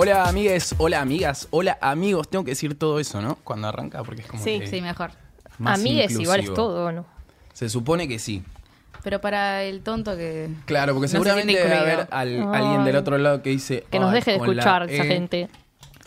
Hola 0.00 0.28
amigues, 0.28 0.76
hola 0.78 1.00
amigas, 1.00 1.48
hola 1.50 1.76
amigos. 1.80 2.28
Tengo 2.28 2.44
que 2.44 2.52
decir 2.52 2.78
todo 2.78 3.00
eso, 3.00 3.20
¿no? 3.20 3.34
Cuando 3.42 3.66
arranca, 3.66 4.04
porque 4.04 4.22
es 4.22 4.28
como 4.28 4.44
Sí, 4.44 4.60
que 4.60 4.68
Sí, 4.68 4.80
mejor. 4.80 5.10
más 5.58 5.80
Amigues 5.80 6.12
igual 6.12 6.38
es 6.38 6.54
todo, 6.54 6.86
¿o 6.86 6.92
¿no? 6.92 7.04
Se 7.52 7.68
supone 7.68 8.06
que 8.06 8.20
sí. 8.20 8.44
Pero 9.02 9.20
para 9.20 9.64
el 9.64 9.80
tonto 9.80 10.16
que. 10.16 10.50
Claro, 10.66 10.92
porque 10.94 11.06
No 11.06 11.08
se 11.08 11.12
seguramente 11.16 11.52
debe 11.52 11.64
incluido. 11.64 11.82
haber 11.94 12.08
al- 12.12 12.54
alguien 12.54 12.84
del 12.84 12.94
otro 12.94 13.18
lado 13.18 13.42
que 13.42 13.50
dice... 13.50 13.86
Que 13.90 13.98
nos 13.98 14.10
"Ay, 14.10 14.16
deje 14.20 14.32
de 14.32 14.38
con 14.38 14.54
la 14.54 14.62
escuchar 14.62 14.82
esa 14.88 15.02
E". 15.02 15.06
gente. 15.08 15.48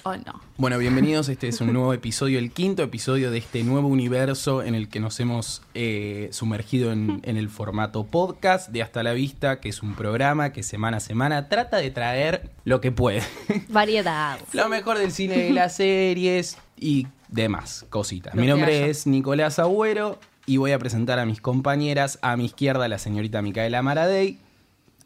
No. 0.04 0.42
Bueno, 0.58 0.80
bienvenidos. 0.80 1.30
Este 1.30 1.48
es 1.48 1.62
un 1.62 1.74
nuevo 1.74 1.94
episodio, 1.94 2.40
el 2.40 2.52
quinto 2.52 2.82
episodio 2.82 3.30
de 3.30 3.38
este 3.38 3.64
nuevo 3.64 3.88
universo 3.88 4.64
en 4.64 4.74
el 4.74 4.90
que 4.90 5.00
nos 5.00 5.20
hemos 5.20 5.62
eh, 5.76 6.30
sumergido 6.32 6.92
en, 6.92 7.20
en 7.24 7.38
el 7.38 7.50
formato 7.50 8.04
podcast 8.06 8.70
de 8.70 8.82
Hasta 8.82 9.04
la 9.04 9.14
Vista, 9.14 9.60
que 9.60 9.70
es 9.70 9.84
un 9.84 9.94
programa 9.94 10.54
que 10.54 10.64
semana 10.64 10.98
a 10.98 11.00
semana 11.02 11.50
trata 11.50 11.78
de 11.78 11.92
traer 11.92 12.50
lo 12.66 12.82
que 12.82 12.92
puede. 12.92 13.22
Variedad. 13.70 14.40
lo 14.54 14.70
mejor 14.70 14.98
del 14.98 15.12
cine 15.12 15.38
de 15.38 15.52
las 15.52 15.76
series 15.76 16.58
y 16.80 17.08
demás 17.28 17.86
cositas. 17.92 18.34
Lo 18.34 18.42
Mi 18.42 18.48
nombre 18.48 18.78
haya. 18.78 18.88
es 18.88 19.06
Nicolás 19.06 19.60
Agüero 19.60 20.18
y 20.48 20.58
voy 20.58 20.72
a 20.72 20.80
presentar 20.80 21.20
a 21.20 21.28
mis 21.28 21.42
compañeras. 21.42 22.18
A 22.24 22.36
mi 22.38 22.46
izquierda, 22.46 22.88
la 22.88 22.98
señorita 22.98 23.44
Micaela 23.44 23.84
Maradei. 23.84 24.40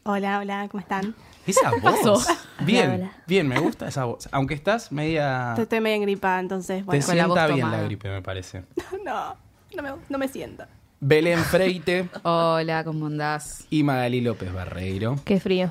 Hola, 0.04 0.38
hola, 0.38 0.68
¿cómo 0.70 0.80
están? 0.80 1.14
Esa 1.46 1.70
voz. 1.80 2.26
Bien, 2.60 2.90
Hola. 2.92 3.12
bien, 3.26 3.46
me 3.46 3.58
gusta 3.58 3.86
esa 3.88 4.04
voz. 4.04 4.28
Aunque 4.32 4.54
estás 4.54 4.90
media... 4.90 5.50
Estoy- 5.50 5.62
Estoy 5.64 5.80
medio 5.80 5.96
engripada, 5.96 6.40
entonces, 6.40 6.78
Te 6.78 6.84
bueno. 6.84 7.04
Con 7.06 7.16
la 7.16 7.26
voz 7.26 7.34
sienta 7.36 7.46
bien 7.54 7.60
tomada. 7.60 7.82
la 7.82 7.84
gripe, 7.86 8.08
me 8.08 8.22
parece. 8.22 8.64
No, 9.04 9.36
no 9.76 9.82
me, 9.82 9.90
no 10.08 10.18
me 10.18 10.26
siento. 10.28 10.64
Belén 10.98 11.38
Freite 11.40 12.08
Hola, 12.22 12.82
¿cómo 12.82 13.06
andás? 13.06 13.66
y 13.70 13.82
Magali 13.82 14.22
López 14.22 14.52
Barreiro. 14.52 15.16
Qué 15.24 15.38
frío. 15.38 15.70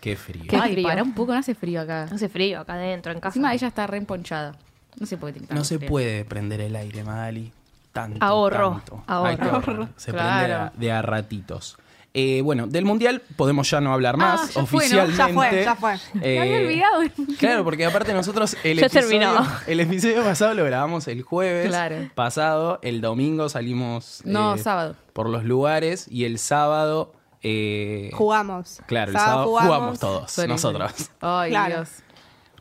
Qué 0.00 0.16
frío. 0.16 0.44
Qué 0.48 0.56
Ay, 0.56 0.72
frío. 0.74 0.88
para 0.88 1.02
un 1.02 1.12
poco, 1.14 1.32
no 1.32 1.38
hace 1.40 1.54
frío 1.54 1.80
acá. 1.82 2.04
Hace 2.04 2.28
frío 2.28 2.60
acá 2.60 2.74
adentro, 2.74 3.12
en 3.12 3.18
casa. 3.20 3.30
Encima 3.30 3.52
ella 3.52 3.66
está 3.68 3.86
re 3.88 3.98
emponchada. 3.98 4.54
No 4.98 5.06
se 5.06 5.16
puede 5.16 5.34
tintar. 5.34 5.56
No 5.58 5.64
se 5.64 5.78
puede 5.80 6.24
prender 6.24 6.60
el 6.60 6.74
aire, 6.76 7.02
Magali. 7.04 7.52
Tanto. 7.92 8.24
Ahorro, 8.24 8.70
tanto. 8.76 9.04
ahorro. 9.08 9.28
Hay 9.28 9.36
que 9.36 9.42
ahorrar. 9.44 9.88
Se 9.96 10.12
Claro. 10.12 10.28
prende 10.38 10.46
de 10.48 10.54
a, 10.54 10.72
de 10.76 10.92
a 10.92 11.02
ratitos. 11.02 11.76
Eh, 12.12 12.40
bueno, 12.42 12.66
del 12.66 12.84
mundial 12.84 13.22
podemos 13.36 13.70
ya 13.70 13.80
no 13.80 13.92
hablar 13.92 14.16
más. 14.16 14.40
Ah, 14.40 14.46
ya 14.46 14.66
fue, 14.66 14.88
¿no? 14.88 15.02
oficialmente. 15.04 15.64
Ya 15.64 15.76
fue, 15.76 15.94
ya 15.94 15.98
fue. 16.10 16.22
Eh, 16.22 16.38
Me 16.38 16.40
había 16.40 16.56
olvidado. 16.58 17.02
Claro, 17.38 17.62
porque 17.64 17.84
aparte 17.86 18.12
nosotros 18.12 18.56
el 18.64 18.78
Ya 18.80 18.86
episodio, 18.86 19.08
terminó. 19.20 19.46
el 19.68 19.80
episodio 19.80 20.24
pasado 20.24 20.54
lo 20.54 20.64
grabamos 20.64 21.06
el 21.06 21.22
jueves 21.22 21.68
Claro. 21.68 22.10
pasado, 22.16 22.80
el 22.82 23.00
domingo 23.00 23.48
salimos 23.48 24.22
No, 24.24 24.56
eh, 24.56 24.58
sábado. 24.58 24.96
por 25.12 25.28
los 25.28 25.44
lugares 25.44 26.06
y 26.10 26.24
el 26.24 26.38
sábado 26.40 27.12
eh, 27.42 28.10
Jugamos. 28.12 28.80
Claro, 28.86 29.12
el 29.12 29.16
sábado 29.16 29.46
jugamos, 29.46 29.98
todos, 30.00 30.30
Sorry, 30.32 30.48
nosotros. 30.48 30.92
Ay, 31.20 31.50
Claro. 31.50 31.76
Dios. 31.76 31.88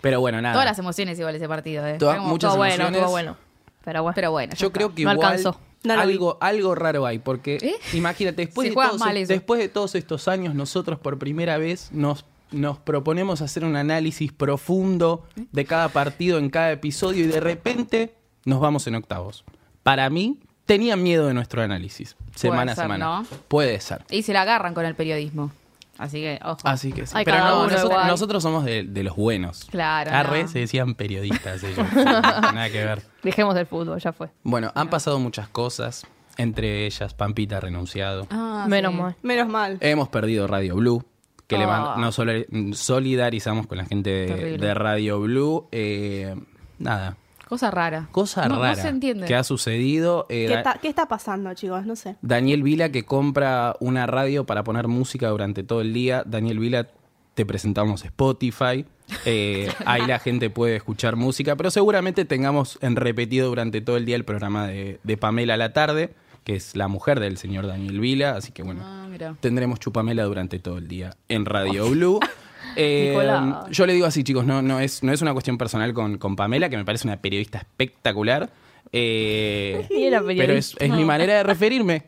Pero 0.01 0.19
bueno, 0.21 0.41
nada. 0.41 0.53
Todas 0.53 0.67
las 0.67 0.79
emociones 0.79 1.17
igual 1.19 1.35
ese 1.35 1.47
partido, 1.49 1.85
¿eh? 1.87 1.97
Todas- 1.97 2.19
muchas 2.19 2.49
Todo 2.51 2.57
bueno, 2.59 2.75
emociones. 2.75 3.01
todo 3.01 3.09
bueno. 3.11 3.37
Pero 3.83 4.03
bueno. 4.03 4.13
Pero 4.15 4.31
bueno. 4.31 4.53
Yo 4.55 4.71
creo 4.71 4.93
que 4.95 5.03
No 5.03 5.11
igual 5.13 5.27
alcanzó. 5.27 5.59
No 5.83 5.93
vi. 5.95 5.99
algo, 6.01 6.37
algo 6.41 6.75
raro 6.75 7.05
hay, 7.05 7.19
porque 7.19 7.57
¿Eh? 7.61 7.75
imagínate, 7.93 8.45
después 8.45 8.69
de, 8.69 8.75
todos, 8.75 9.01
después 9.27 9.59
de 9.59 9.69
todos 9.69 9.95
estos 9.95 10.27
años, 10.27 10.55
nosotros 10.55 10.99
por 10.99 11.17
primera 11.17 11.57
vez 11.57 11.89
nos, 11.91 12.25
nos 12.51 12.79
proponemos 12.79 13.41
hacer 13.41 13.63
un 13.63 13.75
análisis 13.75 14.31
profundo 14.33 15.25
de 15.51 15.65
cada 15.65 15.89
partido 15.89 16.37
en 16.37 16.49
cada 16.49 16.71
episodio 16.71 17.23
y 17.23 17.27
de 17.27 17.39
repente 17.39 18.15
nos 18.45 18.59
vamos 18.59 18.87
en 18.87 18.95
octavos. 18.95 19.45
Para 19.83 20.09
mí, 20.09 20.39
tenían 20.65 21.01
miedo 21.01 21.27
de 21.27 21.33
nuestro 21.33 21.61
análisis, 21.61 22.15
semana 22.35 22.73
a 22.73 22.75
semana. 22.75 23.05
¿no? 23.21 23.25
Puede 23.47 23.79
ser. 23.79 24.03
Y 24.11 24.23
se 24.23 24.33
la 24.33 24.43
agarran 24.43 24.73
con 24.73 24.85
el 24.85 24.95
periodismo. 24.95 25.51
Así 25.99 26.21
que, 26.21 26.39
ojo. 26.43 26.57
Así 26.63 26.91
que 26.93 27.05
sí. 27.05 27.13
Pero 27.23 27.37
cada 27.37 27.49
no, 27.49 27.55
uno 27.57 27.63
nosotros, 27.65 27.91
igual. 27.91 28.07
nosotros 28.07 28.41
somos 28.43 28.65
de, 28.65 28.83
de 28.83 29.03
los 29.03 29.15
buenos. 29.15 29.65
Claro, 29.69 30.11
Arre, 30.11 30.43
no. 30.43 30.47
se 30.49 30.59
decían 30.59 30.95
periodistas 30.95 31.61
ellos. 31.63 31.85
Nada 31.93 32.69
que 32.69 32.83
ver. 32.83 33.01
Dejemos 33.21 33.55
el 33.57 33.65
fútbol, 33.67 33.99
ya 33.99 34.11
fue. 34.13 34.29
Bueno, 34.43 34.71
han 34.73 34.89
pasado 34.89 35.19
muchas 35.19 35.47
cosas. 35.49 36.07
Entre 36.37 36.85
ellas, 36.85 37.13
Pampita 37.13 37.57
ha 37.57 37.59
renunciado. 37.59 38.25
Ah, 38.31 38.65
Menos 38.69 38.93
sí. 38.93 38.97
mal. 38.97 39.15
Menos 39.21 39.47
mal. 39.49 39.77
Hemos 39.81 40.07
perdido 40.07 40.47
Radio 40.47 40.75
Blue. 40.77 41.03
Que 41.47 41.57
le 41.57 41.65
man- 41.67 41.83
Ah. 41.87 41.95
nos 41.97 42.15
soli- 42.17 42.45
solidarizamos 42.73 43.67
con 43.67 43.77
la 43.79 43.85
gente 43.85 44.09
de, 44.09 44.57
de 44.57 44.73
Radio 44.73 45.19
Blue. 45.19 45.67
Eh, 45.71 46.35
nada, 46.77 47.17
Cosa 47.49 47.71
rara. 47.71 48.07
cosa 48.11 48.47
no, 48.47 48.59
rara 48.59 48.75
No 48.75 48.81
se 48.83 48.87
entiende. 48.89 49.25
que 49.27 49.35
ha 49.35 49.43
sucedido. 49.43 50.27
Eh, 50.29 50.45
¿Qué, 50.47 50.53
Da- 50.55 50.63
ta- 50.63 50.79
qué 50.81 50.87
está 50.87 51.07
pasando, 51.07 51.51
chicos? 51.55 51.85
No 51.85 51.95
sé. 51.95 52.15
Daniel 52.21 52.61
Vila 52.63 52.89
que 52.91 53.03
compra 53.05 53.75
una 53.79 54.05
radio 54.05 54.45
para 54.45 54.63
poner 54.63 54.87
música 54.87 55.29
durante 55.29 55.63
todo 55.63 55.81
el 55.81 55.91
día. 55.91 56.23
Daniel 56.27 56.59
Vila, 56.59 56.87
te 57.33 57.45
presentamos 57.47 58.05
Spotify. 58.05 58.85
Eh, 59.25 59.67
ahí 59.85 60.05
la 60.05 60.19
gente 60.19 60.49
puede 60.51 60.75
escuchar 60.75 61.15
música, 61.15 61.55
pero 61.55 61.71
seguramente 61.71 62.23
tengamos 62.25 62.77
en 62.81 62.95
repetido 62.95 63.47
durante 63.49 63.81
todo 63.81 63.97
el 63.97 64.05
día 64.05 64.15
el 64.15 64.25
programa 64.25 64.67
de, 64.67 64.99
de 65.03 65.17
Pamela 65.17 65.55
a 65.55 65.57
la 65.57 65.73
tarde, 65.73 66.13
que 66.43 66.55
es 66.55 66.75
la 66.75 66.87
mujer 66.87 67.19
del 67.19 67.37
señor 67.37 67.65
Daniel 67.65 67.99
Vila. 67.99 68.35
Así 68.35 68.51
que 68.51 68.61
bueno, 68.61 68.81
Ah, 68.85 69.07
tendremos 69.41 69.79
Chupamela 69.79 70.23
durante 70.25 70.59
todo 70.59 70.77
el 70.77 70.87
día 70.87 71.15
en 71.27 71.45
Radio 71.45 71.89
Blue. 71.89 72.19
Eh, 72.75 73.09
Nicolás. 73.09 73.65
yo 73.71 73.85
le 73.85 73.93
digo 73.93 74.05
así, 74.05 74.23
chicos, 74.23 74.45
no, 74.45 74.61
no, 74.61 74.79
es, 74.79 75.03
no 75.03 75.11
es 75.11 75.21
una 75.21 75.33
cuestión 75.33 75.57
personal 75.57 75.93
con, 75.93 76.17
con 76.17 76.35
Pamela, 76.35 76.69
que 76.69 76.77
me 76.77 76.85
parece 76.85 77.07
una 77.07 77.17
periodista 77.21 77.59
espectacular. 77.59 78.49
Eh, 78.91 79.87
Ni 79.89 80.05
era 80.05 80.19
pero 80.19 80.31
es, 80.31 80.37
periodista. 80.37 80.85
es 80.85 80.91
mi 80.91 81.03
manera 81.05 81.33
de 81.35 81.43
referirme. 81.43 82.03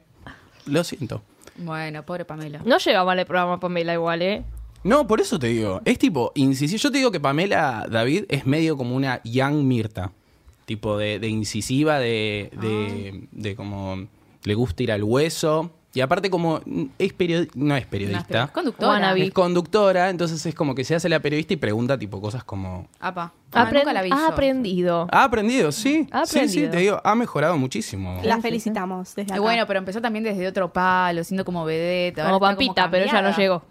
Lo 0.65 0.83
siento. 0.83 1.21
Bueno, 1.57 2.03
pobre 2.05 2.25
Pamela. 2.25 2.61
No 2.65 2.77
lleva 2.77 3.03
mal 3.03 3.19
el 3.19 3.25
programa 3.25 3.59
Pamela 3.59 3.93
igual, 3.93 4.21
¿eh? 4.21 4.43
No, 4.83 5.05
por 5.05 5.21
eso 5.21 5.37
te 5.37 5.47
digo. 5.47 5.81
Es 5.85 5.99
tipo, 5.99 6.31
incisivo. 6.35 6.79
Yo 6.79 6.91
te 6.91 6.97
digo 6.97 7.11
que 7.11 7.19
Pamela 7.19 7.85
David 7.89 8.25
es 8.29 8.45
medio 8.47 8.77
como 8.77 8.95
una 8.95 9.21
young 9.23 9.63
Mirta. 9.63 10.11
Tipo 10.65 10.97
de, 10.97 11.19
de 11.19 11.27
incisiva, 11.27 11.99
de, 11.99 12.49
de, 12.59 13.27
de 13.31 13.55
como 13.55 14.07
le 14.43 14.53
gusta 14.55 14.83
ir 14.83 14.91
al 14.91 15.03
hueso. 15.03 15.71
Y 15.93 15.99
aparte 15.99 16.29
como 16.29 16.61
es 16.97 17.17
periodi- 17.17 17.49
no 17.53 17.75
es 17.75 17.83
No, 17.83 17.89
periodista. 17.89 18.43
es 18.45 18.51
conductora. 18.51 19.13
Es 19.17 19.31
conductora, 19.31 20.09
entonces 20.09 20.45
es 20.45 20.55
como 20.55 20.73
que 20.73 20.85
se 20.85 20.95
hace 20.95 21.09
la 21.09 21.19
periodista 21.19 21.53
y 21.53 21.57
pregunta 21.57 21.97
tipo 21.99 22.21
cosas 22.21 22.43
como... 22.45 22.87
Apa. 22.99 23.33
Apren- 23.51 23.79
nunca 23.79 23.91
la 23.93 23.99
ha 24.15 24.27
aprendido. 24.29 25.07
Ha 25.11 25.23
aprendido, 25.25 25.71
sí. 25.73 26.07
Ha 26.11 26.25
Sí, 26.25 26.31
sí, 26.33 26.39
aprendido. 26.39 26.71
te 26.71 26.77
digo, 26.77 27.01
ha 27.03 27.15
mejorado 27.15 27.57
muchísimo. 27.57 28.21
La 28.23 28.37
sí, 28.37 28.41
felicitamos 28.41 29.13
desde 29.15 29.31
Y 29.31 29.33
acá. 29.33 29.41
bueno, 29.41 29.67
pero 29.67 29.79
empezó 29.79 29.99
también 30.01 30.23
desde 30.23 30.47
otro 30.47 30.71
palo, 30.71 31.23
siendo 31.25 31.43
como 31.43 31.65
vedette. 31.65 32.19
ahora 32.21 32.33
Como 32.33 32.45
está 32.45 32.55
Pampita, 32.57 32.89
pero 32.89 33.05
ella 33.05 33.21
no 33.21 33.35
llegó. 33.35 33.61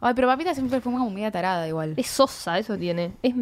Ay, 0.00 0.14
pero 0.14 0.28
Pampita 0.28 0.54
siempre 0.54 0.80
fue 0.80 0.92
como 0.92 1.10
media 1.10 1.32
tarada 1.32 1.66
igual. 1.66 1.94
Es 1.96 2.06
sosa, 2.06 2.56
eso 2.60 2.76
tiene. 2.78 3.10
Es 3.22 3.34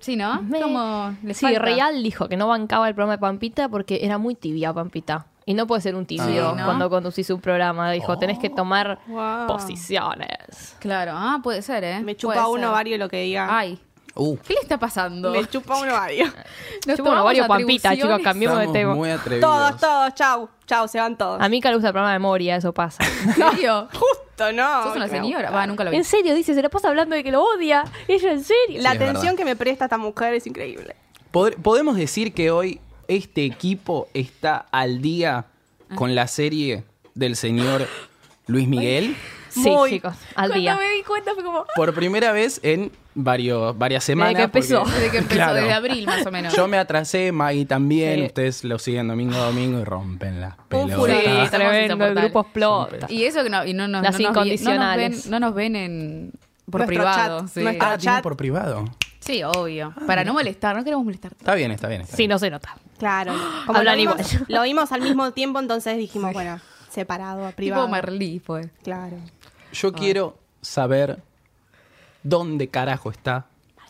Sí, 0.00 0.16
¿no? 0.16 0.42
Como 0.60 1.16
Sí, 1.32 1.34
falta. 1.46 1.60
Real 1.60 2.02
dijo 2.02 2.28
que 2.28 2.36
no 2.36 2.48
bancaba 2.48 2.88
el 2.88 2.94
programa 2.94 3.12
de 3.12 3.18
Pampita 3.20 3.68
porque 3.68 4.00
era 4.02 4.18
muy 4.18 4.34
tibia 4.34 4.72
Pampita. 4.72 5.26
Y 5.46 5.54
no 5.54 5.66
puede 5.66 5.82
ser 5.82 5.94
un 5.94 6.06
tibio 6.06 6.24
Sí, 6.24 6.56
¿no? 6.56 6.64
cuando 6.64 6.88
conducís 6.88 7.28
un 7.30 7.40
programa. 7.40 7.90
Dijo, 7.92 8.16
tenés 8.18 8.38
que 8.38 8.48
tomar 8.50 8.98
Wow. 9.06 9.46
posiciones. 9.46 10.76
Claro, 10.80 11.12
ah, 11.14 11.40
puede 11.42 11.62
ser, 11.62 11.84
¿eh? 11.84 11.96
Me 11.98 12.14
Puede 12.14 12.16
chupa 12.16 12.48
un 12.48 12.60
ser. 12.60 12.68
ovario 12.68 12.98
lo 12.98 13.08
que 13.08 13.22
diga. 13.22 13.46
Ay, 13.56 13.78
Uh, 14.16 14.36
¿qué 14.46 14.54
le 14.54 14.60
está 14.60 14.78
pasando? 14.78 15.32
Me 15.32 15.44
chupa 15.48 15.76
un 15.76 15.88
ovario. 15.88 16.26
Nos 16.86 16.96
Chupa 16.98 17.10
un 17.10 17.18
ovario 17.18 17.48
Pampita, 17.48 17.96
chicos, 17.96 18.20
cambiemos 18.22 18.58
de 18.58 18.64
estamos 18.66 18.78
tema. 18.80 18.94
muy 18.94 19.10
atrevidos. 19.10 19.50
todos, 19.50 19.80
todos, 19.80 20.14
chau. 20.14 20.48
Chau, 20.68 20.86
se 20.86 21.00
van 21.00 21.18
todos. 21.18 21.40
A 21.42 21.48
mí 21.48 21.60
que 21.60 21.66
le 21.66 21.74
gusta 21.74 21.88
el 21.88 21.92
programa 21.94 22.12
de 22.12 22.20
Moria, 22.20 22.54
eso 22.54 22.72
pasa. 22.72 23.02
¿En 23.24 23.34
serio? 23.34 23.88
Justo, 23.92 24.52
no. 24.52 24.84
¿Sos 24.84 24.94
una 24.94 25.08
señora? 25.08 25.50
Va, 25.50 25.66
nunca 25.66 25.82
lo 25.82 25.90
vi. 25.90 25.96
en 25.96 26.04
serio, 26.04 26.32
dice, 26.32 26.54
se 26.54 26.62
la 26.62 26.68
pasa 26.68 26.90
hablando 26.90 27.16
de 27.16 27.24
que 27.24 27.32
lo 27.32 27.42
odia. 27.42 27.82
Ella, 28.06 28.30
en 28.30 28.44
serio. 28.44 28.80
La 28.82 28.90
Sí, 28.92 28.96
atención 28.98 29.34
que 29.34 29.44
me 29.44 29.56
presta 29.56 29.86
esta 29.86 29.98
mujer 29.98 30.32
es 30.34 30.46
increíble. 30.46 30.94
Pod- 31.32 31.56
Podemos 31.60 31.96
decir 31.96 32.32
que 32.32 32.52
hoy 32.52 32.80
este 33.08 33.44
equipo 33.44 34.08
está 34.14 34.66
al 34.72 35.00
día 35.02 35.46
con 35.94 36.14
la 36.14 36.26
serie 36.26 36.84
del 37.14 37.36
señor 37.36 37.86
Luis 38.46 38.66
Miguel. 38.68 39.16
Sí, 39.48 39.60
Muy. 39.70 39.90
chicos, 39.90 40.14
al 40.34 40.48
Cuando 40.48 40.54
día. 40.56 40.76
me 40.76 40.90
di 40.96 41.02
cuenta 41.04 41.32
fue 41.34 41.44
como... 41.44 41.64
Por 41.76 41.94
primera 41.94 42.32
vez 42.32 42.58
en 42.64 42.90
varios, 43.14 43.78
varias 43.78 44.02
semanas. 44.02 44.34
que 44.34 44.42
empezó. 44.42 44.82
porque- 44.82 44.92
Desde 44.98 45.10
que 45.12 45.18
empezó, 45.18 45.36
Claro. 45.36 45.54
desde 45.54 45.72
abril 45.72 46.06
más 46.06 46.26
o 46.26 46.32
menos. 46.32 46.56
Yo 46.56 46.66
me 46.66 46.76
atrasé, 46.76 47.30
Maggie 47.30 47.64
también. 47.64 48.18
Sí. 48.18 48.26
Ustedes 48.26 48.64
lo 48.64 48.80
siguen 48.80 49.06
domingo 49.06 49.36
a 49.36 49.46
domingo 49.46 49.78
y 49.80 49.84
rompen 49.84 50.40
las 50.40 50.56
pelotas. 50.68 50.96
furor. 50.96 51.16
Sí, 51.16 51.24
Somos 51.24 51.50
tremendo, 51.50 51.76
el 51.76 51.84
insoportables. 51.84 52.24
grupo 52.24 52.40
explota. 52.40 53.06
Y 53.08 53.24
eso 53.24 53.44
que 53.44 53.50
no, 53.50 53.64
y 53.64 53.74
no, 53.74 53.86
nos- 53.86 54.02
Las 54.02 54.18
no 54.18 54.18
nos 54.18 54.18
vi- 54.18 54.24
no 54.24 54.30
nos 54.32 54.36
incondicionales. 54.46 55.22
ven, 55.22 55.30
no 55.30 55.38
nos 55.40 55.54
ven 55.54 55.76
en, 55.76 56.32
por 56.68 56.80
Nuestro 56.80 56.86
privado. 56.96 57.40
chat, 57.42 57.48
sí. 57.50 57.60
nuestro- 57.62 57.86
Ah, 57.88 57.96
chat. 57.98 58.22
por 58.24 58.36
privado. 58.36 58.84
Sí, 59.24 59.42
obvio. 59.42 59.94
Para 60.06 60.22
no 60.24 60.32
molestar, 60.34 60.76
no 60.76 60.84
queremos 60.84 61.04
molestarte. 61.04 61.38
Está 61.38 61.54
bien, 61.54 61.70
está 61.70 61.88
bien. 61.88 62.02
Está 62.02 62.16
Sí, 62.16 62.22
bien. 62.22 62.30
no 62.30 62.38
se 62.38 62.50
nota. 62.50 62.76
Claro. 62.98 63.32
Como 63.66 63.78
Hablan 63.78 63.94
lo 63.96 64.00
vimos, 64.12 64.32
igual. 64.32 64.46
Lo 64.48 64.62
vimos 64.62 64.92
al 64.92 65.00
mismo 65.00 65.30
tiempo, 65.32 65.58
entonces 65.60 65.96
dijimos, 65.96 66.32
bueno, 66.32 66.60
separado, 66.90 67.50
privado. 67.52 67.84
Tipo 67.84 67.92
Merlí 67.92 68.38
fue. 68.40 68.70
Claro. 68.82 69.16
Yo 69.72 69.92
quiero 69.92 70.36
saber 70.60 71.18
dónde 72.22 72.68
carajo 72.68 73.10
está 73.10 73.46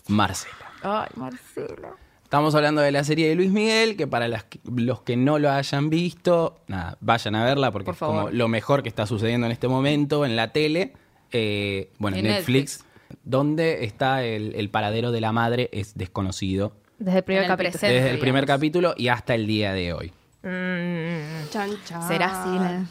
Marcela. 0.08 0.54
Ay, 0.82 1.08
Marcelo. 1.16 1.96
Estamos 2.22 2.54
hablando 2.54 2.80
de 2.80 2.90
la 2.90 3.04
serie 3.04 3.28
de 3.28 3.34
Luis 3.36 3.50
Miguel, 3.50 3.96
que 3.96 4.06
para 4.06 4.26
las 4.28 4.44
que- 4.44 4.58
los 4.74 5.02
que 5.02 5.16
no 5.16 5.38
lo 5.38 5.50
hayan 5.50 5.88
visto, 5.88 6.56
nada, 6.66 6.96
vayan 7.00 7.34
a 7.36 7.44
verla 7.44 7.70
porque 7.70 7.84
Por 7.86 7.94
es 7.94 7.98
como 8.00 8.30
lo 8.30 8.48
mejor 8.48 8.82
que 8.82 8.88
está 8.88 9.06
sucediendo 9.06 9.46
en 9.46 9.52
este 9.52 9.68
momento 9.68 10.24
en 10.24 10.34
la 10.36 10.48
tele. 10.52 10.92
Eh, 11.30 11.90
bueno, 11.98 12.16
En 12.16 12.24
Netflix, 12.24 12.78
Netflix. 12.80 12.93
Donde 13.24 13.84
está 13.84 14.22
el, 14.24 14.54
el 14.54 14.68
paradero 14.70 15.12
de 15.12 15.20
la 15.20 15.32
madre 15.32 15.68
es 15.72 15.94
desconocido 15.96 16.72
Desde 16.98 17.18
el 17.18 17.24
primer 17.24 17.42
el 17.44 17.48
capítulo. 17.48 17.70
presente. 17.72 17.94
desde 17.94 18.10
el 18.10 18.18
primer 18.18 18.44
digamos. 18.44 18.58
capítulo 18.60 18.94
y 18.96 19.08
hasta 19.08 19.34
el 19.34 19.46
día 19.46 19.72
de 19.72 19.92
hoy. 19.92 20.12
Mm, 20.42 21.48
Chan, 21.50 21.70
chan. 21.84 22.08
¿Será 22.08 22.42
así? 22.42 22.50
la- 22.58 22.86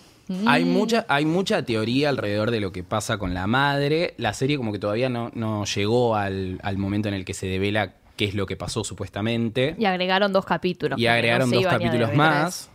Hay 0.51 0.65
mucha, 0.65 1.05
hay 1.09 1.25
mucha 1.25 1.63
teoría 1.63 2.09
alrededor 2.09 2.49
de 2.51 2.59
lo 2.59 2.71
que 2.71 2.83
pasa 2.83 3.17
con 3.17 3.33
la 3.33 3.45
madre. 3.47 4.13
La 4.17 4.33
serie 4.33 4.57
como 4.57 4.71
que 4.71 4.79
todavía 4.79 5.09
no, 5.09 5.29
no 5.35 5.65
llegó 5.65 6.15
al, 6.15 6.59
al 6.63 6.77
momento 6.77 7.07
en 7.09 7.13
el 7.13 7.25
que 7.25 7.33
se 7.33 7.45
devela 7.47 7.93
qué 8.15 8.25
es 8.25 8.33
lo 8.35 8.45
que 8.45 8.55
pasó 8.55 8.83
supuestamente. 8.83 9.75
y 9.77 9.85
agregaron 9.85 10.31
dos 10.33 10.45
capítulos. 10.45 10.97
Y 10.99 11.07
agregaron 11.07 11.49
no 11.49 11.57
dos 11.57 11.67
capítulos 11.67 12.13
más. 12.15 12.69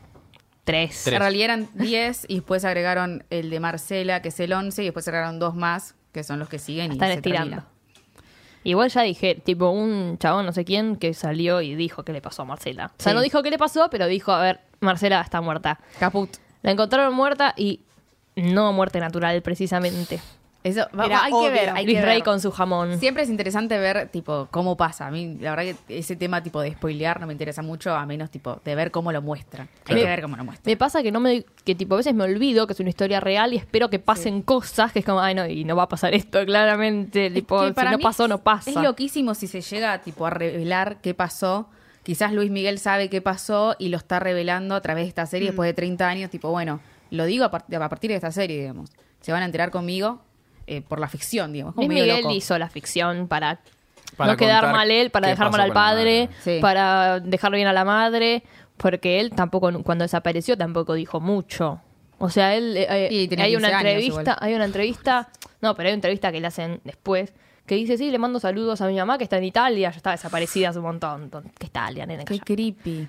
Tres. 0.64 1.00
Tres. 1.04 1.14
En 1.14 1.20
realidad 1.20 1.44
eran 1.46 1.68
10 1.74 2.26
y 2.28 2.34
después 2.36 2.62
agregaron 2.66 3.24
el 3.30 3.48
de 3.48 3.58
Marcela, 3.58 4.20
que 4.20 4.28
es 4.28 4.38
el 4.38 4.52
11, 4.52 4.82
y 4.82 4.84
después 4.86 5.08
agregaron 5.08 5.38
dos 5.38 5.54
más, 5.56 5.94
que 6.18 6.24
son 6.24 6.38
los 6.40 6.48
que 6.48 6.58
siguen 6.58 6.90
y 6.90 6.94
Están 6.94 7.08
se 7.10 7.14
estirando. 7.14 7.56
termina. 7.56 7.72
Igual 8.64 8.90
ya 8.90 9.02
dije, 9.02 9.36
tipo 9.36 9.70
un 9.70 10.18
chabón 10.18 10.44
no 10.44 10.52
sé 10.52 10.64
quién 10.64 10.96
que 10.96 11.14
salió 11.14 11.60
y 11.62 11.74
dijo 11.76 12.02
qué 12.02 12.12
le 12.12 12.20
pasó 12.20 12.42
a 12.42 12.44
Marcela. 12.44 12.86
O 12.98 13.02
sea, 13.02 13.12
Sí. 13.12 13.16
no 13.16 13.22
dijo 13.22 13.42
qué 13.42 13.50
le 13.50 13.58
pasó, 13.58 13.88
pero 13.88 14.06
dijo, 14.08 14.32
a 14.32 14.42
ver, 14.42 14.60
Marcela 14.80 15.20
está 15.20 15.40
muerta. 15.40 15.78
Caput. 16.00 16.28
La 16.62 16.72
encontraron 16.72 17.14
muerta 17.14 17.54
y 17.56 17.80
no 18.34 18.72
muerte 18.72 18.98
natural, 19.00 19.40
precisamente. 19.42 20.20
Eso, 20.68 20.86
va- 20.98 21.06
Era 21.06 21.24
hay 21.24 21.32
obvio. 21.32 21.48
que 21.48 21.50
ver, 21.50 21.70
hay 21.70 21.84
Luis 21.84 21.98
que 21.98 22.04
Rey 22.04 22.16
ver. 22.16 22.24
con 22.24 22.40
su 22.40 22.50
jamón. 22.50 22.98
Siempre 22.98 23.22
es 23.24 23.28
interesante 23.30 23.78
ver, 23.78 24.08
tipo, 24.08 24.48
cómo 24.50 24.76
pasa. 24.76 25.06
A 25.06 25.10
mí, 25.10 25.36
la 25.40 25.54
verdad 25.54 25.74
que 25.86 25.98
ese 25.98 26.16
tema, 26.16 26.42
tipo, 26.42 26.60
de 26.60 26.72
spoilear 26.72 27.20
no 27.20 27.26
me 27.26 27.32
interesa 27.32 27.62
mucho, 27.62 27.94
a 27.94 28.04
menos, 28.06 28.30
tipo, 28.30 28.60
de 28.64 28.74
ver 28.74 28.90
cómo 28.90 29.10
lo 29.12 29.22
muestran. 29.22 29.68
Hay 29.68 29.84
Claro. 29.84 30.00
que 30.02 30.06
ver 30.06 30.22
cómo 30.22 30.36
lo 30.36 30.44
muestran. 30.44 30.70
Me 30.70 30.76
pasa 30.76 31.02
que 31.02 31.10
no 31.12 31.20
me 31.20 31.44
que 31.64 31.74
tipo 31.74 31.94
a 31.94 31.98
veces 31.98 32.14
me 32.14 32.24
olvido 32.24 32.66
que 32.66 32.72
es 32.72 32.80
una 32.80 32.88
historia 32.88 33.20
real 33.20 33.52
y 33.52 33.56
espero 33.56 33.90
que 33.90 33.98
pasen 33.98 34.40
cosas 34.42 34.90
que 34.92 35.00
es 35.00 35.04
como, 35.04 35.20
ay 35.20 35.34
no, 35.34 35.46
y 35.46 35.64
no 35.64 35.76
va 35.76 35.82
a 35.82 35.88
pasar 35.88 36.14
esto 36.14 36.44
claramente, 36.46 37.30
tipo, 37.30 37.62
si 37.66 37.74
no 37.90 37.98
pasó, 37.98 38.28
no 38.28 38.38
pasa. 38.38 38.70
Es 38.70 38.76
loquísimo 38.76 39.34
si 39.34 39.46
se 39.46 39.60
llega, 39.60 39.98
tipo, 40.02 40.26
a 40.26 40.30
revelar 40.30 40.98
qué 41.02 41.14
pasó. 41.14 41.68
Quizás 42.02 42.32
Luis 42.32 42.50
Miguel 42.50 42.78
sabe 42.78 43.10
qué 43.10 43.20
pasó 43.20 43.76
y 43.78 43.88
lo 43.90 43.98
está 43.98 44.18
revelando 44.18 44.74
a 44.74 44.80
través 44.80 45.04
de 45.04 45.08
esta 45.08 45.26
serie 45.26 45.48
después 45.48 45.66
de 45.68 45.74
30 45.74 46.08
años. 46.08 46.30
Tipo, 46.30 46.50
bueno, 46.50 46.80
lo 47.10 47.24
digo 47.26 47.44
a, 47.44 47.50
part- 47.50 47.74
a 47.74 47.88
partir 47.88 48.08
de 48.10 48.16
esta 48.16 48.32
serie, 48.32 48.60
digamos. 48.60 48.90
Se 49.20 49.30
van 49.32 49.42
a 49.42 49.44
enterar 49.46 49.70
conmigo 49.70 50.20
eh, 50.68 50.82
por 50.82 51.00
la 51.00 51.08
ficción, 51.08 51.52
digamos. 51.52 51.74
Como 51.74 51.88
medio 51.88 52.04
Miguel 52.04 52.22
loco. 52.22 52.34
hizo 52.34 52.58
la 52.58 52.68
ficción 52.68 53.28
para, 53.28 53.60
Para 54.16 54.32
no 54.32 54.36
quedar 54.36 54.60
contar 54.62 54.76
mal 54.76 54.90
él, 54.90 55.10
para 55.10 55.26
qué 55.26 55.30
dejar 55.30 55.46
mal 55.46 55.52
pasó 55.52 55.62
al 55.62 55.68
con 55.68 55.74
la 55.74 55.80
padre, 55.80 56.28
madre. 56.28 56.40
Sí. 56.44 56.58
para 56.60 57.20
dejar 57.20 57.52
bien 57.52 57.66
a 57.68 57.72
la 57.72 57.84
madre, 57.84 58.42
porque 58.76 59.20
él 59.20 59.30
tampoco, 59.30 59.82
cuando 59.82 60.04
desapareció, 60.04 60.56
tampoco 60.56 60.94
dijo 60.94 61.20
mucho. 61.20 61.80
O 62.18 62.30
sea, 62.30 62.54
él 62.54 62.76
eh, 62.76 62.86
eh, 62.88 63.08
Y 63.10 63.28
tenía 63.28 63.44
hay 63.46 63.56
una 63.56 63.68
15 63.68 63.76
años 63.76 63.90
entrevista, 63.90 64.20
igual. 64.20 64.36
hay 64.40 64.54
una 64.54 64.64
entrevista, 64.64 65.28
no, 65.60 65.74
pero 65.74 65.88
hay 65.88 65.92
una 65.92 65.98
entrevista 65.98 66.32
que 66.32 66.40
le 66.40 66.46
hacen 66.46 66.80
después, 66.84 67.32
que 67.68 67.76
dice, 67.76 67.96
sí, 67.96 68.10
le 68.10 68.18
mando 68.18 68.40
saludos 68.40 68.80
a 68.80 68.88
mi 68.88 68.96
mamá 68.96 69.18
que 69.18 69.24
está 69.24 69.38
en 69.38 69.44
Italia, 69.44 69.90
ya 69.90 69.96
está 69.96 70.10
desaparecida 70.10 70.70
hace 70.70 70.78
un 70.78 70.86
montón. 70.86 71.30
¿Qué 71.58 71.66
Italia, 71.66 72.06
nene? 72.06 72.24
Qué 72.24 72.40
creepy. 72.40 73.06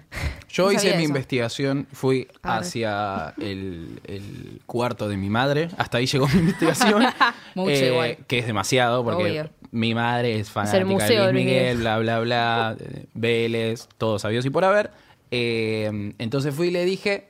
Yo 0.49 0.65
No 0.65 0.71
hice 0.73 0.89
mi 0.91 1.03
eso. 1.03 1.09
investigación, 1.09 1.87
fui 1.93 2.27
hacia 2.43 3.33
el, 3.39 3.99
el 4.03 4.61
cuarto 4.65 5.07
de 5.07 5.17
mi 5.17 5.29
madre, 5.29 5.69
hasta 5.77 5.97
ahí 5.99 6.05
llegó 6.05 6.27
mi 6.27 6.39
investigación. 6.39 7.03
Mucho 7.55 7.71
eh, 7.71 7.87
igual. 7.91 8.17
Que 8.27 8.39
es 8.39 8.45
demasiado, 8.45 9.03
porque 9.03 9.23
Obvio. 9.23 9.49
mi 9.71 9.95
madre 9.95 10.39
es 10.39 10.51
fanática 10.51 10.85
museo 10.85 11.25
de 11.27 11.33
Luis 11.33 11.45
Miguel, 11.45 11.63
Miguel. 11.63 11.77
bla, 11.77 11.97
bla, 11.99 12.19
bla, 12.19 12.77
Vélez, 13.13 13.87
todos 13.97 14.21
sabidos 14.23 14.45
y 14.45 14.49
por 14.49 14.65
haber. 14.65 14.91
Eh, 15.31 16.13
entonces 16.19 16.53
fui 16.53 16.67
y 16.67 16.71
le 16.71 16.83
dije, 16.85 17.27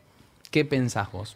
¿qué 0.52 0.66
pensás 0.66 1.12
vos? 1.12 1.36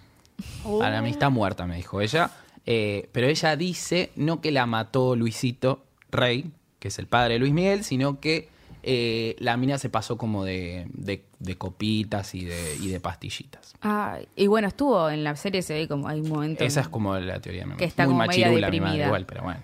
Para 0.80 1.02
mí 1.02 1.10
está 1.12 1.30
muerta, 1.30 1.66
me 1.68 1.76
dijo 1.76 2.02
ella. 2.02 2.32
Eh, 2.66 3.10
pero 3.12 3.28
ella 3.28 3.56
dice 3.56 4.12
no 4.16 4.40
que 4.42 4.52
la 4.52 4.66
mató 4.66 5.16
Luisito 5.16 5.84
Rey, 6.12 6.52
que 6.80 6.88
es 6.90 7.00
el 7.00 7.08
padre 7.08 7.34
de 7.34 7.40
Luis 7.40 7.54
Miguel, 7.54 7.84
sino 7.84 8.20
que 8.20 8.48
eh, 8.86 9.36
la 9.40 9.56
mina 9.58 9.78
se 9.78 9.90
pasó 9.90 10.18
como 10.18 10.44
de, 10.44 10.88
de- 10.94 11.24
de 11.40 11.58
copitas 11.58 12.36
y 12.36 12.46
de, 12.46 12.76
y 12.82 12.88
de 12.90 13.00
pastillitas. 13.00 13.74
Ah, 13.82 14.18
y 14.36 14.48
bueno, 14.48 14.68
estuvo 14.68 15.10
en 15.10 15.24
la 15.24 15.36
serie, 15.36 15.62
se 15.62 15.74
ve 15.74 15.88
como 15.88 16.08
hay 16.08 16.20
un 16.22 16.30
momento. 16.30 16.64
Esa 16.64 16.82
es 16.82 16.88
como 16.90 17.18
la 17.18 17.40
teoría. 17.40 17.66
me- 17.66 17.76
Que 17.78 17.86
está 17.86 18.04
Muy 18.06 18.14
como 18.14 18.26
media 18.28 18.48
machirula 18.48 18.70
mi 18.70 18.80
madre 18.80 18.92
deprimida. 18.92 19.06
igual, 19.08 19.26
pero 19.26 19.44
bueno. 19.44 19.60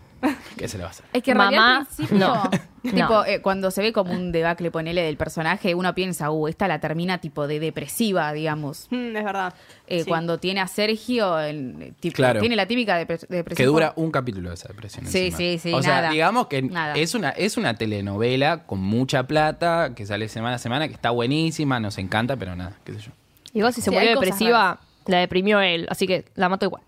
¿Qué 0.57 0.67
se 0.67 0.77
le 0.77 0.83
va 0.83 0.89
a 0.89 0.91
hacer? 0.91 1.05
Es 1.13 1.23
que 1.23 1.33
Mamá, 1.35 1.77
al 1.79 1.85
principio, 1.85 2.17
no. 2.17 2.43
Tipo, 2.81 2.97
No. 2.97 3.25
eh, 3.25 3.41
cuando 3.41 3.71
se 3.71 3.81
ve 3.81 3.93
como 3.93 4.13
un 4.13 4.31
debacle, 4.31 4.71
ponele, 4.71 5.01
del 5.01 5.17
personaje, 5.17 5.75
uno 5.75 5.93
piensa, 5.95 6.31
uh, 6.31 6.47
esta 6.47 6.67
la 6.67 6.79
termina 6.79 7.19
tipo 7.19 7.47
de 7.47 7.59
depresiva, 7.59 8.31
digamos. 8.33 8.87
Mm, 8.89 9.15
es 9.15 9.23
verdad. 9.23 9.53
Eh, 9.87 10.03
Sí. 10.03 10.09
Cuando 10.09 10.37
tiene 10.39 10.59
a 10.61 10.67
Sergio, 10.67 11.39
el- 11.39 11.93
tipo, 11.99 12.15
Claro. 12.15 12.39
tiene 12.39 12.55
la 12.55 12.65
típica 12.67 12.99
depre- 13.01 13.27
depresión. 13.27 13.55
Que 13.55 13.65
dura 13.65 13.93
un 13.95 14.11
capítulo 14.11 14.49
de 14.49 14.55
esa 14.55 14.67
depresión. 14.67 15.05
Sí, 15.07 15.25
encima. 15.27 15.37
sí, 15.37 15.57
sí, 15.59 15.73
O 15.73 15.81
sea, 15.81 16.09
digamos 16.09 16.47
que 16.47 16.61
Nada. 16.61 16.93
es 16.95 17.15
una, 17.15 17.29
es 17.29 17.57
una 17.57 17.75
telenovela 17.75 18.65
con 18.65 18.79
mucha 18.79 19.23
plata, 19.23 19.93
que 19.95 20.05
sale 20.05 20.29
semana 20.29 20.55
a 20.55 20.59
semana, 20.59 20.87
que 20.87 20.93
está 20.93 21.09
buenísima, 21.11 21.79
nos 21.79 21.97
encanta, 21.97 22.35
pero 22.37 22.55
nada, 22.55 22.73
qué 22.83 22.93
sé 22.93 22.99
yo. 23.01 23.11
Igual 23.53 23.73
si 23.73 23.81
se 23.81 23.89
Sí, 23.89 23.95
murió 23.95 24.11
depresiva, 24.11 24.79
la 25.05 25.17
deprimió 25.19 25.59
él, 25.59 25.87
así 25.89 26.05
que 26.05 26.25
la 26.35 26.49
mató 26.49 26.65
igual. 26.65 26.83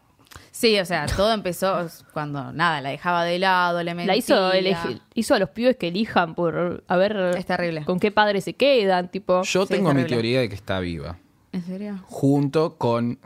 Sí, 0.52 0.78
o 0.80 0.86
sea, 0.86 1.06
todo 1.06 1.32
empezó 1.34 1.88
cuando, 2.14 2.52
nada, 2.52 2.82
la 2.82 2.90
dejaba 2.90 3.24
de 3.24 3.40
lado, 3.40 3.82
le 3.84 3.94
mentía. 3.96 4.14
La 4.14 4.18
hizo, 4.18 4.52
elegir- 4.54 5.02
hizo 5.14 5.34
a 5.34 5.40
los 5.40 5.50
pibes 5.50 5.78
que 5.78 5.88
elijan 5.88 6.36
por 6.36 6.84
a 6.88 6.98
ver 6.98 7.16
Es 7.38 7.46
terrible. 7.46 7.86
con 7.86 8.00
qué 8.00 8.12
padre 8.12 8.42
se 8.42 8.54
quedan, 8.54 9.10
tipo. 9.10 9.44
Yo 9.44 9.66
Sí, 9.66 9.74
tengo 9.74 9.94
mi 9.94 10.04
teoría 10.04 10.42
de 10.42 10.50
que 10.50 10.56
está 10.56 10.80
viva, 10.82 11.18
¿En 11.54 11.64
serio? 11.64 12.00
junto 12.06 12.76
con 12.78 13.18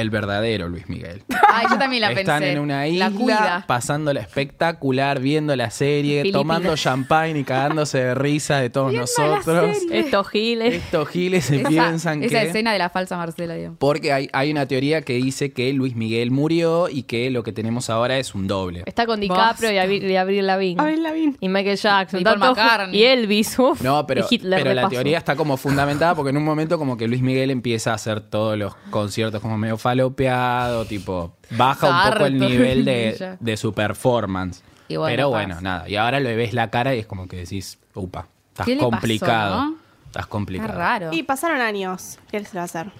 el 0.00 0.10
verdadero 0.10 0.68
Luis 0.68 0.88
Miguel. 0.88 1.22
Ay, 1.48 1.66
yo 1.70 1.78
también 1.78 2.02
la 2.02 2.12
Están 2.12 2.40
pensé. 2.40 2.52
en 2.52 2.58
una 2.60 2.78
La 2.80 2.88
isla, 2.88 3.10
cuida. 3.10 3.64
pasándola 3.66 4.20
espectacular, 4.20 5.20
viendo 5.20 5.54
la 5.56 5.70
serie, 5.70 6.22
Filipinas. 6.22 6.40
tomando 6.40 6.76
champagne 6.76 7.38
y 7.40 7.44
cagándose 7.44 7.98
de 7.98 8.14
risa 8.14 8.58
de 8.58 8.70
todos 8.70 8.92
nosotros. 8.92 9.76
Estos 9.90 10.28
giles. 10.28 10.74
Estos 10.74 11.08
giles 11.08 11.44
se 11.44 11.56
Esa, 11.60 11.68
piensan 11.68 12.22
esa 12.22 12.40
que... 12.40 12.46
escena 12.46 12.72
de 12.72 12.78
la 12.78 12.90
falsa 12.90 13.16
Marcela, 13.16 13.54
digamos. 13.54 13.78
Porque 13.78 14.12
hay, 14.12 14.28
hay 14.32 14.50
una 14.50 14.66
teoría 14.66 15.02
que 15.02 15.14
dice 15.14 15.52
que 15.52 15.72
Luis 15.72 15.94
Miguel 15.96 16.30
murió 16.30 16.88
y 16.88 17.02
que 17.04 17.30
lo 17.30 17.42
que 17.42 17.52
tenemos 17.52 17.90
ahora 17.90 18.18
es 18.18 18.34
un 18.34 18.46
doble. 18.46 18.82
Está 18.86 19.06
con 19.06 19.20
DiCaprio 19.20 19.72
y 19.72 19.78
Avril, 19.78 20.10
y 20.10 20.16
Avril 20.16 20.46
Lavigne. 20.46 21.34
Y 21.40 21.48
Michael 21.48 21.76
Jackson. 21.76 22.20
Y 22.20 22.24
Paul 22.24 22.38
McCartney. 22.38 22.98
Y 23.00 23.04
Elvis. 23.04 23.58
uf, 23.58 23.80
No, 23.82 24.06
pero, 24.06 24.22
y 24.28 24.34
Hitler 24.34 24.58
pero 24.60 24.70
de 24.70 24.74
la 24.76 24.82
paso. 24.82 24.94
teoría 24.94 25.18
está 25.18 25.36
como 25.36 25.56
fundamentada 25.56 26.14
porque 26.14 26.30
en 26.30 26.36
un 26.36 26.44
momento 26.44 26.78
como 26.78 26.96
que 26.96 27.08
Luis 27.08 27.22
Miguel 27.22 27.50
empieza 27.50 27.92
a 27.92 27.94
hacer 27.94 28.20
todos 28.20 28.56
los 28.58 28.74
conciertos 28.90 29.40
como 29.40 29.56
medio 29.58 29.76
falopeado, 29.90 30.84
tipo, 30.84 31.36
baja 31.50 32.06
un 32.06 32.12
poco 32.12 32.26
el 32.26 32.38
nivel 32.38 32.84
de, 32.84 33.36
de 33.40 33.56
su 33.56 33.72
performance. 33.72 34.62
Y 34.88 34.96
bueno, 34.96 35.12
pero 35.12 35.30
pasa. 35.30 35.44
bueno, 35.46 35.60
nada. 35.60 35.88
Y 35.88 35.96
ahora 35.96 36.20
le 36.20 36.34
ves 36.36 36.52
la 36.54 36.70
cara 36.70 36.94
y 36.94 36.98
es 37.00 37.06
como 37.06 37.26
que 37.28 37.36
decís, 37.36 37.78
upa, 37.94 38.26
estás 38.48 38.66
¿Qué 38.66 38.72
le 38.74 38.78
pasó, 38.80 38.90
complicado. 38.90 39.56
no? 39.64 39.76
Estás 40.06 40.22
Está 40.22 40.26
complicado. 40.30 40.72
raro. 40.78 41.08
Y 41.12 41.22
pasaron 41.22 41.60
años. 41.60 42.18
¿Qué 42.30 42.38
se 42.44 42.54
le 42.54 42.58
va 42.58 42.62
a 42.62 42.64
hacer? 42.64 42.90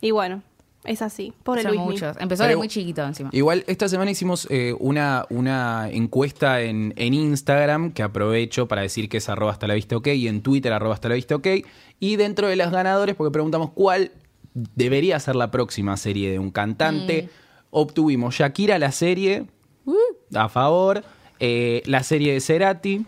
Y 0.00 0.10
bueno, 0.10 0.42
es 0.84 1.00
así. 1.02 1.32
Son 1.44 1.62
Luis. 1.64 1.80
muchos. 1.80 2.16
Empezó 2.20 2.42
Pero- 2.44 2.50
de 2.50 2.56
muy 2.56 2.68
chiquito 2.68 3.02
encima. 3.04 3.30
Igual 3.32 3.64
esta 3.66 3.88
semana 3.88 4.10
hicimos 4.10 4.46
eh, 4.50 4.74
una, 4.78 5.26
una 5.30 5.88
encuesta 5.90 6.60
en, 6.60 6.92
en 6.96 7.14
Instagram 7.14 7.92
que 7.92 8.02
aprovecho 8.02 8.68
para 8.68 8.82
decir 8.82 9.08
que 9.08 9.18
es 9.18 9.28
arroba 9.28 9.52
hasta 9.52 9.66
la 9.66 9.74
vista 9.74 9.96
ok 9.96 10.08
y 10.08 10.28
en 10.28 10.42
Twitter 10.42 10.72
arroba 10.72 10.94
hasta 10.94 11.08
la 11.08 11.14
vista 11.14 11.34
ok. 11.36 11.46
Y 12.00 12.16
dentro 12.16 12.48
de 12.48 12.56
las 12.56 12.70
ganadores, 12.72 13.14
porque 13.16 13.30
preguntamos 13.32 13.70
cuál 13.70 14.10
debería 14.54 15.18
ser 15.20 15.36
la 15.36 15.50
próxima 15.50 15.96
serie 15.96 16.30
de 16.30 16.38
un 16.38 16.50
cantante, 16.50 17.28
obtuvimos 17.70 18.34
Shakira 18.36 18.78
la 18.78 18.92
serie, 18.92 19.46
a 20.34 20.48
favor, 20.48 21.02
eh, 21.40 21.82
la 21.86 22.02
serie 22.02 22.32
de 22.32 22.40
Cerati. 22.40 23.04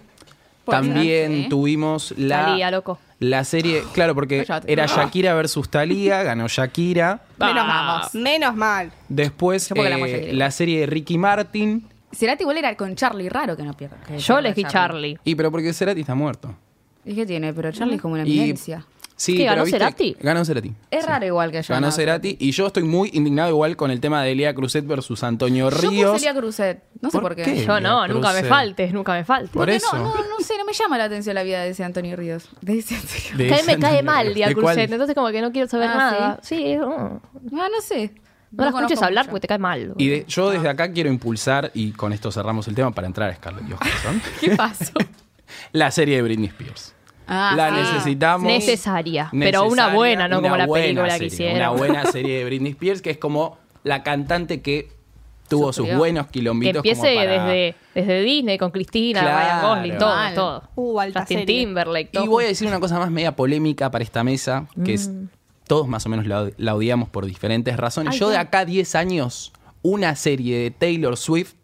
También 0.64 1.30
ser, 1.32 1.42
sí. 1.42 1.48
tuvimos 1.50 2.14
la, 2.16 2.46
Thalía, 2.46 2.70
loco. 2.70 2.98
la 3.18 3.44
serie, 3.44 3.82
claro, 3.92 4.14
porque 4.14 4.44
Cállate. 4.46 4.72
era 4.72 4.86
Shakira 4.86 5.34
versus 5.34 5.68
Talía, 5.68 6.22
ganó 6.22 6.48
Shakira. 6.48 7.20
Menos 7.38 7.64
Ah. 7.68 8.08
mal. 8.12 8.22
Menos 8.22 8.54
mal. 8.56 8.92
Después 9.10 9.70
eh, 9.76 10.30
la 10.32 10.50
serie 10.50 10.80
de 10.80 10.86
Ricky 10.86 11.18
Martin. 11.18 11.86
Cerati 12.12 12.44
igual 12.44 12.56
era 12.56 12.74
con 12.76 12.94
Charlie, 12.96 13.28
raro 13.28 13.56
que 13.58 13.62
no 13.62 13.74
pierda. 13.74 13.98
Yo 14.16 14.38
elegí 14.38 14.64
Charlie. 14.64 15.18
Y 15.24 15.34
pero 15.34 15.50
porque 15.50 15.70
Cerati 15.74 16.00
está 16.00 16.14
muerto. 16.14 16.54
¿Y 17.04 17.14
qué 17.14 17.26
tiene? 17.26 17.52
Pero 17.52 17.70
Charlie 17.70 17.96
es 17.96 18.00
como 18.02 18.14
una 18.14 18.24
Y- 18.26 18.38
eminencia. 18.38 18.86
Sí, 19.16 19.32
¿Qué, 19.34 19.38
pero 19.44 19.50
ganó 19.52 19.64
viste- 19.64 19.78
Cerati? 19.78 20.16
Ganó 20.20 20.44
Cerati. 20.44 20.72
Es 20.90 21.06
raro 21.06 21.24
igual 21.24 21.52
que 21.52 21.58
haya 21.58 21.74
Ganó. 21.74 21.92
Cerati. 21.92 22.36
Y 22.40 22.50
yo 22.50 22.66
estoy 22.66 22.82
muy 22.82 23.10
indignado 23.12 23.48
igual 23.50 23.76
con 23.76 23.92
el 23.92 24.00
tema 24.00 24.22
de 24.24 24.32
Elia 24.32 24.52
Cruzet 24.54 24.84
versus 24.86 25.22
Antonio 25.22 25.70
Yo 25.70 25.76
Ríos. 25.90 26.12
puse 26.12 26.28
Elia 26.28 26.40
Cruzet. 26.40 26.82
No 27.00 27.10
sé 27.10 27.18
¿Por 27.18 27.22
por, 27.22 27.36
qué. 27.36 27.42
qué? 27.44 27.64
Yo 27.64 27.78
no, 27.80 28.04
Elia 28.04 28.14
nunca 28.14 28.32
me 28.32 28.42
faltes, 28.42 28.92
nunca 28.92 29.12
me 29.12 29.24
faltes. 29.24 29.50
Por 29.50 29.60
Porque 29.60 29.76
eso. 29.76 29.96
No, 29.96 30.04
no, 30.04 30.14
no 30.16 30.40
sé, 30.44 30.58
no 30.58 30.64
me 30.64 30.72
llama 30.72 30.98
la 30.98 31.04
atención 31.04 31.34
la 31.36 31.44
vida 31.44 31.62
de 31.62 31.70
ese 31.70 31.84
Antonio 31.84 32.16
Ríos. 32.16 32.48
De 32.60 32.78
ese 32.78 32.96
Antonio. 32.96 33.20
De 33.38 33.46
Que 33.46 33.54
a 33.54 33.56
mí 33.58 33.62
me 33.66 33.78
cae 33.78 33.98
Antonio 33.98 34.02
mal 34.04 34.24
Ríos. 34.26 34.34
Dia 34.34 34.48
¿De 34.48 34.54
cuál? 34.56 34.74
Cruzet, 34.74 34.90
entonces 34.92 35.14
como 35.14 35.28
que 35.30 35.40
no 35.42 35.52
quiero 35.52 35.68
saber 35.68 35.90
Ah, 35.90 35.96
nada. 35.96 36.40
Sí, 36.42 36.74
no, 36.76 37.22
Ah, 37.52 37.68
no 37.70 37.80
sé. 37.80 38.12
no 38.50 38.64
la 38.64 38.70
escuches 38.70 39.00
hablar 39.00 39.26
mucho. 39.26 39.30
porque 39.30 39.40
te 39.42 39.48
cae 39.48 39.58
mal. 39.58 39.94
Y 39.96 40.08
de- 40.08 40.24
yo 40.26 40.50
desde 40.50 40.68
acá 40.68 40.90
quiero 40.90 41.08
impulsar, 41.08 41.70
y 41.72 41.92
con 41.92 42.12
esto 42.12 42.32
cerramos 42.32 42.66
el 42.66 42.74
tema 42.74 42.90
para 42.90 43.06
entrar 43.06 43.30
a 43.30 43.34
Scarlett 43.36 43.64
Johansson, 43.70 44.22
¿Qué 44.40 44.56
pasó? 44.56 44.92
la 45.72 45.90
serie 45.92 46.16
de 46.16 46.22
Britney 46.22 46.48
Spears. 46.48 46.93
Ah, 47.26 47.54
la 47.56 47.70
sí. 47.70 47.74
necesitamos. 47.76 48.46
Necesaria, 48.46 49.28
pero 49.32 49.66
una 49.66 49.88
buena, 49.88 50.28
no 50.28 50.38
una 50.38 50.48
como 50.50 50.56
la 50.58 50.66
película 50.68 51.04
que 51.04 51.10
serie, 51.12 51.26
hicieron. 51.28 51.56
Una 51.56 51.70
buena 51.70 52.04
serie 52.12 52.38
de 52.38 52.44
Britney 52.44 52.72
Spears 52.72 53.02
que 53.02 53.10
es 53.10 53.18
como 53.18 53.58
la 53.82 54.02
cantante 54.02 54.60
que 54.62 54.88
tuvo 55.48 55.72
sus 55.72 55.92
buenos 55.94 56.26
Que 56.26 56.32
quilombitos 56.32 56.76
empiece 56.76 57.00
como 57.14 57.14
para... 57.26 57.44
desde, 57.46 57.76
desde 57.94 58.22
Disney 58.22 58.58
con 58.58 58.70
Cristina, 58.70 59.20
Claro. 59.20 59.38
Ryan 59.38 59.62
Gosling, 59.76 59.98
todo, 59.98 60.14
Mal. 60.16 60.34
todo. 60.34 60.62
Uh, 60.74 61.00
alta 61.00 61.20
Justin 61.20 61.38
serie. 61.40 61.58
Timberlake, 61.64 62.10
todo. 62.12 62.24
Y 62.24 62.28
voy 62.28 62.44
a 62.44 62.48
decir 62.48 62.66
una 62.66 62.80
cosa 62.80 62.98
más 62.98 63.10
media 63.10 63.36
polémica 63.36 63.90
para 63.90 64.02
esta 64.04 64.24
mesa, 64.24 64.66
que 64.84 64.94
es 64.94 65.08
Mm. 65.08 65.26
todos 65.66 65.86
más 65.88 66.04
o 66.06 66.08
menos 66.08 66.26
la, 66.26 66.50
la 66.56 66.74
odiamos 66.74 67.08
por 67.10 67.26
diferentes 67.26 67.76
razones. 67.76 68.14
Ay, 68.14 68.18
Yo 68.20 68.28
de 68.30 68.38
acá 68.38 68.60
a 68.60 68.64
10 68.64 68.94
años, 68.94 69.52
una 69.82 70.16
serie 70.16 70.58
de 70.58 70.70
Taylor 70.70 71.16
Swift, 71.16 71.54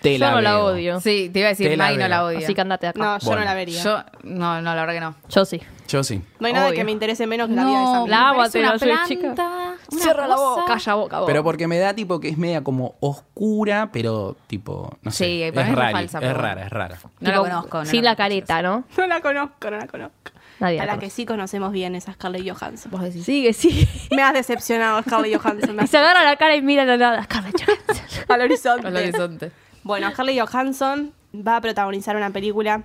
te 0.00 0.14
Yo 0.14 0.24
la 0.24 0.30
no 0.32 0.40
la 0.40 0.58
odio. 0.64 1.00
Sí, 1.00 1.30
te 1.32 1.38
iba 1.40 1.48
a 1.48 1.50
decir, 1.50 1.68
Te 1.68 1.76
la 1.76 1.84
Mai 1.84 1.94
no 1.94 1.98
veo. 2.00 2.08
la 2.08 2.24
odia. 2.24 2.38
Así 2.38 2.54
que 2.54 2.60
andate 2.60 2.86
de 2.86 2.90
acá. 2.90 3.00
No, 3.00 3.18
yo 3.18 3.26
Bueno. 3.26 3.40
no 3.40 3.44
la 3.46 3.54
vería. 3.54 3.82
Yo, 3.82 4.02
no, 4.24 4.60
no, 4.62 4.74
la 4.74 4.80
verdad 4.84 4.94
que 4.94 5.00
no. 5.00 5.14
Yo 5.28 5.44
sí. 5.44 5.60
Yo 5.88 6.02
sí. 6.02 6.22
no 6.40 6.46
hay 6.46 6.52
nada 6.54 6.66
Obvio. 6.68 6.76
que 6.78 6.84
me 6.84 6.90
interese 6.92 7.26
menos 7.26 7.48
que 7.48 7.54
la 7.54 7.64
vida 7.64 7.78
de 7.78 7.84
mina. 7.84 8.06
La 8.08 8.28
amo 8.30 8.40
una 8.40 8.78
chica. 9.06 9.20
planta, 9.34 9.74
una 9.90 10.02
Cierra 10.02 10.26
la 10.26 10.34
cosa. 10.36 10.60
boca, 10.60 10.64
calla 10.74 10.94
boca, 10.94 11.18
boca. 11.20 11.26
Pero 11.32 11.44
porque 11.44 11.68
me 11.68 11.78
da 11.78 11.94
tipo 11.94 12.18
que 12.18 12.28
es 12.30 12.38
media 12.38 12.62
como 12.64 12.94
oscura, 13.00 13.90
pero 13.92 14.36
tipo, 14.46 14.90
no 15.02 15.10
sé. 15.10 15.24
Sí, 15.24 15.50
para 15.52 15.62
es 15.62 15.66
mí 15.68 15.72
es 15.72 15.78
rara, 15.78 15.92
falsa, 15.92 16.18
es 16.18 16.22
pero 16.24 16.34
rara, 16.34 16.52
bueno. 16.54 16.66
es 16.66 16.72
rara. 16.72 16.98
No 17.20 17.28
la 17.28 17.30
Tipo, 17.34 17.42
conozco. 17.44 17.78
no 17.80 17.84
sin 17.86 18.04
la 18.04 18.16
careta, 18.16 18.62
¿no? 18.62 18.84
No 18.96 19.06
la 19.06 19.20
conozco, 19.20 19.70
no 19.70 19.76
la 19.76 19.86
conozco. 19.86 20.14
Nadie 20.60 20.78
a 20.80 20.84
la 20.86 20.92
la 20.92 20.92
que 20.94 21.06
conoce. 21.06 21.16
sí 21.16 21.26
conocemos 21.26 21.72
bien 21.72 21.94
es 21.96 22.08
a 22.08 22.12
Scarlett 22.12 22.48
Johansson. 22.48 22.90
Vos 22.92 23.02
decís. 23.02 23.24
Sigue, 23.24 23.52
sigue. 23.52 23.88
Me 24.16 24.22
has 24.22 24.32
decepcionado, 24.32 25.02
Scarlett 25.02 25.36
Johansson. 25.40 25.74
me 25.74 25.82
Y 25.82 25.84
has 25.84 25.90
se 25.90 25.98
agarra 25.98 26.22
la 26.24 26.36
cara 26.36 26.54
y 26.56 26.62
mira 26.62 26.84
la 26.84 26.96
nada. 26.96 27.22
Scarlett 27.24 27.60
Johansson. 27.66 28.06
al 28.28 28.40
horizonte. 28.42 28.86
Al 28.86 28.96
horizonte. 28.96 29.52
Bueno, 29.82 30.10
Scarlett 30.10 30.40
Johansson 30.40 31.12
va 31.34 31.56
a 31.56 31.60
protagonizar 31.60 32.16
una 32.16 32.30
película 32.30 32.82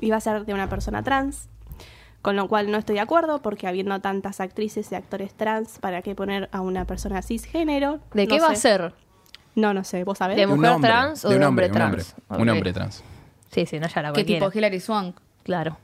y 0.00 0.10
va 0.10 0.16
a 0.16 0.20
ser 0.20 0.44
de 0.44 0.54
una 0.54 0.68
persona 0.68 1.02
trans, 1.02 1.48
con 2.22 2.36
lo 2.36 2.48
cual 2.48 2.70
no 2.70 2.78
estoy 2.78 2.96
de 2.96 3.00
acuerdo 3.00 3.40
porque 3.42 3.66
habiendo 3.66 3.98
tantas 4.00 4.40
actrices 4.40 4.90
y 4.92 4.94
actores 4.94 5.34
trans, 5.34 5.78
¿para 5.78 6.02
qué 6.02 6.14
poner 6.14 6.48
a 6.52 6.60
una 6.60 6.84
persona 6.84 7.22
cisgénero? 7.22 8.00
¿De 8.12 8.26
No 8.26 8.34
qué 8.34 8.40
va 8.40 8.48
a 8.48 8.56
ser? 8.56 8.92
No, 9.54 9.72
no 9.72 9.84
sé, 9.84 10.04
¿vos 10.04 10.18
sabés? 10.18 10.36
De 10.36 10.46
mujer 10.46 10.70
hombre, 10.72 10.90
trans 10.90 11.24
o 11.24 11.28
de 11.30 11.36
un 11.36 11.42
hombre, 11.44 11.66
hombre 11.66 11.80
un 11.80 11.86
hombre, 11.86 12.02
trans? 12.04 12.40
un 12.40 12.48
hombre 12.48 12.72
trans. 12.72 13.04
Sí, 13.52 13.64
sí, 13.64 13.78
no, 13.78 13.86
ya 13.88 14.02
la 14.02 14.12
¿Qué 14.12 14.24
tipo? 14.24 14.50
Hilary 14.52 14.80
Swank. 14.80 15.16
Claro. 15.44 15.78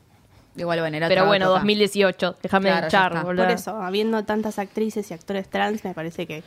Igual, 0.55 0.81
bueno, 0.81 0.97
era 0.97 1.07
Pero 1.07 1.21
otra 1.21 1.29
bueno, 1.29 1.45
época. 1.45 1.59
2018. 1.61 2.35
Déjame 2.43 2.69
Claro, 2.69 2.87
echar. 2.87 3.23
Por 3.23 3.39
eso, 3.49 3.81
habiendo 3.81 4.23
tantas 4.23 4.59
actrices 4.59 5.09
y 5.09 5.13
actores 5.15 5.49
trans, 5.49 5.83
me 5.83 5.95
parece 5.95 6.27
que 6.27 6.43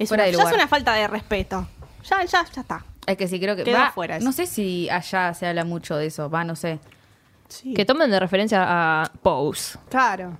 es 0.00 0.10
una, 0.10 0.28
ya 0.28 0.42
es 0.42 0.52
una 0.52 0.66
falta 0.66 0.94
de 0.94 1.06
respeto. 1.06 1.68
Ya, 2.02 2.24
ya, 2.24 2.44
ya 2.52 2.60
está. 2.62 2.84
Es 3.08 3.16
que 3.16 3.26
sí, 3.26 3.40
creo 3.40 3.56
que. 3.56 3.64
Queda 3.64 3.84
va, 3.84 3.90
fuera 3.92 4.16
eso. 4.16 4.24
No 4.24 4.32
sé 4.32 4.46
si 4.46 4.88
allá 4.90 5.32
se 5.34 5.46
habla 5.46 5.64
mucho 5.64 5.96
de 5.96 6.06
eso. 6.06 6.28
Va, 6.30 6.44
no 6.44 6.54
sé. 6.56 6.78
Sí. 7.48 7.72
Que 7.74 7.84
tomen 7.84 8.10
de 8.10 8.20
referencia 8.20 8.62
a 8.66 9.10
Pose, 9.22 9.78
Claro. 9.88 10.36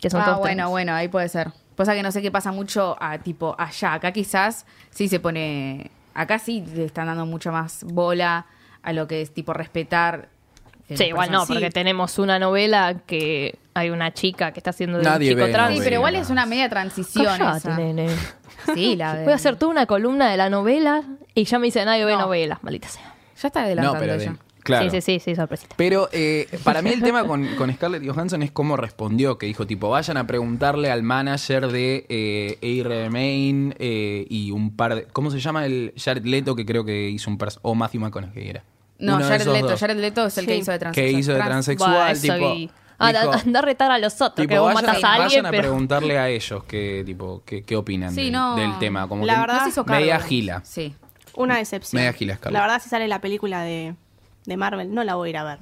que 0.00 0.08
son 0.08 0.22
ah, 0.22 0.24
todos 0.24 0.38
bueno, 0.38 0.70
bueno, 0.70 0.94
ahí 0.94 1.08
puede 1.08 1.28
ser. 1.28 1.52
Pasa 1.74 1.94
que 1.94 2.02
no 2.02 2.10
sé 2.10 2.22
qué 2.22 2.30
pasa 2.30 2.52
mucho 2.52 2.96
a 2.98 3.18
tipo 3.18 3.54
allá. 3.58 3.92
Acá 3.94 4.12
quizás 4.12 4.64
sí 4.90 5.08
se 5.08 5.20
pone. 5.20 5.90
Acá 6.14 6.38
sí 6.38 6.64
le 6.74 6.86
están 6.86 7.06
dando 7.08 7.26
mucha 7.26 7.50
más 7.52 7.84
bola 7.84 8.46
a 8.82 8.92
lo 8.94 9.06
que 9.06 9.20
es 9.20 9.34
tipo 9.34 9.52
respetar. 9.52 10.30
eh, 10.88 10.96
Sí, 10.96 11.04
igual 11.04 11.30
no, 11.30 11.44
porque 11.46 11.66
Sí. 11.66 11.72
tenemos 11.72 12.18
una 12.18 12.38
novela 12.38 12.94
que 13.06 13.58
hay 13.78 13.90
una 13.90 14.12
chica 14.12 14.52
que 14.52 14.60
está 14.60 14.70
haciendo 14.70 14.98
de 14.98 15.04
Nadie 15.04 15.30
un 15.30 15.36
chico 15.36 15.46
ve 15.46 15.52
trans. 15.52 15.74
Sí, 15.74 15.80
pero 15.84 15.96
igual 15.96 16.14
es 16.16 16.30
una 16.30 16.46
media 16.46 16.68
transición. 16.68 17.26
Cállate, 17.38 17.58
esa. 17.58 17.76
nene. 17.76 18.08
Sí, 18.74 18.96
la 18.96 19.22
Voy 19.22 19.32
a 19.32 19.36
hacer 19.36 19.56
toda 19.56 19.70
una 19.70 19.86
columna 19.86 20.30
de 20.30 20.36
la 20.36 20.50
novela 20.50 21.02
y 21.34 21.44
ya 21.44 21.58
me 21.58 21.66
dice 21.66 21.84
nadie 21.84 22.04
ve 22.04 22.12
No. 22.14 22.20
novelas, 22.22 22.62
maldita 22.62 22.88
sea. 22.88 23.14
Ya 23.40 23.48
está 23.48 23.62
adelantando 23.62 24.06
No, 24.06 24.12
de- 24.16 24.24
ella. 24.24 24.36
claro. 24.64 24.90
Sí, 24.90 25.00
sí, 25.02 25.18
sí, 25.18 25.20
sí, 25.20 25.36
sorpresita. 25.36 25.76
Pero 25.76 26.08
eh, 26.10 26.48
para 26.64 26.80
mí 26.82 26.90
el 26.90 27.02
tema 27.02 27.24
con, 27.24 27.46
con 27.56 27.72
Scarlett 27.72 28.04
Johansson 28.08 28.42
es 28.42 28.50
cómo 28.50 28.76
respondió, 28.76 29.36
que 29.38 29.46
dijo 29.46 29.66
tipo, 29.66 29.90
vayan 29.90 30.16
a 30.16 30.26
preguntarle 30.26 30.90
al 30.90 31.02
manager 31.02 31.68
de 31.68 32.06
eh, 32.08 32.58
Air 32.62 32.88
Remain 32.88 33.74
eh, 33.78 34.26
y 34.28 34.50
un 34.52 34.74
par 34.74 34.94
de... 34.94 35.04
¿Cómo 35.12 35.30
se 35.30 35.38
llama 35.38 35.66
el 35.66 35.92
Jared 35.96 36.24
Leto 36.24 36.56
que 36.56 36.64
creo 36.66 36.84
que 36.84 37.10
hizo 37.10 37.30
un... 37.30 37.38
pers- 37.38 37.58
O 37.62 37.74
Matthew 37.74 38.00
McConaughey 38.00 38.48
era? 38.48 38.64
No, 38.98 39.16
Uno 39.16 39.24
de 39.24 39.30
Jared 39.30 39.40
esos 39.42 39.54
Leto. 39.54 39.68
dos. 39.68 39.80
Jared 39.80 39.96
Leto 39.98 40.26
es 40.26 40.38
el 40.38 40.46
que 40.46 40.54
Sí. 40.54 40.58
hizo 40.60 40.72
de 40.72 40.78
transexual. 40.78 41.12
Que 41.12 41.18
hizo 41.18 41.32
de 41.32 41.36
Trans- 41.38 41.50
transexual, 41.50 41.92
Buah, 41.92 42.10
eso 42.12 42.34
tipo... 42.34 42.54
vi. 42.54 42.70
Ah, 42.98 43.12
dijo, 43.12 43.32
anda 43.32 43.58
a 43.58 43.62
retar 43.62 43.90
a 43.90 43.98
los 43.98 44.14
otros, 44.14 44.34
tipo, 44.36 44.48
que 44.48 44.58
vos 44.58 44.72
vayan, 44.74 44.86
matas 44.86 45.04
a 45.04 45.08
vayan 45.08 45.22
alguien, 45.24 45.46
a 45.46 45.50
pero... 45.50 45.62
preguntarle 45.62 46.18
a 46.18 46.28
ellos 46.28 46.64
qué, 46.64 47.02
tipo, 47.04 47.42
qué, 47.44 47.62
qué 47.62 47.76
opinan 47.76 48.14
Sí, 48.14 48.22
del- 48.24 48.32
no. 48.32 48.56
del 48.56 48.78
tema. 48.78 49.06
Como 49.08 49.24
La 49.26 49.34
que 49.34 49.40
verdad, 49.40 49.54
No 49.58 49.62
se 49.64 49.68
hizo 49.70 49.84
cargo. 49.84 50.00
media 50.00 50.20
gila. 50.20 50.62
Sí. 50.64 50.94
Una 51.34 51.58
decepción. 51.58 52.00
Media 52.00 52.12
gila, 52.14 52.36
Scarlett. 52.36 52.54
La 52.54 52.60
verdad, 52.66 52.82
si 52.82 52.88
sale 52.88 53.06
la 53.08 53.20
película 53.20 53.60
de, 53.62 53.94
de 54.46 54.56
Marvel, 54.56 54.94
no 54.94 55.04
la 55.04 55.14
voy 55.16 55.28
a 55.28 55.30
ir 55.30 55.36
a 55.36 55.44
ver. 55.44 55.58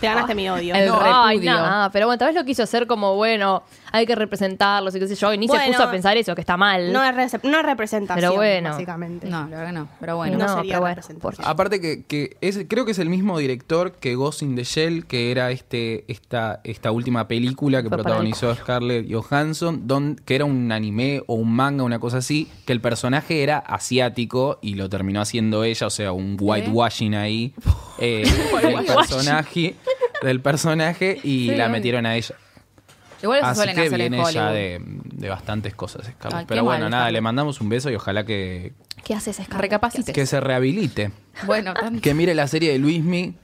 Te 0.00 0.06
ganaste 0.06 0.36
mi 0.36 0.48
odio. 0.48 0.76
el 0.76 0.86
No, 0.86 1.00
ay, 1.02 1.38
repudio. 1.38 1.52
nada, 1.60 1.90
pero 1.90 2.06
bueno, 2.06 2.18
tal 2.18 2.28
vez 2.28 2.36
lo 2.36 2.44
quiso 2.44 2.62
hacer 2.62 2.86
como, 2.86 3.16
bueno, 3.16 3.64
hay 3.92 4.06
que 4.06 4.14
representarlos 4.14 4.94
y 4.96 4.98
qué 4.98 5.06
sé 5.06 5.14
yo, 5.14 5.32
y 5.32 5.38
ni 5.38 5.46
se 5.48 5.58
puso 5.66 5.82
a 5.82 5.90
pensar 5.90 6.16
eso, 6.16 6.34
que 6.34 6.40
está 6.40 6.56
mal. 6.56 6.92
No 6.92 7.04
es, 7.04 7.14
rece- 7.14 7.40
no 7.42 7.58
es 7.60 7.64
representación, 7.64 8.20
Pero 8.30 8.34
bueno. 8.34 8.70
básicamente. 8.70 9.28
No, 9.28 9.40
la 9.42 9.56
verdad 9.58 9.66
que 9.66 9.72
no. 9.72 9.88
Pero 10.00 10.16
bueno. 10.16 10.38
No 10.38 10.46
No, 10.46 10.54
sería 10.56 10.72
pero 10.72 10.80
bueno, 10.80 10.94
representación. 10.96 11.46
Aparte 11.48 11.80
que, 11.80 12.04
que 12.04 12.36
es, 12.40 12.60
creo 12.68 12.84
que 12.84 12.92
es 12.92 12.98
el 12.98 13.08
mismo 13.10 13.38
director 13.38 13.92
que 13.92 14.14
Ghost 14.14 14.42
in 14.42 14.56
the 14.56 14.64
Shell, 14.64 15.06
que 15.06 15.30
era 15.30 15.50
este, 15.50 16.04
esta, 16.08 16.60
esta 16.64 16.90
última 16.90 17.28
película 17.28 17.82
que 17.82 17.88
Fue 17.88 17.98
protagonizó 17.98 18.54
Scarlett 18.54 19.06
Johansson, 19.12 19.86
don, 19.86 20.16
que 20.24 20.34
era 20.36 20.44
un 20.46 20.72
anime 20.72 21.22
o 21.26 21.34
un 21.34 21.52
manga, 21.54 21.84
una 21.84 21.98
cosa 21.98 22.16
así, 22.18 22.48
que 22.66 22.72
el 22.72 22.80
personaje 22.80 23.42
era 23.42 23.58
asiático 23.58 24.58
y 24.62 24.74
lo 24.74 24.88
terminó 24.88 25.20
haciendo 25.20 25.64
ella, 25.64 25.86
o 25.86 25.90
sea, 25.90 26.12
un 26.12 26.36
whitewashing 26.40 27.14
ahí 27.14 27.54
eh, 27.98 28.24
del 28.62 28.84
personaje, 28.86 29.74
del 30.22 30.40
personaje 30.40 31.18
y 31.22 31.50
Sí, 31.50 31.54
la 31.56 31.68
metieron 31.68 32.06
a 32.06 32.16
ella. 32.16 32.34
Igual 33.22 33.38
eso 33.38 33.46
Así 33.48 33.56
suelen 33.56 33.74
que 33.76 33.80
hacer 33.82 34.00
en 34.00 34.10
viene 34.12 34.16
ya 34.32 34.48
Hollywood. 34.48 34.52
de, 34.52 34.80
de 35.16 35.28
bastantes 35.28 35.74
cosas, 35.74 36.06
Scarlett. 36.06 36.38
Ay, 36.40 36.44
qué 36.44 36.48
Pero 36.48 36.64
bueno, 36.64 36.84
mal, 36.84 36.90
nada, 36.90 37.02
Scarlett. 37.04 37.12
le 37.14 37.20
mandamos 37.20 37.60
un 37.60 37.68
beso 37.68 37.90
y 37.90 37.94
ojalá 37.94 38.24
que, 38.24 38.72
¿Qué 39.04 39.14
haces, 39.14 39.36
Scarlett? 39.36 39.60
Recapacite. 39.60 40.12
que 40.12 40.26
se 40.26 40.40
rehabilite. 40.40 41.12
Bueno, 41.46 41.72
tan- 41.74 42.00
Que 42.00 42.14
mire 42.14 42.34
la 42.34 42.46
serie 42.48 42.72
de 42.72 42.78
Luismi. 42.78 43.34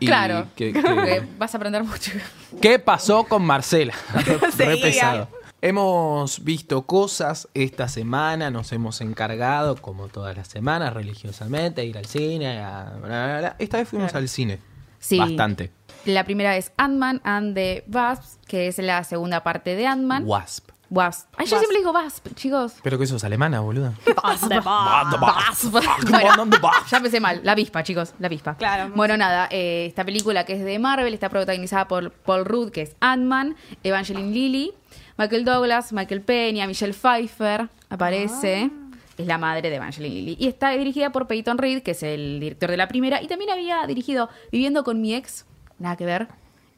y 0.00 0.06
claro. 0.06 0.46
que- 0.56 0.72
que- 0.72 1.22
vas 1.38 1.54
a 1.54 1.56
aprender 1.56 1.82
mucho. 1.84 2.12
¿Qué 2.60 2.78
pasó 2.78 3.24
con 3.24 3.42
Marcela? 3.44 3.94
Re 4.58 4.76
pesado. 4.78 5.28
Hemos 5.64 6.42
visto 6.42 6.82
cosas 6.82 7.48
esta 7.54 7.86
semana, 7.86 8.50
nos 8.50 8.72
hemos 8.72 9.00
encargado, 9.00 9.76
como 9.76 10.08
todas 10.08 10.36
las 10.36 10.48
semanas, 10.48 10.92
religiosamente, 10.92 11.82
a 11.82 11.84
ir 11.84 11.96
al 11.98 12.06
cine. 12.06 12.58
a- 12.58 12.92
bla, 12.98 13.06
bla, 13.26 13.38
bla. 13.38 13.56
Esta 13.60 13.76
vez 13.78 13.88
fuimos 13.88 14.12
al 14.14 14.28
cine. 14.28 14.58
Sí. 15.02 15.18
Bastante. 15.18 15.70
La 16.04 16.24
primera 16.24 16.56
es 16.56 16.72
Ant-Man 16.76 17.20
and 17.24 17.54
the 17.54 17.84
Wasp, 17.88 18.40
que 18.46 18.68
es 18.68 18.78
la 18.78 19.02
segunda 19.04 19.42
parte 19.42 19.74
de 19.76 19.86
Ant-Man. 19.86 20.24
Wasp. 20.24 20.70
Wasp. 20.90 21.28
Ay, 21.38 21.46
yo 21.46 21.52
Wasp. 21.56 21.58
siempre 21.64 21.78
digo 21.78 21.90
Wasp, 21.92 22.28
chicos. 22.34 22.74
Pero 22.82 22.98
que 22.98 23.04
eso 23.04 23.16
es 23.16 23.24
alemana, 23.24 23.60
boluda. 23.60 23.94
Bueno, 25.70 26.50
ya 26.90 26.96
empecé 26.98 27.20
mal. 27.20 27.40
La 27.42 27.52
avispa, 27.52 27.82
chicos. 27.82 28.14
La 28.18 28.26
avispa. 28.26 28.56
Claro. 28.56 28.92
Bueno, 28.94 29.16
nada. 29.16 29.48
eh, 29.50 29.86
esta 29.88 30.04
película 30.04 30.44
que 30.44 30.54
es 30.54 30.64
de 30.64 30.78
Marvel 30.78 31.14
está 31.14 31.28
protagonizada 31.28 31.88
por 31.88 32.10
Paul 32.12 32.44
Rudd, 32.44 32.70
que 32.70 32.82
es 32.82 32.96
Ant-Man, 33.00 33.56
Evangeline 33.82 34.32
Lilly, 34.32 34.72
Michael 35.16 35.44
Douglas, 35.44 35.92
Michael 35.92 36.20
Peña, 36.22 36.66
Michelle 36.66 36.92
Pfeiffer 36.94 37.68
aparece. 37.88 38.70
Es 39.18 39.26
la 39.26 39.38
madre 39.38 39.70
de 39.70 39.76
Evangeline 39.76 40.14
Lilly. 40.14 40.36
Y 40.38 40.48
está 40.48 40.70
dirigida 40.70 41.10
por 41.10 41.26
Peyton 41.26 41.58
Reed, 41.58 41.82
que 41.82 41.92
es 41.92 42.02
el 42.02 42.40
director 42.40 42.70
de 42.70 42.76
la 42.76 42.88
primera. 42.88 43.22
Y 43.22 43.26
también 43.26 43.50
había 43.50 43.86
dirigido 43.86 44.28
Viviendo 44.50 44.84
con 44.84 45.00
mi 45.00 45.14
ex. 45.14 45.46
Nada 45.78 45.96
que 45.96 46.06
ver. 46.06 46.28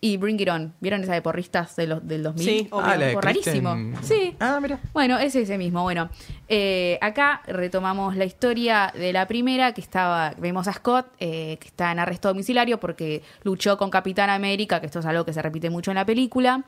Y 0.01 0.19
Bring 0.19 0.39
It 0.39 0.51
On. 0.51 0.75
¿Vieron 0.81 1.03
esa 1.03 1.15
de 1.15 1.23
porristas 1.23 1.77
de 1.77 1.87
los, 1.87 2.07
del 2.07 2.23
2000? 2.23 2.45
Sí. 2.47 2.69
Ah, 2.73 2.95
la 2.95 3.07
de 3.07 3.15
Por 3.15 3.25
rarísimo. 3.25 3.75
Sí. 4.03 4.37
Ah, 4.39 4.59
mira. 4.61 4.79
Bueno, 4.93 5.19
es 5.19 5.35
ese 5.35 5.57
mismo. 5.57 5.83
Bueno, 5.83 6.11
eh, 6.47 6.99
acá 7.01 7.41
retomamos 7.47 8.15
la 8.15 8.27
historia 8.27 8.93
de 8.95 9.15
la 9.15 9.27
primera, 9.27 9.73
que 9.73 9.81
estaba, 9.81 10.35
vemos 10.37 10.69
a 10.69 10.75
Scott, 10.75 11.07
eh, 11.21 11.57
que 11.59 11.69
está 11.69 11.91
en 11.91 12.01
arresto 12.01 12.29
domiciliario 12.29 12.79
porque 12.79 13.23
luchó 13.45 13.79
con 13.79 13.89
Capitán 13.89 14.29
América, 14.29 14.79
que 14.79 14.87
esto 14.87 14.99
es 14.99 15.07
algo 15.07 15.25
que 15.25 15.33
se 15.33 15.41
repite 15.41 15.71
mucho 15.71 15.91
en 15.91 15.95
la 15.95 16.05
película, 16.05 16.65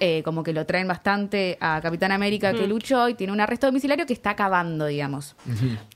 eh, 0.00 0.22
como 0.22 0.42
que 0.42 0.52
lo 0.52 0.64
traen 0.66 0.86
bastante 0.88 1.56
a 1.60 1.80
Capitán 1.82 2.12
América 2.12 2.52
que 2.52 2.66
luchó 2.66 3.08
y 3.08 3.14
tiene 3.14 3.32
un 3.32 3.40
arresto 3.40 3.66
domiciliario 3.66 4.06
que 4.06 4.12
está 4.12 4.30
acabando, 4.30 4.86
digamos. 4.86 5.36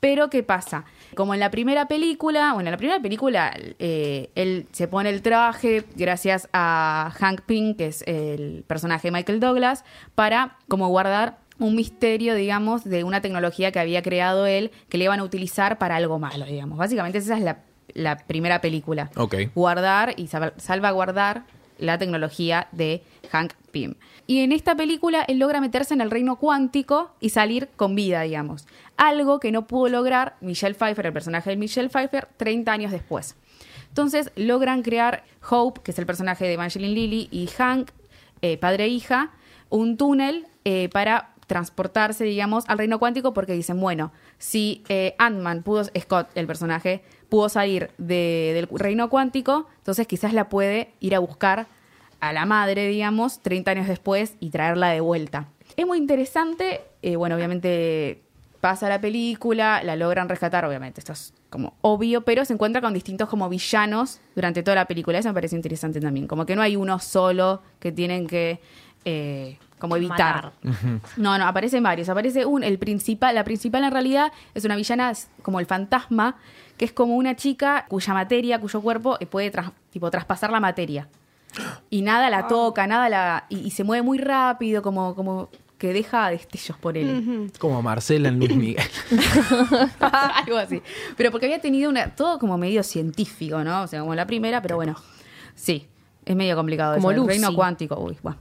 Pero, 0.00 0.28
¿qué 0.30 0.42
pasa? 0.42 0.84
Como 1.14 1.34
en 1.34 1.40
la 1.40 1.50
primera 1.50 1.86
película, 1.88 2.52
bueno, 2.54 2.68
en 2.68 2.72
la 2.72 2.78
primera 2.78 3.00
película 3.00 3.52
eh, 3.78 4.30
él 4.34 4.66
se 4.72 4.88
pone 4.88 5.10
el 5.10 5.22
traje 5.22 5.84
gracias 5.94 6.48
a 6.52 7.12
Hank 7.18 7.42
Pym, 7.42 7.74
que 7.74 7.86
es 7.88 8.02
el 8.06 8.64
personaje 8.66 9.08
de 9.08 9.12
Michael 9.12 9.40
Douglas, 9.40 9.84
para 10.14 10.56
como 10.68 10.88
guardar 10.88 11.38
un 11.58 11.76
misterio, 11.76 12.34
digamos, 12.34 12.82
de 12.84 13.04
una 13.04 13.20
tecnología 13.20 13.70
que 13.72 13.78
había 13.78 14.02
creado 14.02 14.46
él, 14.46 14.70
que 14.88 14.98
le 14.98 15.04
iban 15.04 15.20
a 15.20 15.22
utilizar 15.24 15.78
para 15.78 15.96
algo 15.96 16.18
malo, 16.18 16.44
digamos. 16.46 16.76
Básicamente 16.78 17.18
esa 17.18 17.36
es 17.36 17.44
la, 17.44 17.58
la 17.94 18.16
primera 18.16 18.60
película. 18.60 19.10
Ok. 19.16 19.34
Guardar 19.54 20.14
y 20.16 20.26
salva- 20.26 20.54
salvaguardar 20.56 21.44
la 21.78 21.98
tecnología 21.98 22.68
de 22.72 23.02
Hank 23.32 23.54
Pym. 23.70 23.94
Y 24.26 24.40
en 24.40 24.52
esta 24.52 24.74
película 24.76 25.24
él 25.26 25.38
logra 25.38 25.60
meterse 25.60 25.94
en 25.94 26.00
el 26.00 26.10
reino 26.10 26.36
cuántico 26.36 27.12
y 27.20 27.30
salir 27.30 27.68
con 27.76 27.94
vida, 27.94 28.20
digamos. 28.22 28.66
Algo 28.96 29.40
que 29.40 29.50
no 29.52 29.66
pudo 29.66 29.88
lograr 29.88 30.36
Michelle 30.40 30.74
Pfeiffer, 30.74 31.06
el 31.06 31.12
personaje 31.12 31.50
de 31.50 31.56
Michelle 31.56 31.88
Pfeiffer, 31.88 32.28
30 32.36 32.70
años 32.72 32.92
después. 32.92 33.36
Entonces 33.88 34.30
logran 34.36 34.82
crear 34.82 35.24
Hope, 35.50 35.80
que 35.82 35.90
es 35.92 35.98
el 35.98 36.06
personaje 36.06 36.44
de 36.44 36.52
Evangeline 36.54 36.94
Lilly, 36.94 37.28
y 37.30 37.46
Hank, 37.48 37.90
eh, 38.42 38.58
padre 38.58 38.84
e 38.84 38.88
hija, 38.88 39.30
un 39.70 39.96
túnel 39.96 40.46
eh, 40.64 40.88
para 40.90 41.30
transportarse, 41.46 42.24
digamos, 42.24 42.64
al 42.68 42.78
reino 42.78 42.98
cuántico 42.98 43.34
porque 43.34 43.52
dicen, 43.52 43.78
bueno, 43.80 44.12
si 44.38 44.82
eh, 44.88 45.14
Ant-Man 45.18 45.62
pudo, 45.62 45.84
Scott, 45.98 46.28
el 46.34 46.46
personaje, 46.46 47.02
pudo 47.28 47.48
salir 47.48 47.90
de- 47.98 48.52
del 48.54 48.68
reino 48.78 49.08
cuántico, 49.10 49.66
entonces 49.78 50.06
quizás 50.06 50.32
la 50.32 50.48
puede 50.48 50.92
ir 51.00 51.14
a 51.14 51.18
buscar 51.18 51.66
a 52.22 52.32
la 52.32 52.46
madre, 52.46 52.86
digamos, 52.86 53.40
30 53.40 53.72
años 53.72 53.88
después 53.88 54.34
y 54.38 54.50
traerla 54.50 54.90
de 54.90 55.00
vuelta. 55.00 55.48
Es 55.76 55.84
muy 55.86 55.98
interesante, 55.98 56.80
eh, 57.02 57.16
bueno, 57.16 57.34
obviamente 57.34 58.22
pasa 58.60 58.88
la 58.88 59.00
película, 59.00 59.82
la 59.82 59.96
logran 59.96 60.28
rescatar, 60.28 60.64
obviamente, 60.64 61.00
esto 61.00 61.12
es 61.14 61.34
como 61.50 61.74
obvio, 61.80 62.20
pero 62.20 62.44
se 62.44 62.52
encuentra 62.52 62.80
con 62.80 62.94
distintos 62.94 63.28
como 63.28 63.48
villanos 63.48 64.20
durante 64.36 64.62
toda 64.62 64.76
la 64.76 64.84
película. 64.84 65.18
Eso 65.18 65.30
me 65.30 65.34
parece 65.34 65.56
interesante 65.56 66.00
también, 66.00 66.28
como 66.28 66.46
que 66.46 66.54
no 66.54 66.62
hay 66.62 66.76
uno 66.76 67.00
solo 67.00 67.60
que 67.80 67.90
tienen 67.90 68.28
que 68.28 68.60
eh, 69.04 69.58
como 69.80 69.96
evitar. 69.96 70.52
Matar. 70.62 71.00
No, 71.16 71.36
no, 71.38 71.44
aparecen 71.48 71.82
varios. 71.82 72.08
Aparece 72.08 72.46
un, 72.46 72.62
el 72.62 72.78
principal, 72.78 73.34
la 73.34 73.42
principal 73.42 73.82
en 73.82 73.90
realidad 73.90 74.32
es 74.54 74.64
una 74.64 74.76
villana 74.76 75.10
es 75.10 75.28
como 75.42 75.58
el 75.58 75.66
fantasma, 75.66 76.36
que 76.76 76.84
es 76.84 76.92
como 76.92 77.16
una 77.16 77.34
chica 77.34 77.86
cuya 77.88 78.14
materia, 78.14 78.60
cuyo 78.60 78.80
cuerpo 78.80 79.16
eh, 79.18 79.26
puede 79.26 79.50
tras- 79.50 79.72
tipo 79.90 80.08
traspasar 80.08 80.52
la 80.52 80.60
materia. 80.60 81.08
Y 81.90 82.02
nada 82.02 82.30
la 82.30 82.46
toca, 82.48 82.86
nada 82.86 83.08
la. 83.08 83.46
Y, 83.48 83.58
y 83.60 83.70
se 83.70 83.84
mueve 83.84 84.02
muy 84.02 84.18
rápido, 84.18 84.82
como, 84.82 85.14
como 85.14 85.50
que 85.82 85.92
deja 85.92 86.30
destellos 86.30 86.78
por 86.78 86.96
él. 86.96 87.50
Como 87.58 87.82
Marcela 87.82 88.28
en 88.28 88.38
Luis 88.38 88.54
Miguel. 88.54 88.84
Algo 90.00 90.56
así. 90.56 90.80
Pero 91.16 91.32
porque 91.32 91.46
había 91.46 91.60
tenido 91.60 91.90
una, 91.90 92.14
todo 92.14 92.38
como 92.38 92.56
medio 92.56 92.84
científico, 92.84 93.64
¿no? 93.64 93.82
O 93.82 93.86
sea, 93.88 93.98
como 93.98 94.14
la 94.14 94.24
primera, 94.24 94.62
pero 94.62 94.76
bueno. 94.76 94.94
Sí, 95.56 95.88
es 96.24 96.36
medio 96.36 96.54
complicado. 96.54 96.94
Como 96.94 97.10
eso. 97.10 97.20
El 97.20 97.26
Lucy. 97.26 97.40
reino 97.40 97.54
cuántico. 97.56 97.98
Uy, 97.98 98.16
bueno. 98.22 98.38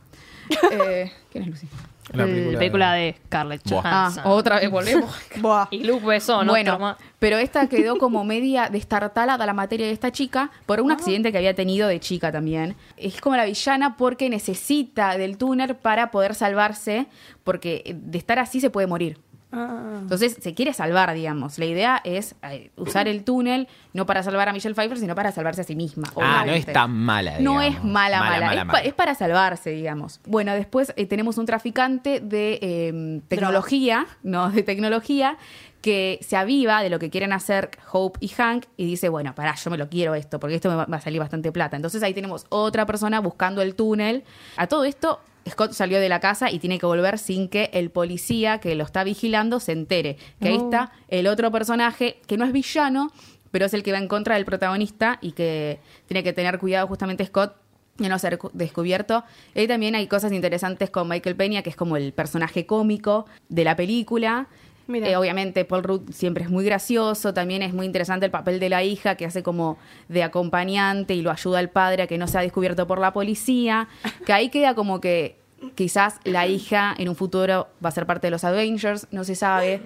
Eh, 0.72 1.12
¿Quién 1.32 1.46
es 1.46 1.50
Lucy? 1.50 1.68
La 2.14 2.26
La 2.26 2.58
película 2.60 2.94
de- 2.94 3.02
de 3.02 3.16
Scarlett. 3.26 3.62
Ah, 3.68 3.70
Johansson. 4.10 4.24
otra 4.26 4.60
vez 4.60 4.70
volvemos. 4.70 5.16
Buah. 5.38 5.68
Y 5.72 5.84
Luke 5.84 6.06
Besson, 6.06 6.48
bueno, 6.48 6.74
otro 6.74 6.84
más. 6.86 6.98
pero 7.20 7.38
esta 7.38 7.68
quedó 7.68 7.98
como 7.98 8.24
media 8.26 8.68
destartalada 8.70 9.46
la 9.46 9.54
materia 9.54 9.86
de 9.86 9.94
esta 9.94 10.12
chica 10.12 10.52
por 10.66 10.82
un 10.82 10.92
accidente 10.92 11.32
que 11.32 11.38
había 11.38 11.54
tenido 11.56 11.88
de 11.88 12.00
chica 12.00 12.32
también. 12.32 12.76
Es 12.98 13.22
como 13.22 13.36
la 13.38 13.46
villana 13.46 13.96
porque 13.98 14.30
necesita 14.30 15.18
del 15.18 15.38
túnel 15.38 15.76
para 15.76 16.12
poder 16.12 16.36
salvarse, 16.36 17.06
porque 17.44 17.96
de 17.98 18.18
estar 18.18 18.40
así 18.40 18.60
se 18.60 18.70
puede 18.70 18.88
morir. 18.88 19.18
Ah. 19.52 19.98
Entonces 20.02 20.38
se 20.42 20.54
quiere 20.54 20.74
salvar, 20.74 21.14
digamos. 21.14 21.60
La 21.60 21.66
idea 21.66 22.02
es 22.04 22.36
eh, 22.44 22.72
usar 22.78 23.08
el 23.08 23.24
túnel 23.24 23.68
no 23.94 24.06
para 24.06 24.24
salvar 24.24 24.48
a 24.50 24.54
Michelle 24.54 24.76
Pfeiffer, 24.76 24.98
sino 24.98 25.14
para 25.16 25.32
salvarse 25.32 25.62
a 25.62 25.64
sí 25.64 25.76
misma. 25.76 26.08
Ah, 26.16 26.44
no 26.46 26.54
es 26.54 26.66
tan 26.66 26.92
mala. 26.92 27.40
No 27.40 27.62
es 27.62 27.84
mala, 27.84 28.20
mala. 28.20 28.54
es, 28.54 28.58
pa- 28.60 28.66
mala. 28.66 28.80
es 28.80 28.94
para 28.94 29.16
salvarse, 29.16 29.72
digamos. 29.72 30.22
Bueno, 30.26 30.54
después 30.54 30.94
eh, 30.96 31.06
tenemos 31.06 31.38
un 31.38 31.46
traficante 31.46 32.20
de 32.22 32.60
eh, 32.62 33.22
tecnología, 33.28 34.06
no, 34.24 34.50
de 34.52 34.64
tecnología, 34.64 35.38
que 35.82 36.20
se 36.22 36.38
aviva 36.38 36.84
de 36.84 36.90
lo 36.90 37.00
que 37.00 37.10
quieren 37.10 37.34
hacer 37.34 37.72
Hope 37.92 38.20
y 38.22 38.28
Hank 38.30 38.66
y 38.78 38.86
dice, 38.86 39.10
bueno, 39.10 39.34
pará, 39.34 39.56
yo 39.56 39.72
me 39.72 39.78
lo 39.78 39.90
quiero 39.90 40.14
esto, 40.14 40.40
porque 40.40 40.56
esto 40.56 40.70
me 40.70 40.76
va 40.76 40.86
a 40.98 41.02
salir 41.02 41.20
bastante 41.20 41.52
plata. 41.52 41.76
Entonces 41.76 42.04
ahí 42.04 42.14
tenemos 42.14 42.46
otra 42.50 42.86
persona 42.86 43.20
buscando 43.20 43.62
el 43.64 43.74
túnel. 43.76 44.24
A 44.58 44.68
todo 44.68 44.84
esto, 44.86 45.20
Scott 45.50 45.74
salió 45.74 46.00
de 46.00 46.10
la 46.10 46.20
casa 46.20 46.52
y 46.52 46.60
tiene 46.60 46.78
que 46.80 46.86
volver 46.86 47.18
sin 47.18 47.48
que 47.50 47.70
el 47.74 47.90
policía 47.90 48.60
que 48.60 48.76
lo 48.76 48.84
está 48.84 49.04
vigilando 49.04 49.60
se 49.60 49.72
entere. 49.72 50.18
Que 50.40 50.50
ahí 50.50 50.56
está 50.56 50.92
el 51.08 51.28
otro 51.28 51.52
personaje, 51.52 52.20
que 52.28 52.38
no 52.38 52.46
es 52.46 52.52
villano, 52.52 53.12
pero 53.52 53.66
es 53.66 53.74
el 53.74 53.84
que 53.84 53.92
va 53.92 53.98
en 53.98 54.08
contra 54.08 54.36
del 54.36 54.46
protagonista 54.46 55.18
y 55.22 55.32
que 55.34 55.80
tiene 56.08 56.24
que 56.24 56.32
tener 56.34 56.60
cuidado 56.60 56.88
justamente 56.88 57.26
Scott 57.26 57.56
de 57.98 58.08
no 58.08 58.18
ser 58.20 58.38
cu- 58.38 58.50
descubierto. 58.54 59.24
Y 59.54 59.68
también 59.68 59.96
hay 59.96 60.08
cosas 60.08 60.32
interesantes 60.32 60.90
con 60.90 61.08
Michael 61.10 61.36
Peña, 61.36 61.62
que 61.62 61.70
es 61.72 61.76
como 61.76 61.98
el 61.98 62.14
personaje 62.14 62.66
cómico 62.66 63.26
de 63.50 63.64
la 63.64 63.76
película. 63.76 64.48
Eh, 64.96 65.16
obviamente 65.16 65.66
Paul 65.66 65.84
Rudd 65.84 66.12
siempre 66.12 66.44
es 66.44 66.50
muy 66.50 66.66
gracioso, 66.66 67.34
también 67.34 67.62
es 67.62 67.74
muy 67.74 67.86
interesante 67.86 68.26
el 68.26 68.32
papel 68.32 68.60
de 68.60 68.70
la 68.70 68.84
hija 68.84 69.16
que 69.16 69.26
hace 69.26 69.44
como 69.44 69.78
de 70.08 70.24
acompañante 70.24 71.14
y 71.14 71.22
lo 71.22 71.32
ayuda 71.32 71.60
al 71.60 71.70
padre 71.70 72.04
a 72.04 72.08
que 72.08 72.18
no 72.18 72.28
sea 72.28 72.42
descubierto 72.42 72.88
por 72.88 73.00
la 73.00 73.14
policía, 73.14 73.88
que 74.26 74.34
ahí 74.34 74.50
queda 74.50 74.76
como 74.76 75.02
que 75.02 75.38
quizás 75.76 76.20
la 76.24 76.48
hija 76.48 76.94
en 76.98 77.10
un 77.10 77.16
futuro 77.16 77.68
va 77.84 77.90
a 77.90 77.92
ser 77.92 78.06
parte 78.06 78.28
de 78.28 78.32
los 78.32 78.44
Avengers, 78.44 79.08
no 79.12 79.24
se 79.24 79.36
sabe. 79.36 79.82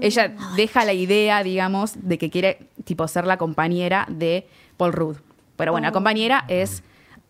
Ella 0.00 0.34
deja 0.56 0.84
la 0.84 0.92
idea, 0.92 1.42
digamos, 1.42 1.92
de 1.96 2.18
que 2.18 2.30
quiere 2.30 2.58
tipo 2.84 3.06
ser 3.06 3.26
la 3.26 3.36
compañera 3.36 4.06
de 4.08 4.46
Paul 4.76 4.92
Rudd. 4.92 5.16
Pero 5.56 5.72
bueno, 5.72 5.86
la 5.86 5.92
compañera 5.92 6.44
es 6.48 6.82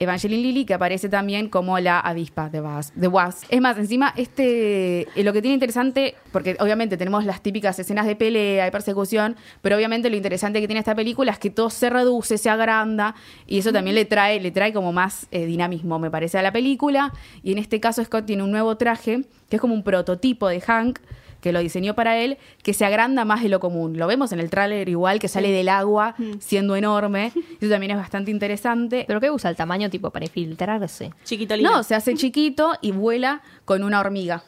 Evangeline 0.02 0.40
Lilly, 0.42 0.64
que 0.64 0.72
aparece 0.72 1.10
también 1.10 1.50
como 1.50 1.78
la 1.78 2.00
avispa 2.00 2.48
de 2.48 2.62
Wasp. 2.62 2.94
De. 2.94 3.10
Es 3.50 3.60
más, 3.60 3.76
encima, 3.76 4.14
este 4.16 5.02
eh, 5.14 5.22
lo 5.22 5.34
que 5.34 5.42
tiene 5.42 5.52
interesante, 5.52 6.14
porque 6.32 6.56
obviamente 6.58 6.96
tenemos 6.96 7.26
las 7.26 7.42
típicas 7.42 7.78
escenas 7.78 8.06
de 8.06 8.16
pelea 8.16 8.66
y 8.66 8.70
persecución, 8.70 9.36
pero 9.60 9.76
obviamente 9.76 10.08
lo 10.08 10.16
interesante 10.16 10.58
que 10.62 10.66
tiene 10.66 10.78
esta 10.78 10.94
película 10.94 11.32
es 11.32 11.38
que 11.38 11.50
todo 11.50 11.68
se 11.68 11.90
reduce, 11.90 12.38
se 12.38 12.48
agranda, 12.48 13.14
y 13.46 13.58
eso 13.58 13.74
también 13.74 13.94
le 13.94 14.06
trae, 14.06 14.40
le 14.40 14.50
trae 14.50 14.72
como 14.72 14.90
más 14.90 15.26
eh, 15.32 15.44
dinamismo, 15.44 15.98
me 15.98 16.10
parece, 16.10 16.38
a 16.38 16.42
la 16.42 16.50
película. 16.50 17.12
Y 17.42 17.52
en 17.52 17.58
este 17.58 17.78
caso, 17.78 18.02
Scott 18.02 18.24
tiene 18.24 18.42
un 18.42 18.50
nuevo 18.50 18.78
traje, 18.78 19.26
que 19.50 19.56
es 19.56 19.60
como 19.60 19.74
un 19.74 19.82
prototipo 19.82 20.48
de 20.48 20.62
Hank, 20.62 20.98
que 21.40 21.52
lo 21.52 21.60
diseñó 21.60 21.94
para 21.94 22.18
él, 22.18 22.38
que 22.62 22.74
se 22.74 22.84
agranda 22.84 23.24
más 23.24 23.42
de 23.42 23.48
lo 23.48 23.60
común. 23.60 23.98
Lo 23.98 24.06
vemos 24.06 24.32
en 24.32 24.40
el 24.40 24.50
tráiler 24.50 24.88
igual, 24.88 25.18
que 25.18 25.28
sale 25.28 25.50
del 25.50 25.68
agua 25.68 26.14
siendo 26.38 26.76
enorme. 26.76 27.32
Eso 27.60 27.70
también 27.70 27.92
es 27.92 27.96
bastante 27.96 28.30
interesante. 28.30 29.04
¿Pero 29.06 29.20
qué 29.20 29.30
usa 29.30 29.50
el 29.50 29.56
tamaño 29.56 29.88
tipo 29.90 30.10
para 30.10 30.24
infiltrarse? 30.26 31.12
Chiquitolina. 31.24 31.70
No, 31.70 31.82
se 31.82 31.94
hace 31.94 32.14
chiquito 32.14 32.72
y 32.80 32.92
vuela 32.92 33.42
con 33.64 33.82
una 33.82 34.00
hormiga. 34.00 34.42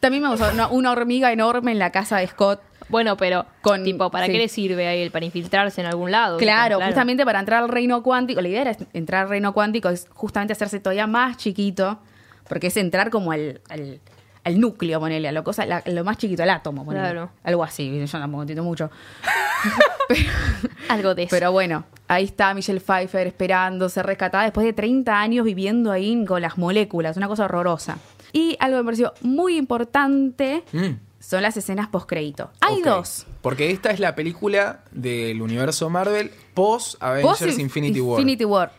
También 0.00 0.22
me 0.22 0.30
gusta 0.30 0.50
una, 0.52 0.66
una 0.68 0.90
hormiga 0.90 1.32
enorme 1.32 1.70
en 1.72 1.78
la 1.78 1.90
casa 1.92 2.18
de 2.18 2.26
Scott. 2.26 2.60
Bueno, 2.88 3.16
pero 3.16 3.46
Con- 3.60 3.84
tipo, 3.84 4.10
¿para 4.10 4.26
sí. 4.26 4.32
qué 4.32 4.38
le 4.38 4.48
sirve 4.48 4.86
a 4.86 4.94
él? 4.94 5.10
¿Para 5.12 5.24
infiltrarse 5.24 5.80
en 5.80 5.86
algún 5.86 6.10
lado? 6.10 6.38
Claro, 6.38 6.80
justamente 6.80 7.24
para 7.24 7.38
entrar 7.40 7.62
al 7.62 7.68
reino 7.68 8.02
cuántico. 8.02 8.40
La 8.40 8.48
idea 8.48 8.62
era 8.62 8.76
entrar 8.92 9.22
al 9.24 9.28
reino 9.28 9.52
cuántico, 9.54 9.88
es 9.88 10.08
justamente 10.10 10.52
hacerse 10.52 10.80
todavía 10.80 11.06
más 11.06 11.36
chiquito, 11.36 12.00
porque 12.48 12.66
es 12.66 12.76
entrar 12.76 13.10
como 13.10 13.30
al, 13.32 13.60
al, 13.68 14.00
al 14.44 14.60
núcleo, 14.60 14.98
ponele, 15.00 15.28
a 15.28 15.32
lo, 15.32 15.44
cosa, 15.44 15.64
la- 15.66 15.82
lo 15.86 16.04
más 16.04 16.16
chiquito, 16.18 16.42
al 16.42 16.50
átomo, 16.50 16.84
ponele. 16.84 17.04
Claro. 17.04 17.30
Algo 17.44 17.62
así, 17.64 17.98
yo 17.98 18.06
tampoco 18.18 18.42
entiendo 18.42 18.64
mucho. 18.64 18.90
Algo 20.88 21.14
de 21.14 21.22
eso. 21.24 21.30
Pero 21.30 21.52
bueno, 21.52 21.84
ahí 22.08 22.24
está 22.24 22.52
Michelle 22.54 22.80
Pfeiffer 22.80 23.26
esperando 23.26 23.88
ser 23.88 24.04
rescatada 24.06 24.44
después 24.44 24.66
de 24.66 24.72
30 24.72 25.18
años 25.20 25.44
viviendo 25.44 25.90
ahí 25.92 26.24
con 26.24 26.42
las 26.42 26.58
moléculas, 26.58 27.16
una 27.16 27.28
cosa 27.28 27.44
horrorosa. 27.44 27.98
Y 28.32 28.56
algo 28.60 28.76
que 28.78 28.82
me 28.82 28.86
pareció 28.86 29.14
muy 29.22 29.56
importante 29.56 30.64
Mm. 30.72 30.96
son 31.20 31.42
las 31.42 31.56
escenas 31.56 31.88
post-crédito. 31.88 32.50
Hay 32.60 32.80
Ok. 32.80 32.84
dos. 32.84 33.26
Porque 33.42 33.70
esta 33.70 33.90
es 33.90 34.00
la 34.00 34.14
película 34.14 34.80
del 34.90 35.40
universo 35.40 35.88
Marvel 35.88 36.30
post 36.54 36.96
Avengers 37.02 37.40
Post- 37.40 37.58
Infinity 37.58 38.00
War. 38.00 38.20
Infinity 38.20 38.44
War. 38.44 38.72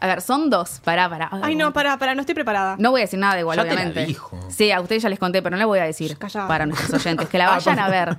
A 0.00 0.06
ver, 0.06 0.20
son 0.20 0.48
dos. 0.50 0.80
Pará, 0.84 1.08
pará. 1.08 1.28
Ay, 1.42 1.54
no, 1.56 1.72
para, 1.72 1.98
para, 1.98 2.14
no 2.14 2.20
estoy 2.20 2.34
preparada. 2.34 2.76
No 2.78 2.90
voy 2.92 3.00
a 3.00 3.04
decir 3.04 3.18
nada 3.18 3.34
de 3.34 3.40
igual, 3.40 3.56
Ya 3.56 3.62
te 3.64 3.68
la 3.70 3.74
obviamente. 3.74 4.06
dijo. 4.06 4.38
Sí, 4.48 4.70
a 4.70 4.80
ustedes 4.80 5.02
ya 5.02 5.08
les 5.08 5.18
conté, 5.18 5.42
pero 5.42 5.56
no 5.56 5.58
le 5.58 5.64
voy 5.64 5.78
a 5.80 5.84
decir 5.84 6.16
Callada. 6.18 6.46
para 6.46 6.66
nuestros 6.66 6.92
oyentes. 7.04 7.28
Que 7.28 7.38
la 7.38 7.48
Ah, 7.48 7.56
vayan 7.56 7.78
a 7.78 7.88
ver. 7.88 8.16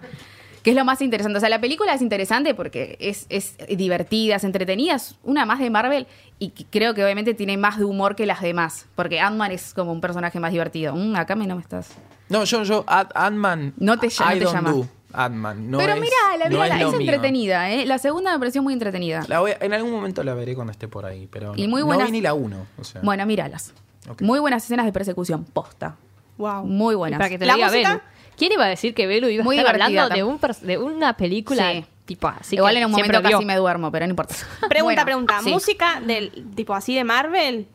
Que 0.63 0.72
es 0.72 0.76
lo 0.76 0.84
más 0.84 1.02
interesante. 1.02 1.38
O 1.38 1.39
sea, 1.39 1.48
la 1.48 1.62
película 1.62 1.94
es 1.94 2.02
interesante 2.02 2.54
porque 2.54 2.98
es, 3.00 3.26
es 3.30 3.56
divertida, 3.78 4.36
es 4.36 4.44
entretenida. 4.44 4.96
Es 4.96 5.15
una 5.24 5.46
más 5.46 5.60
de 5.60 5.70
Marvel 5.70 6.06
y 6.38 6.50
creo 6.50 6.94
que 6.94 7.02
obviamente 7.04 7.34
tiene 7.34 7.56
más 7.56 7.78
de 7.78 7.86
humor 7.86 8.15
que 8.18 8.26
las 8.26 8.42
demás. 8.42 8.88
Porque 8.96 9.22
Ant-Man 9.22 9.52
es 9.52 9.74
como 9.74 9.94
un 9.94 10.02
personaje 10.02 10.38
más 10.42 10.52
divertido. 10.52 10.94
Mm, 10.96 11.15
acá 11.15 11.36
me 11.36 11.48
no 11.48 11.56
me 11.56 11.62
estás. 11.62 11.92
No, 12.28 12.44
yo, 12.44 12.63
yo, 12.63 12.86
Ant- 12.88 13.12
Ant-Man. 13.15 13.74
No 13.78 13.98
te 13.98 14.08
no 14.08 14.28
te 14.28 14.39
don't 14.42 14.54
llama. 14.54 14.72
do 14.72 14.88
Ant-Man. 15.13 15.72
No 15.72 15.78
pero 15.80 15.93
es- 15.93 16.02
mirala, 16.02 16.50
no 16.50 16.63
mirala. 16.63 16.88
es, 16.88 16.93
entretenida, 16.93 17.72
¿eh? 17.72 17.86
La 17.86 17.98
segunda 17.98 18.32
me 18.34 18.39
pareció 18.39 18.62
muy 18.62 18.74
entretenida. 18.74 19.24
La 19.28 19.39
voy 19.39 19.52
a- 19.52 19.58
en 19.62 19.74
algún 19.74 19.91
momento 19.91 20.24
la 20.24 20.34
veré 20.34 20.56
cuando 20.56 20.72
esté 20.72 20.88
por 20.88 21.06
ahí, 21.06 21.28
pero 21.32 21.54
Y 21.56 21.67
no, 21.67 21.78
no 21.80 22.06
vi 22.06 22.12
ni 22.12 22.22
la 22.22 22.34
uno. 22.34 22.67
O 22.78 22.84
sea. 22.84 23.02
Bueno, 23.02 23.26
míralas. 23.26 23.74
Ok. 24.10 24.22
Muy 24.22 24.39
buenas 24.39 24.63
escenas 24.63 24.86
de 24.86 24.91
persecución. 24.93 25.43
Posta. 25.45 25.95
Wow. 26.38 26.63
Muy 26.65 26.93
Y 26.93 26.98
buenas. 26.98 27.17
para 27.17 27.30
que 27.30 27.38
te 27.39 27.45
¿La 27.45 27.56
diga 27.56 27.67
música? 27.67 27.89
Belu. 27.89 28.02
¿Quién 28.38 28.52
iba 28.54 28.63
a 28.65 28.67
decir 28.69 28.93
que 28.93 29.06
Belu 29.08 29.28
iba 29.28 29.41
a 29.41 29.45
Muy 29.45 29.58
estar 29.58 29.76
divertida 29.76 30.04
hablando 30.04 30.15
de, 30.62 30.78
un 30.78 30.93
una 30.93 31.17
película 31.17 31.72
Sí. 31.74 31.86
tipo 32.06 32.28
así? 32.30 32.56
Igual 32.56 32.74
que 32.76 32.80
en 32.80 32.86
un 32.86 32.91
momento 32.91 33.22
casi 33.22 33.45
me 33.45 33.56
duermo, 33.58 33.91
pero 33.91 34.06
no 34.08 34.12
importa. 34.12 34.36
Pregunta, 34.69 34.84
Bueno, 34.84 35.06
pregunta. 35.06 35.39
sí. 35.43 35.52
¿Música 35.52 36.00
del 36.06 36.32
tipo 36.56 36.74
así 36.74 36.95
de 36.95 37.04
Marvel? 37.04 37.67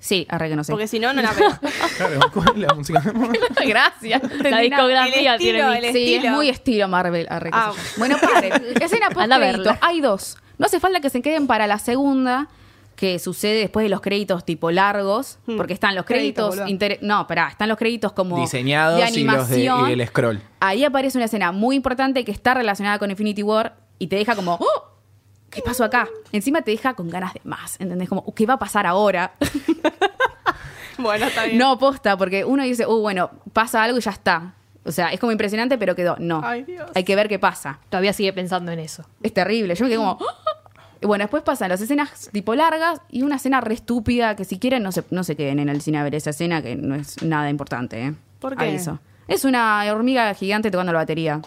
Sí, 0.00 0.26
arre 0.30 0.48
que 0.48 0.56
no 0.56 0.62
sé. 0.64 0.72
Porque 0.72 0.86
si 0.86 0.98
no, 1.00 1.12
no 1.12 1.22
la 1.22 1.32
veo. 1.32 1.50
Claro, 1.96 2.20
¿cuál 2.32 2.48
es 2.54 2.56
la 2.58 2.74
música? 2.74 3.02
Gracias. 3.66 4.22
La 4.42 4.58
discografía 4.60 5.34
El 5.34 5.38
tiene 5.40 5.58
estilo, 5.58 5.72
mix. 5.72 5.84
el 5.84 5.92
Sí, 5.92 6.14
es 6.14 6.30
muy 6.32 6.48
estilo 6.48 6.88
Marvel. 6.88 7.26
arre, 7.30 7.50
Ah. 7.52 7.72
Bueno, 7.96 8.16
pare. 8.20 8.48
Escena 8.80 9.08
post 9.10 9.26
crédito. 9.32 9.76
Hay 9.80 10.00
dos. 10.00 10.36
No 10.58 10.66
hace 10.66 10.78
falta 10.80 11.00
que 11.00 11.10
se 11.10 11.20
queden 11.22 11.46
para 11.46 11.66
la 11.66 11.78
segunda, 11.78 12.48
que 12.96 13.18
sucede 13.20 13.60
después 13.60 13.84
de 13.84 13.90
los 13.90 14.00
créditos 14.00 14.44
tipo 14.44 14.70
largos, 14.70 15.38
Hmm. 15.46 15.56
porque 15.56 15.72
están 15.72 15.94
los 15.94 16.04
Créditos, 16.04 16.56
inter- 16.66 16.98
No, 17.02 17.26
pará, 17.28 17.48
están 17.48 17.68
los 17.68 17.78
créditos 17.78 18.12
como 18.12 18.40
Diseñados 18.40 18.98
de 19.00 19.20
y 19.20 19.24
los 19.24 19.48
de, 19.48 19.60
y 19.64 19.92
el 19.92 20.06
scroll. 20.08 20.40
Ahí 20.60 20.84
aparece 20.84 21.16
una 21.18 21.26
escena 21.26 21.52
muy 21.52 21.76
importante 21.76 22.24
que 22.24 22.32
está 22.32 22.54
relacionada 22.54 22.98
con 22.98 23.10
Infinity 23.10 23.42
War 23.44 23.76
y 24.00 24.08
te 24.08 24.16
deja 24.16 24.34
como, 24.34 24.54
¡Oh! 24.54 24.87
¿Qué 25.50 25.62
pasó 25.62 25.84
acá? 25.84 26.08
Encima 26.32 26.62
te 26.62 26.70
deja 26.70 26.94
con 26.94 27.08
ganas 27.08 27.34
de 27.34 27.40
más, 27.44 27.80
¿entendés? 27.80 28.08
Como, 28.08 28.24
¿qué 28.34 28.46
va 28.46 28.54
a 28.54 28.58
pasar 28.58 28.86
ahora? 28.86 29.32
Bueno, 30.98 31.26
está 31.26 31.44
bien. 31.44 31.58
No, 31.58 31.78
posta, 31.78 32.16
porque 32.16 32.44
uno 32.44 32.64
dice, 32.64 32.86
uh, 32.86 33.00
bueno, 33.00 33.30
pasa 33.52 33.82
algo 33.82 33.98
y 33.98 34.00
ya 34.00 34.10
está. 34.10 34.54
O 34.84 34.92
sea, 34.92 35.12
es 35.12 35.20
como 35.20 35.32
impresionante, 35.32 35.78
pero 35.78 35.94
quedó. 35.94 36.16
No. 36.18 36.40
Ay, 36.44 36.64
Dios. 36.64 36.90
Hay 36.94 37.04
que 37.04 37.14
ver 37.14 37.28
qué 37.28 37.38
pasa. 37.38 37.78
Todavía 37.88 38.12
sigue 38.12 38.32
pensando 38.32 38.72
en 38.72 38.78
eso. 38.78 39.04
Es 39.22 39.32
terrible. 39.32 39.74
Yo 39.74 39.84
me 39.84 39.90
quedé 39.90 39.98
como. 39.98 40.18
Y 41.00 41.06
Bueno, 41.06 41.22
después 41.22 41.44
pasan 41.44 41.68
las 41.68 41.80
escenas 41.80 42.28
tipo 42.32 42.54
largas 42.56 43.00
y 43.08 43.22
una 43.22 43.36
escena 43.36 43.60
re 43.60 43.74
estúpida 43.74 44.34
que 44.34 44.44
si 44.44 44.58
quieren 44.58 44.82
no 44.82 44.90
se, 44.90 45.04
no 45.10 45.22
se 45.22 45.36
queden 45.36 45.60
en 45.60 45.68
el 45.68 45.80
cine 45.80 45.98
a 45.98 46.02
ver 46.02 46.16
esa 46.16 46.30
escena 46.30 46.60
que 46.62 46.74
no 46.74 46.96
es 46.96 47.22
nada 47.22 47.48
importante, 47.50 48.02
¿eh? 48.02 48.14
¿Por 48.40 48.56
qué? 48.56 48.64
Aviso. 48.64 48.98
Es 49.28 49.44
una 49.44 49.84
hormiga 49.92 50.34
gigante 50.34 50.70
tocando 50.70 50.92
la 50.92 50.98
batería. 51.00 51.40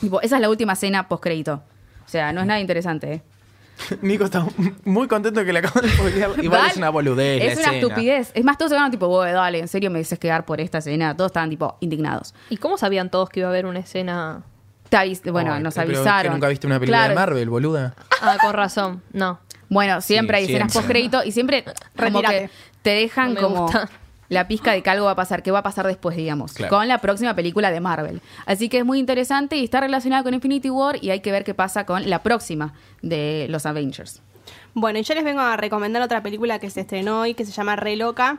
Tipo, 0.00 0.20
esa 0.22 0.36
es 0.36 0.40
la 0.40 0.48
última 0.48 0.72
escena 0.72 1.06
post 1.06 1.22
crédito. 1.22 1.62
O 2.10 2.12
sea, 2.12 2.32
no 2.32 2.40
es 2.40 2.46
nada 2.48 2.58
interesante, 2.58 3.12
¿eh? 3.12 3.22
Nico 4.02 4.24
está 4.24 4.44
muy 4.84 5.06
contento 5.06 5.44
que 5.44 5.52
le 5.52 5.60
acaban 5.60 5.82
de 5.84 5.90
spoilear. 5.90 6.30
Igual 6.42 6.66
es 6.70 6.76
una 6.76 6.90
boludez. 6.90 7.38
la 7.38 7.44
Es 7.44 7.52
una 7.58 7.62
escena. 7.68 7.76
estupidez. 7.78 8.32
Es 8.34 8.44
más, 8.44 8.58
todos 8.58 8.70
se 8.70 8.74
quedaron 8.74 8.90
tipo, 8.90 9.06
"Boe, 9.06 9.30
dale, 9.30 9.60
en 9.60 9.68
serio 9.68 9.92
me 9.92 10.00
dices 10.00 10.18
quedar 10.18 10.44
por 10.44 10.60
esta 10.60 10.78
escena. 10.78 11.16
Todos 11.16 11.28
estaban 11.28 11.50
tipo 11.50 11.76
indignados. 11.78 12.34
¿Y 12.48 12.56
cómo 12.56 12.76
sabían 12.78 13.10
todos 13.12 13.28
que 13.28 13.38
iba 13.40 13.48
a 13.48 13.52
haber 13.52 13.66
una 13.66 13.78
escena? 13.78 14.42
Te 14.88 14.96
avis- 14.96 15.22
bueno, 15.30 15.54
Ay, 15.54 15.62
nos 15.62 15.74
pero 15.74 15.86
avisaron. 15.86 16.22
que 16.24 16.30
nunca 16.34 16.48
viste 16.48 16.66
una 16.66 16.80
película 16.80 16.98
Claro. 16.98 17.10
de 17.10 17.14
Marvel, 17.14 17.48
boluda. 17.48 17.94
Ah, 18.20 18.36
con 18.42 18.54
razón. 18.54 19.02
No. 19.12 19.38
Bueno, 19.68 20.00
siempre 20.00 20.38
Sí, 20.38 20.46
hay 20.46 20.50
escenas 20.56 20.72
post 20.72 20.88
crédito 20.88 21.22
y 21.24 21.30
siempre 21.30 21.64
como 21.96 22.22
que 22.22 22.50
te 22.82 22.90
dejan 22.90 23.34
No 23.34 23.40
como 23.40 23.62
gusta. 23.62 23.88
La 24.30 24.48
pizca 24.48 24.72
de 24.72 24.82
que 24.82 24.88
algo 24.88 25.04
va 25.04 25.10
a 25.12 25.16
pasar, 25.16 25.42
que 25.42 25.50
va 25.50 25.58
a 25.58 25.62
pasar 25.62 25.86
después, 25.86 26.16
digamos, 26.16 26.54
Claro. 26.54 26.74
con 26.74 26.88
la 26.88 26.98
próxima 26.98 27.34
película 27.36 27.70
de 27.70 27.80
Marvel. 27.80 28.22
Así 28.46 28.70
que 28.70 28.78
es 28.78 28.84
muy 28.86 28.98
interesante 28.98 29.56
y 29.58 29.64
está 29.64 29.80
relacionada 29.80 30.22
con 30.22 30.32
Infinity 30.32 30.70
War 30.70 30.96
y 31.04 31.10
hay 31.10 31.20
que 31.20 31.30
ver 31.32 31.44
qué 31.44 31.52
pasa 31.52 31.84
con 31.84 32.08
la 32.08 32.22
próxima 32.22 32.72
de 33.02 33.46
los 33.50 33.66
Avengers. 33.66 34.22
Bueno, 34.72 34.98
y 34.98 35.02
yo 35.02 35.14
les 35.14 35.24
vengo 35.24 35.40
a 35.42 35.56
recomendar 35.58 36.00
otra 36.00 36.22
película 36.22 36.58
que 36.58 36.70
se 36.70 36.80
estrenó 36.80 37.20
hoy 37.20 37.34
que 37.34 37.44
se 37.44 37.52
llama 37.52 37.76
Re 37.76 37.96
Loca, 37.96 38.38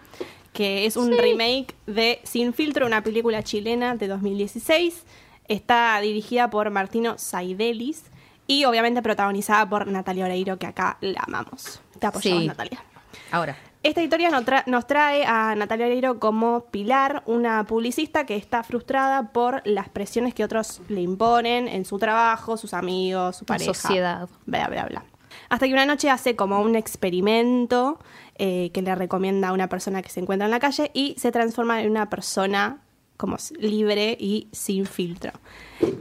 que 0.53 0.85
es 0.85 0.95
un 0.97 1.11
remake 1.17 1.75
de 1.87 2.19
Sin 2.23 2.53
Filtro, 2.53 2.85
una 2.87 3.03
película 3.03 3.43
chilena 3.43 3.95
de 3.95 4.07
2016. 4.07 5.03
Está 5.47 5.99
dirigida 5.99 6.49
por 6.49 6.69
Martino 6.69 7.17
Saidelis 7.17 8.03
y 8.47 8.63
obviamente 8.65 9.01
protagonizada 9.01 9.67
por 9.69 9.87
Natalia 9.87 10.25
Oreiro, 10.25 10.57
que 10.57 10.67
acá 10.67 10.97
la 11.01 11.21
amamos. 11.27 11.81
Te 11.99 12.07
apoyamos, 12.07 12.41
Sí. 12.41 12.47
Natalia. 12.47 12.83
Ahora, 13.31 13.57
Esta 13.83 14.03
historia 14.03 14.29
nos, 14.29 14.45
tra- 14.45 14.63
nos 14.67 14.85
trae 14.85 15.25
a 15.25 15.55
Natalia 15.55 15.87
Oreiro 15.87 16.19
como 16.19 16.65
Pilar, 16.65 17.23
una 17.25 17.63
publicista 17.65 18.27
que 18.27 18.35
está 18.35 18.61
frustrada 18.63 19.31
por 19.33 19.63
las 19.65 19.89
presiones 19.89 20.35
que 20.35 20.43
otros 20.43 20.81
le 20.87 21.01
imponen 21.01 21.67
en 21.67 21.83
su 21.85 21.97
trabajo, 21.97 22.57
sus 22.57 22.75
amigos, 22.75 23.37
su 23.37 23.45
La 23.45 23.47
pareja. 23.47 23.73
sociedad. 23.73 24.29
Bla, 24.45 24.67
bla, 24.67 24.85
bla. 24.85 25.03
Hasta 25.49 25.65
que 25.65 25.73
una 25.73 25.87
noche 25.87 26.11
hace 26.11 26.35
como 26.35 26.61
un 26.61 26.75
experimento 26.75 27.99
eh, 28.35 28.69
que 28.71 28.83
le 28.83 28.93
recomienda 28.93 29.47
a 29.49 29.53
una 29.53 29.67
persona 29.67 30.03
que 30.03 30.09
se 30.09 30.19
encuentra 30.19 30.45
en 30.45 30.51
la 30.51 30.59
calle 30.59 30.91
y 30.93 31.15
se 31.17 31.31
transforma 31.31 31.81
en 31.81 31.89
una 31.89 32.07
persona 32.09 32.81
como 33.17 33.37
libre 33.59 34.15
y 34.19 34.47
sin 34.51 34.85
filtro. 34.85 35.31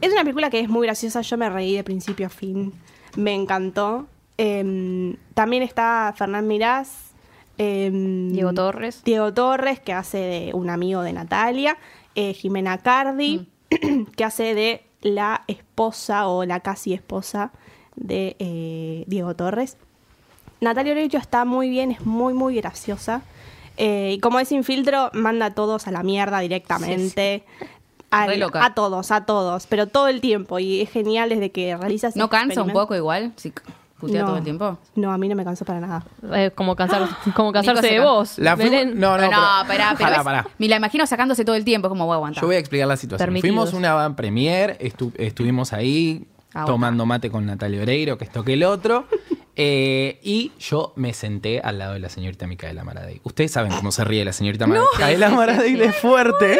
Es 0.02 0.12
una 0.12 0.20
película 0.22 0.50
que 0.50 0.60
es 0.60 0.68
muy 0.68 0.86
graciosa, 0.86 1.22
yo 1.22 1.38
me 1.38 1.48
reí 1.48 1.74
de 1.76 1.84
principio 1.84 2.26
a 2.26 2.30
fin, 2.30 2.72
me 3.16 3.34
encantó. 3.34 4.06
Em, 4.36 5.16
también 5.34 5.62
está 5.62 6.12
Fernán 6.16 6.46
Mirás. 6.46 7.09
Em, 7.60 8.32
Diego 8.32 8.52
Torres. 8.54 9.02
Diego 9.04 9.32
Torres, 9.34 9.80
que 9.80 9.92
hace 9.92 10.18
de 10.18 10.50
un 10.54 10.70
amigo 10.70 11.02
de 11.02 11.12
Natalia. 11.12 11.76
eh, 12.14 12.34
Jimena 12.34 12.78
Cardi, 12.78 13.48
que 14.16 14.24
hace 14.24 14.54
de 14.54 14.84
la 15.02 15.44
esposa 15.46 16.28
o 16.28 16.44
la 16.44 16.60
casi 16.60 16.92
esposa 16.92 17.52
de 17.96 18.36
eh, 18.38 19.04
Diego 19.06 19.34
Torres. 19.36 19.76
Natalia 20.60 20.92
Oreiro 20.92 21.18
está 21.18 21.44
muy 21.44 21.70
bien, 21.70 21.90
es 21.90 22.04
muy, 22.04 22.34
muy 22.34 22.56
graciosa. 22.56 23.22
Eh, 23.76 24.14
y 24.16 24.20
como 24.20 24.40
es 24.40 24.48
sin 24.48 24.64
filtro, 24.64 25.10
manda 25.14 25.46
a 25.46 25.54
todos 25.54 25.86
a 25.86 25.90
la 25.90 26.02
mierda 26.02 26.40
directamente. 26.40 27.44
A, 28.10 28.26
todos, 28.74 29.10
a 29.12 29.24
todos, 29.24 29.66
pero 29.68 29.86
todo 29.86 30.08
el 30.08 30.20
tiempo. 30.20 30.58
Y 30.58 30.80
es 30.80 30.90
genial 30.90 31.28
desde 31.28 31.50
que 31.50 31.76
realizas. 31.76 32.16
¿no 32.16 32.28
cansa 32.28 32.62
un 32.62 32.72
poco 32.72 32.96
igual? 32.96 33.32
Si 33.36 33.52
putea 34.00 34.22
no, 34.22 34.26
todo 34.28 34.36
el 34.38 34.44
tiempo. 34.44 34.78
No, 34.96 35.12
a 35.12 35.18
mí 35.18 35.28
no 35.28 35.36
me 35.36 35.44
cansó 35.44 35.64
para 35.64 35.78
nada. 35.80 36.04
Eh, 36.34 36.50
como, 36.54 36.74
cansar, 36.74 37.06
como 37.36 37.52
cansarse 37.52 37.86
de 37.86 38.00
vos. 38.00 38.38
La 38.38 38.56
Belén. 38.56 38.98
no, 38.98 39.16
no, 39.16 39.24
No, 39.24 39.28
pero- 39.28 39.30
pará, 39.30 39.64
pero 39.68 39.98
Pará, 39.98 40.16
es- 40.16 40.22
pará. 40.24 40.46
me 40.58 40.68
la 40.68 40.76
imagino 40.76 41.06
sacándose 41.06 41.44
todo 41.44 41.54
el 41.56 41.64
tiempo, 41.64 41.86
es 41.86 41.90
como 41.90 42.06
voy 42.06 42.14
a 42.14 42.16
aguantar. 42.16 42.40
Yo 42.40 42.46
voy 42.48 42.56
a 42.56 42.58
explicar 42.58 42.88
la 42.88 42.96
situación. 42.96 43.26
Permitidos. 43.26 43.54
Fuimos 43.54 43.74
una 43.74 43.94
van 43.94 44.16
premier, 44.16 44.76
estu- 44.80 45.12
estuvimos 45.16 45.72
ahí 45.72 46.26
Ah, 46.52 46.64
tomando 46.64 47.06
mate 47.06 47.30
con 47.30 47.46
Natalia 47.46 47.80
Oreiro, 47.82 48.18
que 48.18 48.24
esto 48.24 48.42
que 48.42 48.54
el 48.54 48.64
otro. 48.64 49.06
eh, 49.54 50.18
y 50.24 50.50
yo 50.58 50.92
me 50.96 51.12
senté 51.12 51.60
al 51.60 51.78
lado 51.78 51.92
de 51.92 52.00
la 52.00 52.08
señorita 52.08 52.46
Micaela 52.48 52.82
Maradei. 52.82 53.20
Ustedes 53.22 53.52
saben 53.52 53.70
cómo 53.72 53.92
se 53.92 54.02
ríe 54.04 54.24
la 54.24 54.32
señorita 54.32 54.66
Micaela 54.66 55.30
Maradei 55.30 55.74
de 55.76 55.92
fuerte. 55.92 56.58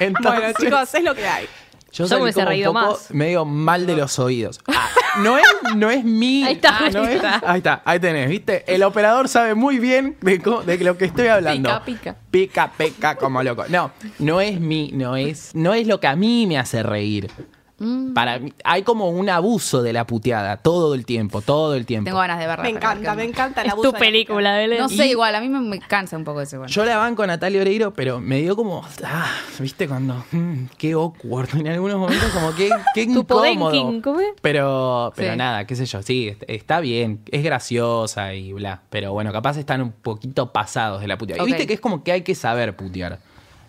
Entonces, 0.00 0.40
Bueno, 0.40 0.54
chicos, 0.58 0.94
es 0.94 1.04
lo 1.04 1.14
que 1.14 1.26
hay. 1.26 1.46
Yo 1.94 2.04
Yo 2.04 2.08
salí 2.08 2.18
me 2.20 2.22
hubiese 2.24 2.34
como 2.40 2.46
un 2.46 2.50
reído 2.50 2.72
poco 2.74 2.86
más. 2.92 3.10
medio 3.12 3.44
mal 3.44 3.86
de 3.86 3.96
los 3.96 4.18
oídos. 4.18 4.60
Ah, 4.66 4.88
no 5.20 5.38
es, 5.38 5.44
no 5.76 5.90
es 5.90 6.04
mi. 6.04 6.42
Ahí 6.46 6.54
está, 6.54 6.76
ah, 6.78 6.90
no 6.92 7.02
ahí 7.02 7.08
es- 7.10 7.14
está. 7.16 7.42
ahí 7.46 7.58
está, 7.58 7.82
ahí 7.84 8.00
tenés, 8.00 8.28
¿viste? 8.28 8.64
El 8.74 8.82
operador 8.82 9.28
sabe 9.28 9.54
muy 9.54 9.78
bien 9.78 10.16
de, 10.20 10.40
co- 10.40 10.62
de 10.62 10.76
lo 10.78 10.98
que 10.98 11.04
estoy 11.06 11.28
hablando. 11.28 11.68
Pica, 11.84 11.84
pica. 11.84 12.16
Pica, 12.30 12.72
pica, 12.76 13.14
como 13.16 13.42
loco. 13.42 13.64
No, 13.68 13.92
no 14.18 14.40
es 14.40 14.60
mi, 14.60 14.90
no 14.92 15.16
es, 15.16 15.54
no 15.54 15.72
es 15.72 15.86
lo 15.86 16.00
que 16.00 16.08
a 16.08 16.16
mí 16.16 16.46
me 16.46 16.58
hace 16.58 16.82
reír. 16.82 17.30
Mm. 17.78 18.14
Para 18.14 18.38
mí, 18.38 18.52
hay 18.62 18.82
como 18.82 19.08
un 19.10 19.28
abuso 19.28 19.82
de 19.82 19.92
la 19.92 20.06
puteada 20.06 20.58
todo 20.58 20.94
el 20.94 21.04
tiempo, 21.04 21.40
todo 21.42 21.74
el 21.74 21.86
tiempo. 21.86 22.06
Tengo 22.06 22.18
ganas 22.20 22.38
de 22.38 22.46
verla. 22.46 22.62
Me 22.62 22.70
encanta, 22.70 23.14
me 23.16 23.24
encanta 23.24 23.62
el 23.62 23.66
Es 23.66 23.72
abuso 23.72 23.88
tu 23.90 23.92
de 23.94 23.98
la 23.98 24.04
película, 24.06 24.56
Belén. 24.56 24.78
No 24.78 24.88
sé, 24.88 25.06
Y- 25.06 25.10
igual, 25.10 25.34
a 25.34 25.40
mí 25.40 25.48
me, 25.48 25.58
me 25.60 25.80
cansa 25.80 26.16
un 26.16 26.22
poco 26.24 26.40
ese 26.40 26.54
igual. 26.56 26.70
Yo 26.70 26.84
la 26.84 26.98
banco 26.98 27.24
a 27.24 27.26
Natalia 27.26 27.60
Oreiro, 27.62 27.92
pero 27.92 28.20
me 28.20 28.40
dio 28.40 28.54
como, 28.54 28.82
ah, 29.04 29.26
viste, 29.58 29.88
cuando, 29.88 30.24
mm, 30.30 30.66
qué 30.78 30.92
awkward, 30.92 31.48
en 31.56 31.66
algunos 31.68 31.98
momentos 31.98 32.30
como 32.30 32.54
que, 32.54 32.70
qué 32.94 33.04
Tu 33.06 33.10
incómodo. 33.10 33.26
podenking, 33.26 34.02
¿cómo 34.02 34.20
es? 34.20 34.28
Pero, 34.40 35.12
pero 35.16 35.32
Sí. 35.32 35.36
nada, 35.38 35.66
qué 35.66 35.74
sé 35.74 35.86
yo, 35.86 36.00
sí, 36.02 36.28
est- 36.28 36.44
está 36.46 36.78
bien, 36.78 37.20
es 37.32 37.42
graciosa 37.42 38.34
y 38.34 38.52
bla, 38.52 38.82
pero 38.88 39.12
bueno, 39.12 39.32
capaz 39.32 39.56
están 39.58 39.82
un 39.82 39.90
poquito 39.92 40.52
pasados 40.52 41.00
de 41.00 41.08
la 41.08 41.18
puteada. 41.18 41.42
Y 41.42 41.46
viste 41.46 41.66
que 41.66 41.74
es 41.74 41.80
como 41.80 42.04
que 42.04 42.12
hay 42.12 42.22
que 42.22 42.34
saber 42.36 42.76
putear. 42.76 43.18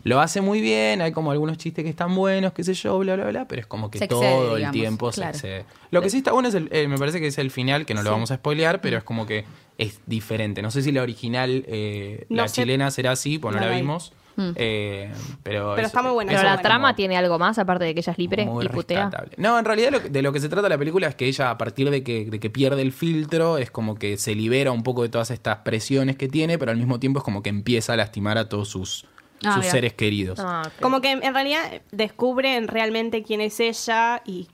Lo 0.06 0.22
hace 0.22 0.40
muy 0.40 0.62
bien, 0.62 1.02
hay 1.02 1.12
como 1.12 1.32
algunos 1.32 1.58
chistes 1.58 1.84
que 1.84 1.90
están 1.90 2.14
buenos, 2.16 2.54
qué 2.54 2.64
sé 2.64 2.74
yo, 2.76 2.98
bla, 3.00 3.16
bla, 3.16 3.26
bla, 3.26 3.48
pero 3.48 3.60
es 3.62 3.68
como 3.68 3.90
que 3.92 3.98
Se 3.98 4.06
excede, 4.06 4.22
todo 4.22 4.56
el 4.56 4.70
tiempo 4.72 5.10
claro. 5.12 5.34
se 5.34 5.48
excede. 5.48 5.66
Lo 5.92 6.02
que 6.02 6.10
sí 6.12 6.18
está 6.18 6.32
bueno 6.32 6.48
es, 6.48 6.54
el, 6.56 6.70
eh, 6.72 6.88
me 6.88 6.98
parece 7.00 7.20
que 7.20 7.26
es 7.28 7.38
el 7.40 7.50
final, 7.52 7.86
que 7.88 7.94
no 7.96 8.04
lo 8.04 8.12
vamos 8.12 8.30
a 8.32 8.36
spoilear, 8.36 8.78
Mm. 8.78 8.82
pero 8.84 8.98
es 9.00 9.04
como 9.04 9.26
que 9.26 9.46
es 9.80 10.00
diferente. 10.06 10.62
No 10.62 10.70
sé 10.72 10.84
si 10.84 10.92
la 10.92 11.02
original, 11.02 11.66
eh, 11.68 12.26
No 12.30 12.44
la 12.44 12.48
sé. 12.48 12.62
chilena 12.62 12.92
será 12.92 13.12
así, 13.12 13.40
pues 13.40 13.54
no, 13.56 13.60
No 13.60 13.66
la 13.66 13.72
la 13.72 13.76
vi. 13.78 13.82
vimos. 13.82 14.14
Mm. 14.38 14.52
Eh, 14.58 15.12
pero 15.44 15.72
Pero 15.74 15.78
es- 15.78 15.86
está 15.88 16.02
muy 16.04 16.12
buena, 16.12 16.30
Pero 16.34 16.44
la 16.44 16.62
trama 16.62 16.90
como 16.90 16.96
tiene 16.98 17.18
algo 17.18 17.40
más, 17.40 17.58
aparte 17.58 17.86
de 17.86 17.94
que 17.96 18.02
ella 18.02 18.12
es 18.12 18.18
libre 18.20 18.46
muy 18.46 18.66
y 18.66 18.70
putea. 18.70 19.06
rescatable. 19.06 19.32
No, 19.38 19.58
en 19.58 19.66
realidad 19.66 19.92
lo 19.92 20.00
de 20.02 20.22
lo 20.22 20.32
que 20.34 20.40
se 20.40 20.50
trata 20.50 20.70
la 20.70 20.78
película 20.78 21.08
es 21.08 21.16
que 21.16 21.26
ella, 21.26 21.50
a 21.50 21.58
partir 21.58 21.90
de 21.90 22.04
que, 22.04 22.26
de 22.26 22.40
que 22.40 22.50
pierde 22.52 22.82
el 22.84 22.92
filtro, 22.92 23.58
es 23.58 23.72
como 23.72 23.96
que 23.96 24.18
se 24.18 24.36
libera 24.36 24.72
un 24.72 24.84
poco 24.84 25.02
de 25.04 25.10
todas 25.10 25.32
estas 25.32 25.60
presiones 25.60 26.16
que 26.18 26.28
tiene, 26.28 26.60
pero 26.60 26.70
al 26.72 26.78
mismo 26.78 27.00
tiempo 27.00 27.20
es 27.20 27.24
como 27.26 27.42
que 27.42 27.50
empieza 27.50 27.94
a 27.94 27.96
lastimar 27.96 28.38
a 28.38 28.50
todos 28.50 28.68
sus, 28.68 29.06
Ah, 29.44 29.54
sus 29.54 29.58
mira. 29.62 29.72
seres 29.72 29.94
queridos. 29.94 30.40
Ah. 30.42 30.70
Como 30.82 31.02
que 31.02 31.12
en 31.12 31.34
realidad 31.34 31.62
descubren 31.92 32.68
realmente 32.68 33.24
quién 33.24 33.42
es 33.42 33.60
ella 33.60 34.22
y 34.26 34.48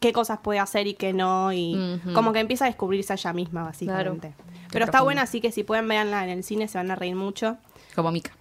qué 0.00 0.12
cosas 0.12 0.38
puede 0.42 0.58
hacer 0.58 0.86
y 0.86 0.94
qué 0.94 1.12
no. 1.12 1.52
Y 1.52 2.00
como 2.14 2.32
que 2.32 2.40
empieza 2.40 2.64
a 2.64 2.68
descubrirse 2.68 3.12
a 3.12 3.16
ella 3.16 3.32
misma, 3.32 3.62
básicamente. 3.64 4.34
Pero 4.70 4.84
está 4.84 4.92
profundo. 4.98 5.04
buena, 5.04 5.22
así 5.22 5.40
que 5.40 5.52
si 5.52 5.62
pueden 5.64 5.86
verla 5.88 6.24
en 6.24 6.30
el 6.30 6.44
cine 6.44 6.68
se 6.68 6.76
van 6.78 6.90
a 6.90 6.96
reír 6.96 7.14
mucho. 7.14 7.56
Como 7.94 8.10
Mika. 8.10 8.32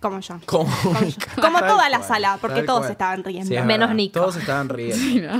Como 0.00 0.20
yo. 0.20 0.38
Como, 0.44 0.64
Como 1.40 1.58
Tal 1.60 1.66
toda 1.68 1.88
la 1.88 2.02
sala, 2.02 2.36
porque 2.40 2.62
todos 2.62 2.80
cual. 2.80 2.92
estaban 2.92 3.24
riendo. 3.24 3.48
Sí, 3.48 3.56
es 3.56 3.64
Menos 3.64 3.88
verdad. 3.88 3.94
Nico. 3.94 4.20
Todos 4.20 4.36
estaban 4.36 4.68
riendo. 4.68 5.30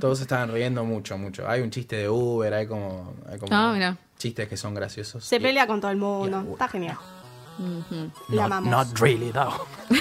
Todos 0.00 0.20
estaban 0.20 0.52
riendo 0.52 0.84
mucho, 0.84 1.16
mucho. 1.16 1.48
Hay 1.48 1.60
un 1.62 1.70
chiste 1.70 1.96
de 1.96 2.08
Uber, 2.08 2.52
hay 2.52 2.66
como, 2.66 3.14
hay 3.30 3.38
como 3.38 3.54
Ah, 3.54 3.72
mira. 3.72 3.96
chistes 4.18 4.46
que 4.48 4.56
son 4.58 4.74
graciosos. 4.74 5.24
Se 5.24 5.36
Y- 5.36 5.40
pelea 5.40 5.66
con 5.66 5.80
todo 5.80 5.90
el 5.90 5.96
mundo. 5.96 6.44
Está 6.52 6.68
genial. 6.68 6.98
La 8.28 8.48
Not- 8.48 8.52
amamos. 8.52 8.70
Not 8.70 8.98
really, 9.00 9.30
though. 9.32 9.66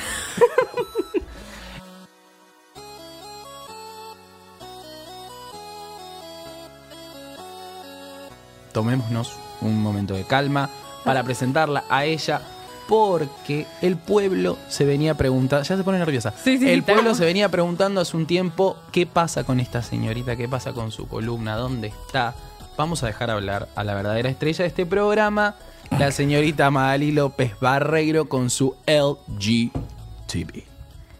Tomémonos 8.73 9.33
un 9.61 9.81
momento 9.81 10.13
de 10.13 10.23
calma 10.23 10.69
para 11.03 11.23
presentarla 11.23 11.83
a 11.89 12.05
ella 12.05 12.41
porque 12.87 13.67
el 13.81 13.97
pueblo 13.97 14.57
se 14.67 14.83
venía 14.83 15.15
preguntando, 15.15 15.63
ya 15.63 15.77
se 15.77 15.83
pone 15.83 15.99
nerviosa. 15.99 16.33
Sí, 16.43 16.57
sí, 16.57 16.69
el 16.69 16.83
pueblo 16.83 17.13
se 17.13 17.23
venía 17.25 17.49
preguntando 17.49 18.01
hace 18.01 18.17
un 18.17 18.25
tiempo 18.25 18.77
qué 18.91 19.05
pasa 19.05 19.43
con 19.43 19.59
esta 19.59 19.83
señorita, 19.83 20.35
qué 20.35 20.47
pasa 20.47 20.73
con 20.73 20.91
su 20.91 21.07
columna, 21.07 21.55
dónde 21.55 21.87
está. 21.87 22.33
Vamos 22.77 23.03
a 23.03 23.07
dejar 23.07 23.29
hablar 23.29 23.67
a 23.75 23.83
la 23.83 23.93
verdadera 23.93 24.29
estrella 24.29 24.63
de 24.63 24.69
este 24.69 24.85
programa, 24.87 25.55
la 25.97 26.11
señorita 26.11 26.69
Magali 26.71 27.11
López 27.11 27.53
Barreiro 27.59 28.25
con 28.29 28.49
su 28.49 28.75
LGTV. 28.87 30.63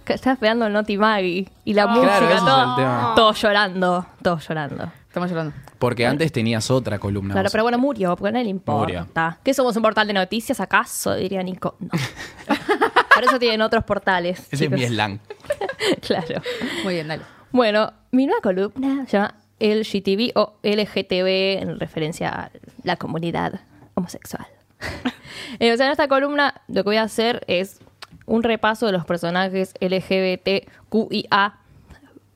Que 0.05 0.13
Estaba 0.13 0.33
esperando 0.33 0.65
el 0.65 0.73
Noti 0.73 0.97
Maggie 0.97 1.47
y 1.65 1.73
la 1.73 1.87
música, 1.87 2.07
Claro, 2.17 2.25
ese 2.27 2.35
es 2.35 2.41
todo- 2.41 2.69
el 2.69 2.75
tema. 2.77 3.13
todos 3.15 3.41
llorando, 3.41 4.05
todos 4.23 4.47
llorando. 4.47 4.91
Estamos 5.07 5.29
llorando. 5.29 5.53
Porque 5.79 6.05
antes 6.05 6.31
tenías 6.31 6.69
otra 6.71 6.99
columna. 6.99 7.33
Claro, 7.33 7.45
vos. 7.47 7.51
pero 7.51 7.63
bueno, 7.63 7.77
murió, 7.77 8.15
porque 8.15 8.31
no 8.31 8.43
le 8.43 8.49
importa. 8.49 9.39
¿Qué 9.43 9.53
somos 9.53 9.75
un 9.75 9.81
portal 9.81 10.07
de 10.07 10.13
noticias 10.13 10.59
acaso? 10.59 11.15
Diría 11.15 11.41
Nico. 11.43 11.75
No. 11.79 11.89
Por 13.15 13.23
eso 13.23 13.39
tienen 13.39 13.61
otros 13.61 13.83
portales. 13.83 14.47
Ese 14.51 14.65
es 14.65 14.71
mi 14.71 14.77
chicos. 14.77 14.93
slang. 14.93 15.19
claro. 16.07 16.41
Muy 16.83 16.93
bien, 16.95 17.07
dale. 17.07 17.23
Bueno, 17.51 17.91
mi 18.11 18.25
nueva 18.27 18.41
columna 18.41 19.05
se 19.07 19.17
llama 19.17 19.35
LGTB 19.59 20.31
o 20.37 20.53
LGTB 20.63 21.61
en 21.61 21.79
referencia 21.79 22.29
a 22.29 22.51
la 22.83 22.95
comunidad 22.95 23.59
homosexual. 23.95 24.47
Eh, 25.59 25.73
o 25.73 25.77
sea, 25.77 25.87
en 25.87 25.91
esta 25.91 26.07
columna 26.07 26.61
lo 26.67 26.83
que 26.83 26.89
voy 26.89 26.97
a 26.97 27.03
hacer 27.03 27.43
es 27.47 27.79
un 28.27 28.43
repaso 28.43 28.85
de 28.85 28.91
los 28.91 29.03
personajes 29.03 29.73
LGBTQIA+, 29.81 31.57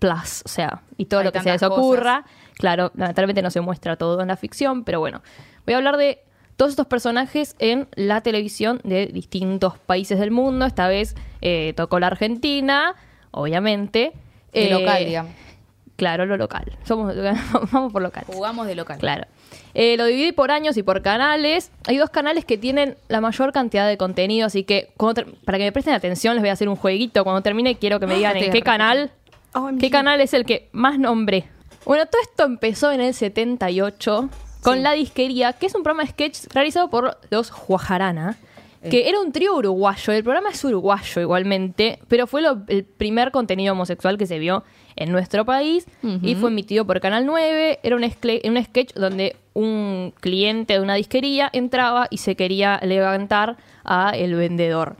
o 0.02 0.48
sea, 0.48 0.82
y 0.98 1.06
todo 1.06 1.20
Hay 1.20 1.26
lo 1.28 1.32
que 1.32 1.40
se 1.42 1.52
les 1.52 1.64
ocurra. 1.64 2.26
Claro, 2.56 2.92
lamentablemente 2.96 3.42
no 3.42 3.52
se 3.52 3.62
muestra 3.62 3.96
todo 3.96 4.20
en 4.22 4.28
la 4.28 4.36
ficción, 4.36 4.84
pero 4.84 5.00
bueno, 5.00 5.22
voy 5.66 5.76
a 5.76 5.78
hablar 5.78 5.98
de 5.98 6.24
todos 6.56 6.72
estos 6.72 6.88
personajes 6.88 7.56
en 7.60 7.88
la 7.96 8.22
televisión 8.22 8.82
de 8.84 9.08
distintos 9.08 9.78
países 9.78 10.20
del 10.20 10.32
mundo. 10.32 10.66
Esta 10.66 10.88
vez 10.88 11.16
eh, 11.42 11.74
tocó 11.76 12.00
la 12.00 12.08
Argentina, 12.08 12.96
obviamente. 13.32 14.14
De 14.54 14.68
Eh, 14.68 14.70
local, 14.70 15.06
digamos. 15.06 15.32
Claro, 15.96 16.26
lo 16.26 16.38
local. 16.38 16.72
Somos, 16.84 17.14
vamos 17.72 17.92
por 17.92 18.02
local. 18.02 18.24
Jugamos 18.28 18.68
de 18.68 18.76
local. 18.76 18.98
Claro. 19.00 19.26
Eh, 19.74 19.96
lo 19.98 20.06
dividí 20.06 20.32
por 20.32 20.52
años 20.52 20.78
y 20.78 20.84
por 20.84 21.02
canales. 21.02 21.72
Hay 21.88 21.98
dos 21.98 22.10
canales 22.10 22.46
que 22.46 22.58
tienen 22.58 22.98
la 23.08 23.22
mayor 23.22 23.54
cantidad 23.54 23.88
de 23.88 23.98
contenido, 23.98 24.48
así 24.48 24.64
que 24.64 24.94
para 25.46 25.58
que 25.58 25.64
me 25.64 25.72
presten 25.72 25.94
atención 25.94 26.36
les 26.36 26.42
voy 26.42 26.50
a 26.50 26.54
hacer 26.54 26.70
un 26.70 26.76
jueguito. 26.76 27.24
Cuando 27.24 27.42
termine 27.42 27.76
quiero 27.76 28.00
que 28.00 28.08
me 28.08 28.16
digan 28.16 28.38
en 28.38 28.52
qué 28.52 28.62
canal, 28.62 29.12
qué 29.80 29.90
canal 29.90 30.22
es 30.22 30.34
el 30.34 30.46
que 30.46 30.70
más 30.72 30.98
nombré. 31.00 31.46
Bueno, 31.86 32.06
todo 32.06 32.22
esto 32.22 32.46
empezó 32.46 32.92
en 32.92 33.02
el 33.02 33.14
78 33.14 34.30
con 34.62 34.84
La 34.84 34.94
Disquería, 34.94 35.54
que 35.54 35.66
es 35.66 35.76
un 35.76 35.84
programa 35.84 36.04
de 36.04 36.12
sketch 36.12 36.54
realizado 36.54 36.90
por 36.90 37.18
los 37.30 37.52
Guajarana, 37.52 38.38
que 38.90 39.10
era 39.10 39.20
un 39.20 39.32
trío 39.32 39.56
uruguayo. 39.56 40.14
El 40.14 40.24
programa 40.24 40.50
es 40.50 40.64
uruguayo 40.64 41.22
igualmente, 41.22 42.00
pero 42.08 42.28
fue 42.28 42.42
lo- 42.42 42.64
el 42.68 42.84
primer 42.84 43.32
contenido 43.32 43.74
homosexual 43.74 44.18
que 44.18 44.26
se 44.28 44.40
vio 44.40 44.64
en 44.96 45.12
nuestro 45.12 45.46
país 45.46 45.88
y 46.22 46.36
fue 46.36 46.50
emitido 46.50 46.86
por 46.86 47.00
Canal 47.00 47.26
9. 47.26 47.80
Era 47.84 47.96
un, 47.96 48.04
un 48.04 48.64
sketch 48.64 48.94
donde 48.94 49.36
un 49.54 50.14
cliente 50.20 50.74
de 50.74 50.80
una 50.82 50.96
disquería 50.96 51.50
entraba 51.54 52.08
y 52.10 52.18
se 52.18 52.36
quería 52.36 52.80
levantar 52.84 53.58
a 53.84 54.12
el 54.12 54.36
vendedor. 54.36 54.98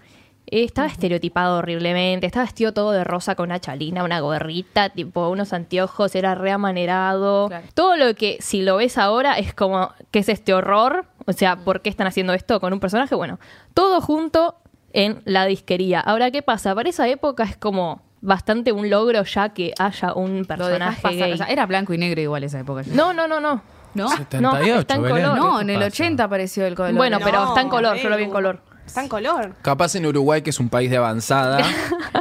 Eh, 0.48 0.64
Estaba 0.66 0.88
estereotipado 0.88 1.58
horriblemente, 1.60 2.26
estaba 2.28 2.46
vestido 2.46 2.74
todo 2.74 2.92
de 2.92 3.04
rosa 3.04 3.34
con 3.36 3.50
una 3.50 3.60
chalina, 3.60 4.04
una 4.04 4.20
gorrita, 4.20 4.90
tipo 4.90 5.30
unos 5.30 5.54
anteojos, 5.54 6.14
era 6.16 6.36
reamanerado. 6.36 7.48
Claro. 7.48 7.66
Todo 7.74 7.96
lo 7.96 8.14
que 8.16 8.38
si 8.40 8.62
lo 8.62 8.78
ves 8.78 8.98
ahora 8.98 9.38
es 9.40 9.54
como, 9.54 9.92
¿qué 10.12 10.20
es 10.20 10.30
este 10.30 10.54
horror? 10.54 11.06
O 11.26 11.34
sea, 11.34 11.56
¿por 11.58 11.82
qué 11.82 11.90
están 11.90 12.08
haciendo 12.08 12.34
esto 12.34 12.60
con 12.60 12.74
un 12.74 12.80
personaje? 12.80 13.16
Bueno, 13.16 13.40
todo 13.74 14.02
junto 14.02 14.56
en 14.92 15.22
la 15.26 15.46
disquería. 15.46 16.00
Ahora, 16.00 16.32
¿qué 16.32 16.42
pasa? 16.42 16.76
Para 16.76 16.90
esa 16.90 17.08
época 17.08 17.44
es 17.44 17.58
como 17.58 18.02
bastante 18.22 18.72
un 18.72 18.90
logro 18.90 19.24
ya 19.24 19.50
que 19.50 19.74
haya 19.80 20.14
un 20.14 20.46
personaje 20.46 21.02
pasar. 21.02 21.18
gay. 21.20 21.34
O 21.34 21.38
sea, 21.38 21.48
era 21.48 21.66
blanco 21.66 21.94
y 21.94 21.98
negro 21.98 22.22
igual 22.22 22.44
esa 22.44 22.60
época. 22.60 22.84
No, 22.88 23.14
no, 23.14 23.28
no, 23.28 23.40
no. 23.40 23.62
¿No? 23.96 24.08
78, 24.10 24.80
está 24.80 24.96
en 24.96 25.04
Belén, 25.04 25.18
color. 25.22 25.34
¿qué 25.36 25.40
No, 25.40 25.62
en 25.62 25.70
el 25.70 25.76
pasa? 25.76 25.88
80 25.88 26.24
apareció 26.24 26.66
el 26.66 26.74
color. 26.76 26.94
Bueno, 26.96 27.20
pero 27.24 27.42
No, 27.44 27.48
está 27.50 27.62
en 27.62 27.70
color, 27.70 27.98
yo 27.98 28.10
lo 28.10 28.18
vi 28.18 28.24
en 28.24 28.32
color. 28.32 28.60
Está 28.88 29.02
en 29.04 29.08
color. 29.08 29.54
Capaz 29.62 29.96
en 29.96 30.06
Uruguay, 30.08 30.42
que 30.42 30.50
es 30.50 30.60
un 30.60 30.68
país 30.70 30.90
de 30.90 30.98
avanzada, 30.98 31.60
ya 31.62 31.68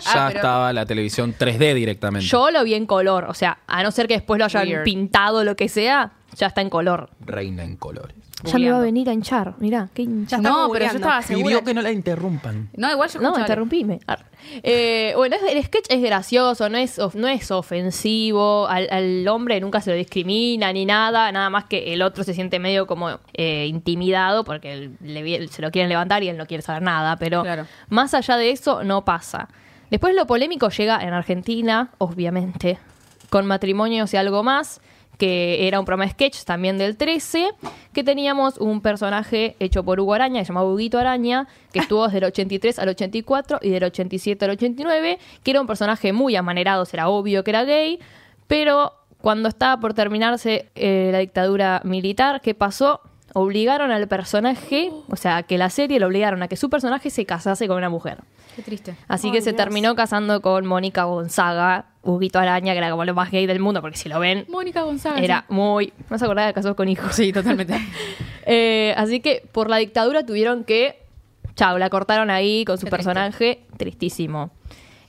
Ah, 0.06 0.24
pero- 0.28 0.38
estaba 0.38 0.72
la 0.74 0.84
televisión 0.86 1.34
3D 1.36 1.74
directamente. 1.74 2.26
Yo 2.26 2.50
lo 2.50 2.62
vi 2.62 2.74
en 2.74 2.84
color, 2.86 3.24
o 3.24 3.34
sea, 3.34 3.58
a 3.66 3.82
no 3.82 3.90
ser 3.90 4.06
que 4.06 4.14
después 4.14 4.38
lo 4.38 4.44
hayan 4.44 4.68
Weird. 4.68 4.84
pintado 4.84 5.44
lo 5.44 5.56
que 5.56 5.68
sea, 5.70 6.12
ya 6.36 6.46
está 6.48 6.60
en 6.60 6.70
color. 6.70 7.10
Reina 7.20 7.64
en 7.64 7.76
colores. 7.76 8.16
Ya 8.44 8.58
me 8.58 8.70
va 8.72 8.78
a 8.78 8.80
venir 8.80 9.08
a 9.08 9.12
hinchar, 9.12 9.54
mirá, 9.60 9.88
qué 9.94 10.02
hincha. 10.02 10.30
Ya 10.30 10.36
está 10.38 10.48
No, 10.48 10.54
pero 10.54 10.62
yo 10.62 10.68
googleando. 10.68 10.96
estaba 10.98 11.22
segura. 11.22 11.46
Pidió 11.46 11.64
que 11.64 11.74
no 11.74 11.82
la 11.82 11.92
interrumpan. 11.92 12.70
No, 12.76 12.90
igual 12.90 13.08
yo 13.08 13.20
No, 13.20 13.28
escucho, 13.28 13.40
interrumpime. 13.42 14.00
Ar. 14.08 14.24
Eh, 14.64 15.12
bueno, 15.14 15.36
es- 15.36 15.52
el 15.54 15.62
sketch 15.62 15.86
es 15.90 16.02
gracioso, 16.02 16.68
no 16.68 16.76
es, 16.76 16.98
of- 16.98 17.14
no 17.14 17.28
es 17.28 17.52
ofensivo, 17.52 18.66
al, 18.66 18.88
al 18.90 19.28
hombre 19.28 19.60
nunca 19.60 19.80
se 19.80 19.90
lo 19.90 19.96
discrimina 19.96 20.72
ni 20.72 20.84
nada, 20.84 21.30
nada 21.30 21.50
más 21.50 21.66
que 21.66 21.92
el 21.92 22.02
otro 22.02 22.24
se 22.24 22.34
siente 22.34 22.58
medio 22.58 22.86
como 22.88 23.20
eh, 23.34 23.66
intimidado 23.68 24.42
porque 24.44 24.72
él- 24.72 24.96
le 25.00 25.22
vi- 25.22 25.46
se 25.46 25.62
lo 25.62 25.70
quieren 25.70 25.88
levantar 25.88 26.24
y 26.24 26.28
él 26.28 26.36
no 26.36 26.46
quiere 26.46 26.62
saber 26.62 26.82
nada, 26.82 27.16
pero 27.18 27.42
Claro. 27.42 27.66
más 27.90 28.12
allá 28.14 28.36
de 28.36 28.50
eso 28.50 28.82
no 28.82 29.04
pasa. 29.04 29.48
Después 29.90 30.16
lo 30.16 30.26
polémico 30.26 30.68
llega 30.70 31.00
en 31.02 31.12
Argentina, 31.12 31.90
obviamente, 31.98 32.78
con 33.30 33.46
matrimonios 33.46 34.12
y 34.14 34.16
algo 34.16 34.42
más, 34.42 34.80
que 35.18 35.68
era 35.68 35.78
un 35.78 35.84
programa 35.84 36.06
de 36.06 36.12
sketch 36.12 36.44
también 36.44 36.78
del 36.78 36.96
13, 36.96 37.50
que 37.92 38.02
teníamos 38.02 38.58
un 38.58 38.80
personaje 38.80 39.56
hecho 39.60 39.84
por 39.84 40.00
Hugo 40.00 40.14
Araña, 40.14 40.40
que 40.40 40.46
se 40.46 40.48
llamaba 40.48 40.70
Huguito 40.70 40.98
Araña, 40.98 41.46
que 41.72 41.80
estuvo 41.80 42.04
desde 42.04 42.18
el 42.18 42.24
83 42.24 42.78
al 42.78 42.88
84 42.88 43.58
y 43.62 43.70
del 43.70 43.84
87 43.84 44.44
al 44.44 44.50
89, 44.52 45.18
que 45.42 45.50
era 45.50 45.60
un 45.60 45.66
personaje 45.66 46.12
muy 46.12 46.34
amanerado, 46.36 46.86
era 46.92 47.08
obvio 47.08 47.44
que 47.44 47.50
era 47.50 47.64
gay, 47.64 48.00
pero 48.46 48.94
cuando 49.20 49.48
estaba 49.48 49.80
por 49.80 49.94
terminarse 49.94 50.70
eh, 50.74 51.10
la 51.12 51.18
dictadura 51.18 51.80
militar, 51.84 52.40
¿qué 52.40 52.54
pasó? 52.54 53.00
Obligaron 53.34 53.90
al 53.90 54.08
personaje, 54.08 54.90
o 55.08 55.16
sea, 55.16 55.42
que 55.42 55.56
la 55.56 55.70
serie 55.70 55.98
lo 55.98 56.06
obligaron 56.06 56.42
a 56.42 56.48
que 56.48 56.56
su 56.56 56.68
personaje 56.68 57.08
se 57.10 57.24
casase 57.24 57.66
con 57.66 57.78
una 57.78 57.88
mujer. 57.88 58.18
Qué 58.56 58.62
triste. 58.62 58.94
Así 59.08 59.32
que 59.32 59.40
se 59.40 59.54
terminó 59.54 59.94
casando 59.94 60.42
con 60.42 60.66
Mónica 60.66 61.04
Gonzaga, 61.04 61.86
Huguito 62.02 62.38
Araña, 62.38 62.72
que 62.72 62.78
era 62.78 62.90
como 62.90 63.04
lo 63.06 63.14
más 63.14 63.30
gay 63.30 63.46
del 63.46 63.60
mundo, 63.60 63.80
porque 63.80 63.96
si 63.96 64.10
lo 64.10 64.18
ven, 64.20 64.44
Mónica 64.48 64.82
González. 64.82 65.24
era 65.24 65.46
muy... 65.48 65.94
No 66.10 66.18
se 66.18 66.24
acordaba 66.26 66.48
de 66.48 66.52
casados 66.52 66.76
con 66.76 66.88
hijos. 66.88 67.14
Sí, 67.14 67.32
totalmente. 67.32 67.74
Eh, 68.44 68.92
así 68.96 69.20
que 69.20 69.44
por 69.52 69.70
la 69.70 69.76
dictadura 69.76 70.26
tuvieron 70.26 70.64
que. 70.64 70.98
Chao, 71.54 71.78
la 71.78 71.90
cortaron 71.90 72.28
ahí 72.28 72.64
con 72.64 72.76
su 72.76 72.86
Qué 72.86 72.90
triste. 72.90 73.04
personaje. 73.06 73.62
Tristísimo. 73.76 74.50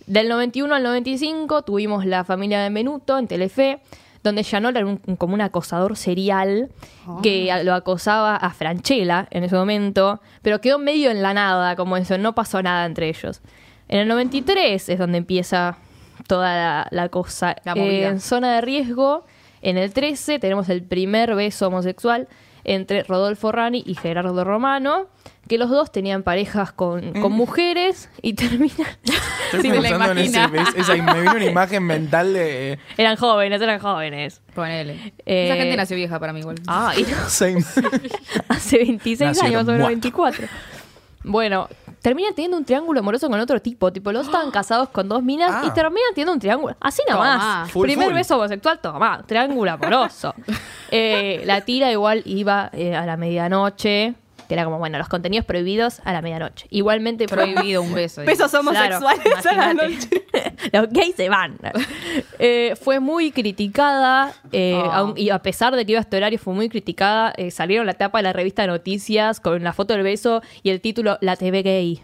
Del 0.05 0.29
91 0.29 0.75
al 0.75 0.83
95 0.83 1.63
tuvimos 1.63 2.05
La 2.05 2.23
familia 2.25 2.61
de 2.61 2.69
Menuto 2.69 3.17
en 3.17 3.27
Telefe, 3.27 3.79
donde 4.23 4.43
Janol 4.43 4.77
era 4.77 4.85
un- 4.85 4.97
como 5.17 5.33
un 5.33 5.41
acosador 5.41 5.97
serial 5.97 6.69
que 7.21 7.51
a- 7.51 7.63
lo 7.63 7.73
acosaba 7.73 8.35
a 8.35 8.49
Franchella 8.51 9.27
en 9.31 9.43
ese 9.43 9.55
momento, 9.55 10.21
pero 10.41 10.61
quedó 10.61 10.79
medio 10.79 11.11
en 11.11 11.21
la 11.21 11.33
nada, 11.33 11.75
como 11.75 11.97
eso, 11.97 12.17
no 12.17 12.33
pasó 12.33 12.63
nada 12.63 12.85
entre 12.85 13.09
ellos. 13.09 13.41
En 13.89 13.99
el 13.99 14.07
93 14.07 14.87
es 14.89 14.97
donde 14.97 15.17
empieza 15.17 15.77
toda 16.27 16.55
la, 16.55 16.87
la 16.91 17.09
cosa. 17.09 17.55
La 17.65 17.75
movida. 17.75 18.07
en 18.09 18.19
zona 18.21 18.55
de 18.55 18.61
riesgo, 18.61 19.25
en 19.61 19.77
el 19.77 19.91
13 19.93 20.39
tenemos 20.39 20.69
el 20.69 20.83
primer 20.83 21.35
beso 21.35 21.67
homosexual 21.67 22.27
entre 22.63 23.03
Rodolfo 23.03 23.51
Rani 23.51 23.83
y 23.85 23.95
Gerardo 23.95 24.43
Romano, 24.43 25.07
que 25.47 25.57
los 25.57 25.69
dos 25.69 25.91
tenían 25.91 26.23
parejas 26.23 26.71
con, 26.71 27.13
con 27.21 27.31
mujeres 27.33 28.09
y 28.21 28.33
terminan... 28.33 28.77
Estoy 29.53 29.69
la 29.73 29.81
pensando 29.81 30.11
en 30.11 30.17
ese, 30.19 30.39
esa- 30.77 30.95
me 30.95 31.19
vino 31.21 31.31
una 31.35 31.45
imagen 31.45 31.83
mental 31.83 32.33
de... 32.33 32.79
eran 32.97 33.17
jóvenes, 33.17 33.61
eran 33.61 33.79
jóvenes. 33.79 34.41
Ponele. 34.55 35.13
Eh, 35.25 35.45
Esa 35.47 35.55
gente 35.57 35.75
nació 35.77 35.95
vieja 35.97 36.19
para 36.19 36.31
mí 36.33 36.39
igual. 36.39 36.55
Ah, 36.67 36.93
y 36.97 37.03
Same. 37.27 37.63
hace 38.47 38.77
26 38.77 39.19
Nacieron 39.19 39.45
años, 39.47 39.65
más 39.65 39.67
o 39.67 39.71
menos 39.73 39.87
muertos. 39.87 39.87
24. 39.87 40.47
Bueno, 41.25 41.69
terminan 42.03 42.35
teniendo 42.35 42.57
un 42.57 42.65
triángulo 42.65 42.99
amoroso 42.99 43.27
con 43.29 43.39
otro 43.39 43.59
tipo. 43.59 43.91
Tipo, 43.91 44.11
los 44.11 44.27
estaban 44.27 44.51
casados 44.51 44.89
con 44.89 45.09
dos 45.09 45.23
minas 45.23 45.49
Ah. 45.51 45.63
y 45.65 45.71
terminan 45.71 46.09
teniendo 46.13 46.33
un 46.33 46.39
triángulo. 46.39 46.75
Así 46.79 47.01
nomás. 47.09 47.39
Tomá. 47.39 47.65
Full, 47.69 47.85
Primer 47.87 48.05
full. 48.09 48.13
beso 48.13 48.35
homosexual, 48.35 48.79
toma, 48.79 49.23
triángulo 49.25 49.71
amoroso. 49.71 50.35
Eh, 50.95 51.41
la 51.45 51.61
tira 51.61 51.89
igual 51.91 52.21
iba 52.25 52.69
eh, 52.71 52.95
a 52.95 53.03
la 53.07 53.17
medianoche. 53.17 54.13
Que 54.53 54.59
era 54.59 54.65
como, 54.65 54.77
bueno, 54.77 54.99
los 54.99 55.09
contenidos 55.09 55.45
prohibidos 55.47 55.99
a 56.05 56.13
la 56.13 56.21
medianoche. 56.21 56.67
Igualmente 56.69 57.25
Prohibido 57.27 57.81
un 57.81 57.91
beso. 57.93 58.21
Besos 58.25 58.51
Claro, 58.51 58.69
homosexuales 58.69 59.45
a 59.47 59.53
la 59.55 59.73
noche. 59.73 60.09
Los 60.71 60.89
gays 60.89 61.15
se 61.15 61.27
van. 61.27 61.57
Eh, 62.37 62.75
fue 62.79 62.99
muy 62.99 63.31
criticada, 63.31 64.33
eh, 64.51 64.73
Oh. 64.75 64.91
aun- 64.91 65.13
y 65.17 65.29
a 65.31 65.39
pesar 65.39 65.75
de 65.75 65.85
que 65.85 65.93
iba 65.93 65.99
a 65.99 66.01
este 66.03 66.17
horario, 66.17 66.37
fue 66.37 66.53
muy 66.53 66.69
criticada. 66.69 67.33
eh, 67.37 67.49
salieron 67.51 67.85
la 67.87 67.93
tapa 67.93 68.19
de 68.19 68.23
la 68.23 68.33
revista 68.33 68.67
Noticias 68.67 69.39
con 69.39 69.63
la 69.63 69.73
foto 69.73 69.93
del 69.95 70.03
beso 70.03 70.41
y 70.61 70.69
el 70.69 70.81
título 70.81 71.17
La 71.21 71.35
TV 71.35 71.63
gay. 71.63 72.03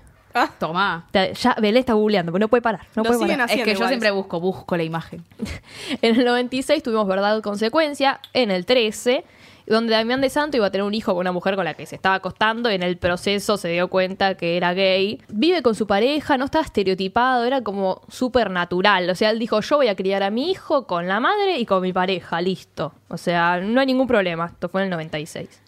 Tomá. 0.60 1.08
Te- 1.12 1.34
Ya 1.34 1.56
Belén 1.60 1.78
está 1.82 1.94
googleando, 1.94 2.32
pero 2.32 2.40
no 2.40 2.48
puede 2.48 2.62
parar. 2.62 2.82
No 2.96 3.04
Lo 3.04 3.10
puede 3.12 3.20
parar. 3.32 3.50
Es 3.52 3.64
que 3.64 3.76
yo 3.76 3.88
siempre 3.88 4.10
eso. 4.10 4.16
busco, 4.16 4.40
busco 4.40 4.76
la 4.78 4.84
imagen. 4.84 5.24
En 6.02 6.16
el 6.20 6.26
96 6.26 6.82
tuvimos 6.84 7.08
Verdad 7.08 7.38
o 7.38 7.42
Consecuencia, 7.42 8.20
en 8.34 8.50
el 8.52 8.66
13, 8.66 9.24
donde 9.70 9.94
Damián 9.94 10.20
de 10.20 10.30
Santo 10.30 10.58
iba 10.58 10.66
a 10.68 10.72
tener 10.72 10.86
un 10.86 10.94
hijo 10.94 11.12
con 11.14 11.22
una 11.22 11.32
mujer 11.32 11.56
con 11.56 11.64
la 11.66 11.74
que 11.76 11.86
se 11.86 11.96
estaba 11.96 12.16
acostando. 12.16 12.70
En 12.70 12.84
el 12.84 12.98
proceso 12.98 13.56
se 13.58 13.70
dio 13.70 13.88
cuenta 13.88 14.36
que 14.36 14.58
era 14.58 14.74
gay. 14.74 15.22
Vive 15.30 15.62
con 15.62 15.76
su 15.76 15.88
pareja, 15.88 16.38
no 16.38 16.46
estaba 16.46 16.66
estereotipado, 16.66 17.46
era 17.46 17.62
como 17.62 18.02
súper 18.10 18.50
natural. 18.50 19.10
O 19.10 19.16
sea, 19.16 19.30
él 19.30 19.40
dijo: 19.40 19.62
Yo 19.62 19.78
voy 19.78 19.88
a 19.88 19.96
criar 19.96 20.24
a 20.24 20.30
mi 20.32 20.52
hijo 20.52 20.88
con 20.88 21.08
la 21.08 21.20
madre 21.20 21.60
y 21.60 21.66
con 21.66 21.82
mi 21.82 21.94
pareja, 21.94 22.42
listo. 22.42 22.94
O 23.08 23.18
sea, 23.18 23.60
no 23.62 23.80
hay 23.80 23.86
ningún 23.88 24.08
problema. 24.08 24.48
Esto 24.48 24.70
fue 24.70 24.82
en 24.82 24.86
el 24.86 24.92
96. 24.92 25.62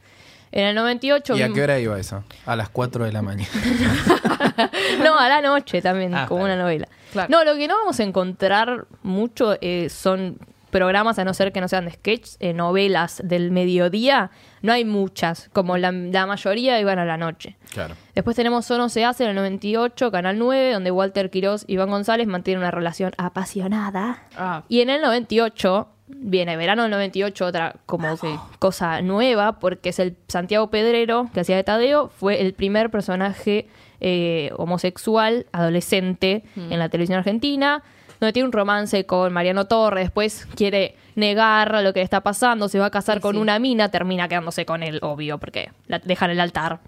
En 0.54 0.66
el 0.66 0.76
98. 0.76 1.38
¿Y 1.38 1.44
a 1.44 1.50
qué 1.54 1.64
hora 1.64 1.80
iba 1.80 1.98
eso? 1.98 2.24
A 2.46 2.56
las 2.58 2.70
4 2.70 3.06
de 3.06 3.12
la 3.14 3.22
mañana. 3.22 3.50
No, 5.04 5.18
a 5.18 5.30
la 5.30 5.42
noche 5.42 5.82
también, 5.82 6.14
Ah, 6.14 6.26
como 6.28 6.44
una 6.44 6.56
novela. 6.56 6.88
Claro. 7.12 7.30
No, 7.32 7.44
lo 7.44 7.56
que 7.56 7.68
no 7.68 7.76
vamos 7.78 8.00
a 8.00 8.04
encontrar 8.04 8.86
mucho 9.04 9.58
eh, 9.62 9.90
son 9.90 10.38
programas, 10.72 11.20
a 11.20 11.26
no 11.26 11.34
ser 11.34 11.52
que 11.52 11.62
no 11.62 11.68
sean 11.68 11.86
de 11.86 11.92
sketch, 11.92 12.30
eh, 12.40 12.54
novelas 12.54 13.22
del 13.24 13.52
mediodía, 13.52 14.32
no 14.62 14.74
hay 14.74 14.86
muchas, 14.86 15.50
como 15.54 15.78
la, 15.78 15.92
la 15.92 16.26
mayoría 16.26 16.80
iban 16.80 16.98
a 16.98 17.06
la 17.06 17.18
noche. 17.18 17.58
Claro. 17.72 17.96
Después 18.16 18.36
tenemos 18.36 18.66
Sono 18.66 18.90
se 18.90 19.06
hace 19.06 19.24
en 19.24 19.32
el 19.32 19.36
98, 19.36 20.12
Canal 20.12 20.38
9, 20.40 20.74
donde 20.74 20.92
Walter 20.92 21.30
Quiroz 21.30 21.64
y 21.68 21.74
Iván 21.74 21.90
González 21.90 22.28
mantienen 22.28 22.62
una 22.62 22.72
relación 22.72 23.12
apasionada. 23.18 24.24
Ah. 24.36 24.64
Y 24.68 24.82
en 24.82 24.90
el 24.90 25.02
98, 25.02 25.88
viene 26.08 26.58
verano 26.58 26.84
del 26.84 26.92
98, 26.92 27.46
otra 27.46 27.76
como 27.86 28.16
cosa 28.60 29.02
nueva, 29.02 29.60
porque 29.60 29.90
es 29.90 30.00
el 30.00 30.18
Santiago 30.28 30.70
Pedrero, 30.70 31.30
que 31.34 31.42
hacía 31.42 31.56
de 31.56 31.64
Tadeo, 31.64 32.10
fue 32.10 32.42
el 32.42 32.54
primer 32.54 32.90
personaje 32.90 33.68
eh, 34.00 34.52
homosexual 34.58 35.46
adolescente 35.52 36.44
en 36.56 36.80
la 36.80 36.90
televisión 36.90 37.20
argentina, 37.20 37.84
donde 38.22 38.34
tiene 38.34 38.46
un 38.46 38.54
romance 38.54 39.06
con 39.06 39.34
Mariano 39.34 39.66
Torres, 39.66 40.06
después 40.06 40.46
quiere 40.56 40.96
negar 41.16 41.84
lo 41.84 41.92
que 41.92 42.00
le 42.00 42.04
está 42.04 42.22
pasando, 42.22 42.70
se 42.70 42.80
va 42.80 42.86
a 42.86 42.92
casar 42.92 43.18
Sí, 43.18 43.22
con 43.22 43.36
sí. 43.36 43.42
una 43.42 43.58
mina, 43.60 43.90
termina 43.90 44.28
quedándose 44.30 44.66
con 44.66 44.84
él, 44.84 45.00
obvio, 45.02 45.40
porque 45.40 45.72
la 45.88 45.98
dejan 46.00 46.30
en 46.30 46.36
el 46.38 46.40
altar, 46.42 46.80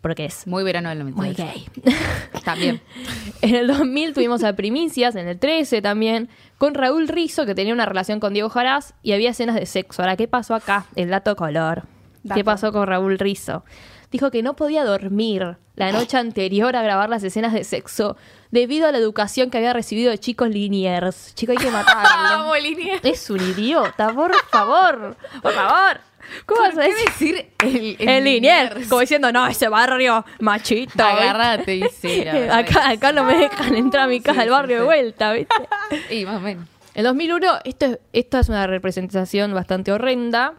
porque 0.00 0.24
es 0.26 0.46
Muy 0.46 0.62
verano 0.62 0.88
del 0.90 1.00
98. 1.00 1.42
muy 1.42 1.52
gay. 1.52 1.66
También. 2.44 2.80
En 3.42 3.54
el 3.56 3.66
2000 3.66 4.14
tuvimos 4.14 4.44
a 4.44 4.54
Primicias, 4.54 5.16
en 5.16 5.26
el 5.28 5.38
13 5.38 5.82
también, 5.82 6.28
con 6.56 6.74
Raúl 6.74 7.06
Rizzo, 7.08 7.44
que 7.46 7.54
tenía 7.54 7.74
una 7.74 7.84
relación 7.84 8.18
con 8.20 8.32
Diego 8.32 8.48
Jaraz 8.48 8.94
y 9.02 9.12
había 9.12 9.30
escenas 9.30 9.56
de 9.56 9.66
sexo. 9.66 10.02
Ahora, 10.02 10.16
¿qué 10.16 10.26
pasó 10.28 10.54
acá? 10.54 10.86
El 10.94 11.10
dato 11.10 11.36
color. 11.36 11.82
¿Qué 12.32 12.44
pasó 12.44 12.72
con 12.72 12.86
Raúl 12.86 13.18
Rizzo? 13.18 13.64
Dijo 14.10 14.30
que 14.30 14.42
no 14.42 14.54
podía 14.56 14.84
dormir 14.84 15.56
la 15.74 15.92
noche 15.92 16.16
anterior 16.16 16.74
a 16.76 16.82
grabar 16.82 17.08
las 17.10 17.22
escenas 17.24 17.52
de 17.52 17.64
sexo 17.64 18.16
debido 18.50 18.86
a 18.88 18.92
la 18.92 18.98
educación 18.98 19.50
que 19.50 19.58
había 19.58 19.72
recibido 19.72 20.10
de 20.10 20.18
chicos 20.18 20.48
liniers. 20.48 21.34
Chico, 21.34 21.52
hay 21.52 21.58
que 21.58 21.70
matarlo. 21.70 22.54
es 23.02 23.30
un 23.30 23.40
idiota, 23.40 24.12
por 24.12 24.34
favor. 24.50 25.16
Por 25.42 25.52
favor. 25.52 26.00
¿Cómo 26.44 26.60
vas 26.60 26.76
a 26.76 26.82
¿Qué 26.82 26.94
decir? 27.06 27.50
el, 27.60 27.96
El 28.00 28.24
linier. 28.24 28.88
Como 28.88 29.00
diciendo, 29.00 29.30
no, 29.30 29.46
ese 29.46 29.68
barrio 29.68 30.24
machito. 30.40 31.04
Agárrate 31.04 31.76
y 31.76 31.84
sí, 31.88 32.24
la 32.24 32.32
verdad 32.38 32.58
acá, 32.58 32.90
acá 32.90 33.12
no 33.12 33.22
me 33.24 33.36
dejan 33.38 33.74
entrar 33.76 34.04
a 34.04 34.08
mi 34.08 34.20
casa 34.20 34.34
Sí, 34.34 34.40
al 34.40 34.46
sí, 34.48 34.50
barrio 34.50 34.76
de 34.78 34.84
vuelta, 34.84 35.32
¿viste? 35.32 35.54
Y 36.10 36.24
más 36.24 36.36
o 36.36 36.40
menos. 36.40 36.66
En 36.94 37.04
2001, 37.04 37.58
esto 37.64 37.86
es, 37.86 37.98
esta 38.12 38.40
es 38.40 38.48
una 38.48 38.66
representación 38.66 39.54
bastante 39.54 39.92
horrenda. 39.92 40.54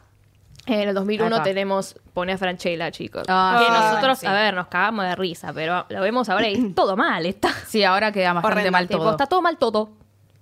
En 0.68 0.90
el 0.90 0.94
2001 0.94 1.36
Acá. 1.36 1.44
tenemos 1.44 1.96
Pone 2.14 2.34
a 2.34 2.38
Franchella, 2.38 2.92
chicos. 2.92 3.24
Ah, 3.28 3.58
que 3.60 3.66
sí, 3.66 3.72
nosotros, 3.72 4.20
sí. 4.20 4.26
a 4.28 4.34
ver, 4.34 4.54
nos 4.54 4.68
cagamos 4.68 5.06
de 5.06 5.16
risa, 5.16 5.54
pero 5.54 5.86
lo 5.90 6.02
vemos 6.02 6.30
ahora 6.30 6.48
y 6.50 6.54
es 6.56 6.76
todo 6.76 6.96
mal. 6.98 7.26
Está, 7.26 7.50
Sí, 7.68 7.84
ahora 7.84 8.12
queda 8.12 8.34
bastante 8.34 8.54
Horrendo, 8.54 8.72
mal 8.72 8.88
tipo, 8.88 9.00
todo. 9.00 9.12
está 9.12 9.26
todo 9.28 9.42
mal 9.42 9.58
todo. 9.58 9.90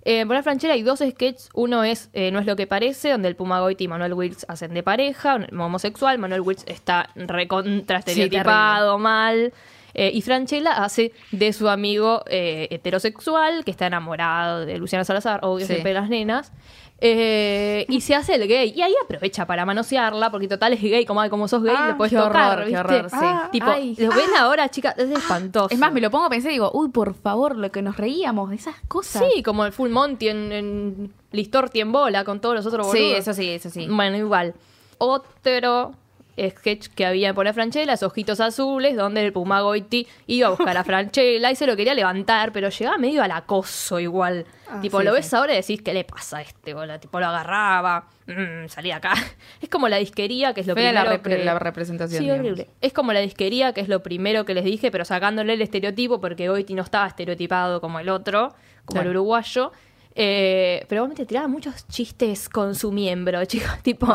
Eh, 0.08 0.24
Pone 0.24 0.38
a 0.38 0.42
Franchella 0.42 0.74
hay 0.74 0.82
dos 0.82 1.00
sketches. 1.00 1.48
Uno 1.54 1.82
es 1.82 2.10
eh, 2.12 2.30
No 2.30 2.38
es 2.38 2.46
lo 2.46 2.54
que 2.56 2.66
parece, 2.66 3.10
donde 3.10 3.28
el 3.28 3.34
Puma 3.36 3.60
Goiti 3.60 3.84
y 3.84 3.88
Manuel 3.88 4.14
Wills 4.14 4.46
hacen 4.48 4.72
de 4.74 4.82
pareja, 4.82 5.38
homosexual. 5.52 6.18
Manuel 6.18 6.42
Wills 6.42 6.64
está 6.66 7.08
recontra 7.16 8.02
Sí, 8.02 8.10
estereotipado, 8.10 8.98
mal. 8.98 9.52
Eh, 9.98 10.10
y 10.12 10.20
Franchella 10.20 10.72
hace 10.84 11.12
de 11.32 11.54
su 11.54 11.70
amigo 11.70 12.22
eh, 12.28 12.68
heterosexual, 12.70 13.64
que 13.64 13.70
está 13.70 13.86
enamorado 13.86 14.66
de 14.66 14.76
Luciana 14.76 15.04
Salazar, 15.04 15.40
obvio, 15.42 15.66
Sí. 15.66 15.72
siempre 15.72 15.94
las 15.94 16.10
nenas. 16.10 16.52
eh, 16.98 17.84
y 17.90 18.00
se 18.00 18.14
hace 18.14 18.36
el 18.36 18.48
gay. 18.48 18.72
Y 18.74 18.80
ahí 18.82 18.94
aprovecha 19.04 19.46
para 19.46 19.66
manosearla, 19.66 20.30
porque 20.30 20.48
total 20.48 20.72
es 20.72 20.80
gay, 20.80 21.04
como, 21.04 21.28
como 21.28 21.46
sos 21.46 21.62
gay, 21.62 21.74
Ah, 21.76 21.88
le 21.88 21.94
puedes 21.94 22.10
qué 22.10 22.18
tocar, 22.18 22.52
horror, 22.52 22.64
qué 22.64 22.70
¿viste? 22.72 22.80
horror, 22.80 23.10
sí. 23.10 23.16
Ah, 23.20 23.48
Tipo, 23.52 23.70
Ay. 23.70 23.94
lo 23.98 24.08
ven 24.08 24.30
ahora, 24.38 24.68
chicas, 24.70 24.96
es 24.98 25.10
espantoso. 25.10 25.68
Es 25.70 25.78
más, 25.78 25.92
me 25.92 26.00
lo 26.00 26.10
pongo 26.10 26.24
a 26.24 26.30
pensar 26.30 26.50
y 26.50 26.54
digo, 26.54 26.70
uy, 26.72 26.88
por 26.88 27.14
favor, 27.14 27.56
lo 27.56 27.70
que 27.70 27.82
nos 27.82 27.98
reíamos 27.98 28.48
de 28.48 28.56
esas 28.56 28.76
cosas. 28.88 29.24
Sí, 29.34 29.42
como 29.42 29.66
el 29.66 29.72
Full 29.72 29.90
Monty 29.90 30.28
en, 30.28 30.52
en 30.52 31.12
Listorti 31.32 31.80
en 31.80 31.92
bola 31.92 32.24
con 32.24 32.40
todos 32.40 32.54
los 32.54 32.64
otros 32.66 32.86
boludos. 32.86 33.08
Sí, 33.10 33.14
eso 33.14 33.34
sí, 33.34 33.50
eso 33.50 33.68
sí. 33.68 33.86
Bueno, 33.90 34.16
igual. 34.16 34.54
Otro 34.96 35.92
sketch 36.38 36.88
que 36.88 37.06
había 37.06 37.30
en 37.30 37.34
Poner 37.34 37.54
Franchella 37.54 37.94
Ojitos 38.02 38.40
Azules, 38.40 38.96
donde 38.96 39.24
el 39.24 39.32
Puma 39.32 39.60
Goiti 39.62 40.06
iba 40.26 40.48
a 40.48 40.50
buscar 40.50 40.76
a 40.76 40.84
Franchella 40.84 41.50
y 41.50 41.56
se 41.56 41.66
lo 41.66 41.76
quería 41.76 41.94
levantar, 41.94 42.52
pero 42.52 42.68
llegaba 42.68 42.98
medio 42.98 43.22
al 43.22 43.30
acoso 43.30 43.98
igual. 44.00 44.44
Ah, 44.68 44.80
tipo, 44.80 44.98
sí, 44.98 45.04
lo 45.04 45.12
sí. 45.12 45.16
ves 45.16 45.34
ahora 45.34 45.52
y 45.54 45.56
decís, 45.56 45.80
¿qué 45.82 45.94
le 45.94 46.04
pasa 46.04 46.38
a 46.38 46.42
este? 46.42 46.74
boludo? 46.74 46.98
tipo, 47.00 47.20
lo 47.20 47.26
agarraba, 47.26 48.08
mm, 48.26 48.68
salí 48.68 48.88
de 48.88 48.94
acá. 48.94 49.14
Es 49.62 49.68
como 49.68 49.88
la 49.88 49.96
disquería, 49.96 50.52
que 50.54 50.60
es 50.60 50.66
lo 50.66 50.74
la, 50.74 50.82
primero 51.04 51.10
repre- 51.10 51.36
que... 51.38 51.44
la 51.44 51.58
representación. 51.58 52.22
Sí, 52.22 52.30
horrible. 52.30 52.68
Es 52.80 52.92
como 52.92 53.12
la 53.12 53.20
disquería, 53.20 53.72
que 53.72 53.80
es 53.80 53.88
lo 53.88 54.02
primero 54.02 54.44
que 54.44 54.54
les 54.54 54.64
dije, 54.64 54.90
pero 54.90 55.04
sacándole 55.04 55.54
el 55.54 55.62
estereotipo, 55.62 56.20
porque 56.20 56.48
Goiti 56.48 56.74
no 56.74 56.82
estaba 56.82 57.06
estereotipado 57.06 57.80
como 57.80 57.98
el 58.00 58.08
otro, 58.08 58.48
como 58.84 58.96
Claro. 59.00 59.10
el 59.10 59.16
uruguayo. 59.16 59.72
Eh, 60.18 60.86
pero 60.88 61.02
obviamente 61.02 61.26
tiraba 61.26 61.46
muchos 61.46 61.86
chistes 61.88 62.48
con 62.48 62.74
su 62.74 62.90
miembro, 62.90 63.44
chicos. 63.46 63.70
Tipo, 63.82 64.12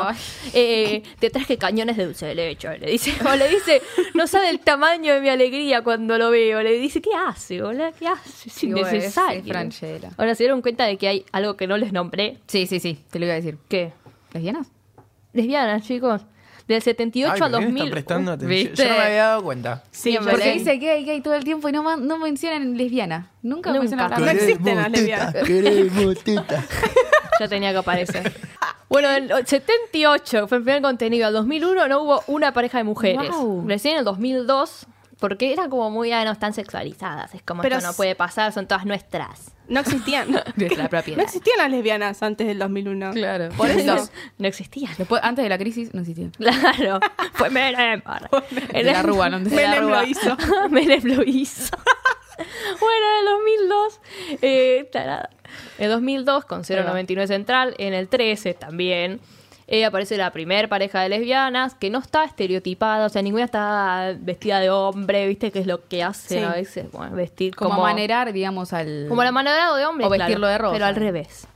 eh, 0.51 1.03
te 1.19 1.29
traje 1.29 1.57
cañones 1.57 1.95
de 1.95 2.05
dulce 2.05 2.25
de 2.25 2.35
leche. 2.35 2.79
Le 2.79 2.89
dice, 2.89 3.13
o 3.31 3.35
le 3.35 3.47
dice, 3.47 3.81
no 4.15 4.25
sabe 4.25 4.49
el 4.49 4.59
tamaño 4.59 5.13
de 5.13 5.21
mi 5.21 5.29
alegría 5.29 5.83
cuando 5.83 6.17
lo 6.17 6.31
veo. 6.31 6.61
Le 6.63 6.73
dice, 6.73 7.01
¿qué 7.01 7.11
hace, 7.13 7.61
boludo? 7.61 7.91
¿Qué 7.97 8.07
hace? 8.07 8.49
Es 8.49 8.63
innecesario. 8.63 9.43
es. 9.53 9.83
Ahora 10.17 10.33
se 10.33 10.43
dieron 10.43 10.63
cuenta 10.63 10.85
de 10.85 10.97
que 10.97 11.07
hay 11.07 11.25
algo 11.31 11.55
que 11.55 11.67
no 11.67 11.77
les 11.77 11.93
nombré. 11.93 12.39
Sí, 12.47 12.65
sí, 12.65 12.79
sí, 12.79 12.99
te 13.11 13.19
lo 13.19 13.25
iba 13.25 13.33
a 13.33 13.37
decir. 13.37 13.59
¿Qué? 13.69 13.93
¿Lesbianas? 14.33 14.71
Lesbianas, 15.33 15.83
chicos. 15.83 16.25
Del 16.67 16.81
78 16.81 17.33
Ay, 17.33 17.41
al 17.41 17.51
¿por 17.51 17.59
qué 17.59 17.65
me 17.65 17.79
2000. 17.79 17.97
están 17.97 18.25
prestando. 18.25 18.37
Yo 18.75 18.83
no 18.87 18.95
me 18.97 19.03
había 19.03 19.23
dado 19.25 19.43
cuenta. 19.43 19.83
Sí, 19.91 20.17
Porque 20.23 20.53
dice 20.53 20.77
gay, 20.77 21.03
gay 21.03 21.21
todo 21.21 21.33
el 21.33 21.43
tiempo 21.43 21.67
y 21.69 21.71
no, 21.71 21.97
no 21.97 22.17
mencionan 22.17 22.77
lesbiana. 22.77 23.29
Nunca, 23.41 23.69
Nunca. 23.69 23.79
mencionan 23.79 24.09
la 24.11 24.17
No 24.17 24.29
existen 24.29 24.75
las 24.77 24.91
lesbianas. 24.91 25.35
Ya 27.39 27.47
tenía 27.47 27.71
que 27.71 27.77
aparecer. 27.77 28.31
Bueno, 28.87 29.09
en 29.09 29.31
el 29.31 29.47
78 29.47 30.47
fue 30.47 30.57
el 30.59 30.63
primer 30.63 30.81
contenido. 30.83 31.25
Al 31.25 31.33
2001 31.33 31.87
no 31.87 32.03
hubo 32.03 32.23
una 32.27 32.53
pareja 32.53 32.77
de 32.77 32.83
mujeres. 32.83 33.31
Wow. 33.31 33.65
Recién 33.67 33.93
en 33.93 33.99
el 33.99 34.05
2002, 34.05 34.85
porque 35.21 35.53
eran 35.53 35.69
como 35.69 35.91
muy, 35.91 36.11
ah, 36.11 36.25
no 36.25 36.31
están 36.31 36.51
sexualizadas. 36.53 37.33
Es 37.35 37.43
como 37.43 37.61
Pero 37.61 37.77
esto 37.77 37.87
no 37.89 37.95
puede 37.95 38.15
pasar, 38.15 38.51
son 38.51 38.67
todas 38.67 38.85
nuestras. 38.85 39.51
No 39.67 39.79
existían. 39.79 40.29
Nuestra 40.57 40.89
propiedad. 40.89 41.17
No 41.17 41.23
existían 41.23 41.59
las 41.59 41.69
lesbianas 41.69 42.21
antes 42.23 42.45
del 42.47 42.57
2001. 42.59 43.11
Claro. 43.13 43.49
Por 43.55 43.69
eso 43.69 43.95
Eso. 43.95 44.11
no 44.39 44.47
existían. 44.47 44.91
Después, 44.97 45.21
antes 45.23 45.43
de 45.43 45.49
la 45.49 45.57
crisis, 45.59 45.93
no 45.93 46.01
existía. 46.01 46.29
Claro, 46.37 46.99
fue 47.33 47.49
Menem. 47.51 48.01
En 48.73 48.85
De 48.85 48.91
la 48.91 48.99
el- 48.99 49.05
Rúa, 49.05 49.29
¿no? 49.29 49.39
de 49.39 49.55
la 49.55 49.79
lo 49.79 50.03
hizo. 50.03 50.35
Menem 50.71 51.03
lo 51.03 51.23
hizo. 51.23 51.77
bueno, 52.81 53.05
en 53.13 53.19
el 53.19 53.69
2002, 53.69 53.99
eh, 54.41 54.89
tarada. 54.91 55.29
En 55.77 55.85
el 55.85 55.91
2002 55.91 56.45
con 56.45 56.63
099 56.63 57.27
Central, 57.27 57.75
en 57.77 57.93
el 57.93 58.09
13 58.09 58.55
también. 58.55 59.21
Eh, 59.73 59.85
aparece 59.85 60.17
la 60.17 60.31
primer 60.31 60.67
pareja 60.67 61.01
de 61.01 61.07
lesbianas 61.09 61.75
que 61.75 61.89
no 61.89 61.99
está 61.99 62.25
estereotipada, 62.25 63.05
o 63.05 63.09
sea, 63.09 63.21
ninguna 63.21 63.45
está 63.45 64.13
vestida 64.19 64.59
de 64.59 64.69
hombre, 64.69 65.25
¿viste? 65.27 65.49
Que 65.51 65.59
es 65.59 65.65
lo 65.65 65.87
que 65.87 66.03
hacen 66.03 66.39
Sí. 66.39 66.43
a 66.43 66.51
veces, 66.51 66.91
bueno, 66.91 67.15
vestir 67.15 67.55
Como, 67.55 67.71
como, 67.71 67.83
manerar, 67.83 68.33
digamos, 68.33 68.73
al. 68.73 69.05
como 69.07 69.23
la 69.23 69.31
manera 69.31 69.73
de 69.75 69.85
hombre, 69.85 70.05
O 70.05 70.09
vestirlo 70.09 70.47
de 70.47 70.57
rosa. 70.57 70.73
pero 70.73 70.85
al 70.85 70.95
revés. 70.95 71.47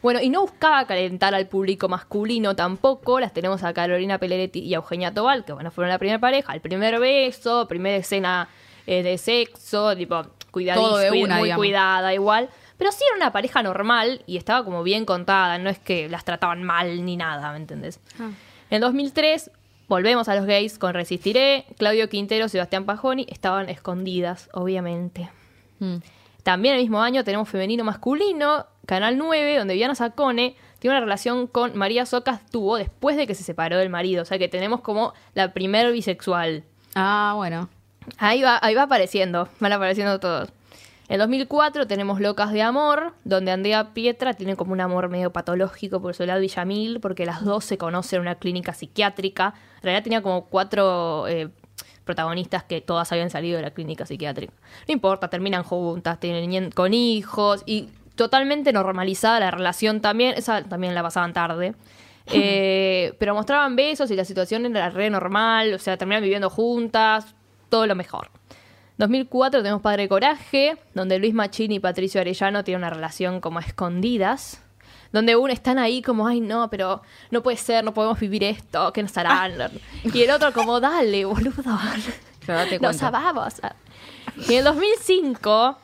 Bueno, 0.00 0.20
y 0.22 0.30
no 0.30 0.42
buscaba 0.42 0.86
calentar 0.86 1.34
al 1.34 1.48
público 1.48 1.88
masculino 1.88 2.54
tampoco. 2.54 3.18
Las 3.18 3.32
tenemos 3.32 3.64
a 3.64 3.72
Carolina 3.74 4.18
Peleretti 4.18 4.60
y 4.60 4.72
a 4.74 4.76
Eugenia 4.76 5.12
Tobal, 5.12 5.44
que 5.44 5.52
bueno, 5.52 5.72
fueron 5.72 5.90
la 5.90 5.98
primera 5.98 6.20
pareja. 6.20 6.54
El 6.54 6.60
primer 6.60 7.00
beso, 7.00 7.66
primera 7.66 7.96
escena 7.96 8.48
eh, 8.86 9.02
de 9.02 9.18
sexo, 9.18 9.96
tipo, 9.96 10.22
cuidadísima, 10.52 11.10
muy 11.38 11.48
digamos. 11.48 11.56
cuidada, 11.56 12.14
igual. 12.14 12.48
Pero 12.78 12.92
sí 12.92 13.04
era 13.06 13.16
una 13.16 13.32
pareja 13.32 13.62
normal 13.62 14.22
y 14.26 14.36
estaba 14.36 14.64
como 14.64 14.82
bien 14.82 15.04
contada. 15.04 15.58
No 15.58 15.68
es 15.68 15.78
que 15.78 16.08
las 16.08 16.24
trataban 16.24 16.62
mal 16.62 17.04
ni 17.04 17.16
nada, 17.16 17.50
¿me 17.50 17.58
entendés? 17.58 18.00
Ah. 18.20 18.30
En 18.70 18.80
2003 18.80 19.50
volvemos 19.88 20.28
a 20.28 20.36
los 20.36 20.46
gays 20.46 20.78
con 20.78 20.94
Resistiré. 20.94 21.66
Claudio 21.76 22.08
Quintero, 22.08 22.48
Sebastián 22.48 22.84
Pajoni 22.84 23.26
estaban 23.28 23.68
escondidas, 23.68 24.48
obviamente. 24.52 25.28
Mm. 25.80 25.96
También 26.44 26.76
el 26.76 26.80
mismo 26.80 27.02
año 27.02 27.24
tenemos 27.24 27.48
Femenino 27.48 27.84
Masculino, 27.84 28.66
Canal 28.86 29.18
9, 29.18 29.58
donde 29.58 29.74
Viana 29.74 29.94
Sacone 29.94 30.56
tiene 30.78 30.96
una 30.96 31.04
relación 31.04 31.46
con 31.46 31.76
María 31.76 32.06
Socas 32.06 32.46
tuvo 32.46 32.76
después 32.76 33.16
de 33.16 33.26
que 33.26 33.34
se 33.34 33.42
separó 33.42 33.76
del 33.78 33.90
marido. 33.90 34.22
O 34.22 34.24
sea 34.24 34.38
que 34.38 34.48
tenemos 34.48 34.80
como 34.80 35.12
la 35.34 35.52
primer 35.52 35.92
bisexual. 35.92 36.64
Ah, 36.94 37.32
bueno. 37.36 37.68
Ahí 38.16 38.42
va, 38.42 38.58
ahí 38.62 38.74
va 38.74 38.84
apareciendo, 38.84 39.48
van 39.60 39.72
apareciendo 39.72 40.18
todos. 40.20 40.50
En 41.10 41.18
2004 41.18 41.86
tenemos 41.86 42.20
Locas 42.20 42.52
de 42.52 42.60
Amor, 42.60 43.14
donde 43.24 43.50
Andrea 43.50 43.94
Pietra 43.94 44.34
tiene 44.34 44.56
como 44.56 44.72
un 44.72 44.80
amor 44.82 45.08
medio 45.08 45.32
patológico 45.32 46.02
por 46.02 46.14
Soledad 46.14 46.38
Villamil, 46.38 47.00
porque 47.00 47.24
las 47.24 47.42
dos 47.42 47.64
se 47.64 47.78
conocen 47.78 48.18
en 48.18 48.22
una 48.22 48.34
clínica 48.34 48.74
psiquiátrica. 48.74 49.54
En 49.76 49.82
realidad 49.84 50.02
tenía 50.04 50.22
como 50.22 50.44
cuatro 50.44 51.26
eh, 51.26 51.48
protagonistas 52.04 52.64
que 52.64 52.82
todas 52.82 53.10
habían 53.10 53.30
salido 53.30 53.56
de 53.56 53.62
la 53.62 53.70
clínica 53.70 54.04
psiquiátrica. 54.04 54.52
No 54.86 54.92
importa, 54.92 55.28
terminan 55.28 55.62
juntas, 55.62 56.20
tienen 56.20 56.70
con 56.72 56.92
hijos 56.92 57.62
y 57.64 57.88
totalmente 58.14 58.74
normalizada 58.74 59.40
la 59.40 59.50
relación 59.50 60.02
también. 60.02 60.34
Esa 60.36 60.62
también 60.64 60.94
la 60.94 61.02
pasaban 61.02 61.32
tarde. 61.32 61.74
Eh, 62.30 63.14
pero 63.18 63.34
mostraban 63.34 63.74
besos 63.74 64.10
y 64.10 64.14
la 64.14 64.26
situación 64.26 64.66
era 64.66 64.90
re 64.90 65.08
normal, 65.08 65.72
o 65.72 65.78
sea, 65.78 65.96
terminaban 65.96 66.22
viviendo 66.22 66.50
juntas, 66.50 67.34
todo 67.70 67.86
lo 67.86 67.94
mejor. 67.94 68.28
2004 68.98 69.62
tenemos 69.62 69.80
Padre 69.80 70.08
Coraje, 70.08 70.76
donde 70.92 71.18
Luis 71.18 71.32
Machini 71.32 71.76
y 71.76 71.80
Patricio 71.80 72.20
Arellano 72.20 72.64
tienen 72.64 72.80
una 72.80 72.90
relación 72.90 73.40
como 73.40 73.58
a 73.60 73.62
escondidas. 73.62 74.60
donde 75.12 75.36
uno 75.36 75.50
están 75.52 75.78
ahí 75.78 76.02
como, 76.02 76.26
ay 76.26 76.40
no, 76.40 76.68
pero 76.68 77.00
no 77.30 77.42
puede 77.42 77.56
ser, 77.56 77.82
no 77.82 77.94
podemos 77.94 78.20
vivir 78.20 78.44
esto, 78.44 78.92
¿qué 78.92 79.02
nos 79.02 79.16
harán? 79.16 79.54
Y 80.12 80.22
el 80.22 80.30
otro 80.30 80.52
como, 80.52 80.80
dale, 80.80 81.24
boludo, 81.24 81.62
nos 82.80 83.02
amamos. 83.02 83.54
Y 84.48 84.52
en 84.52 84.58
el 84.58 84.64
2005, 84.64 85.78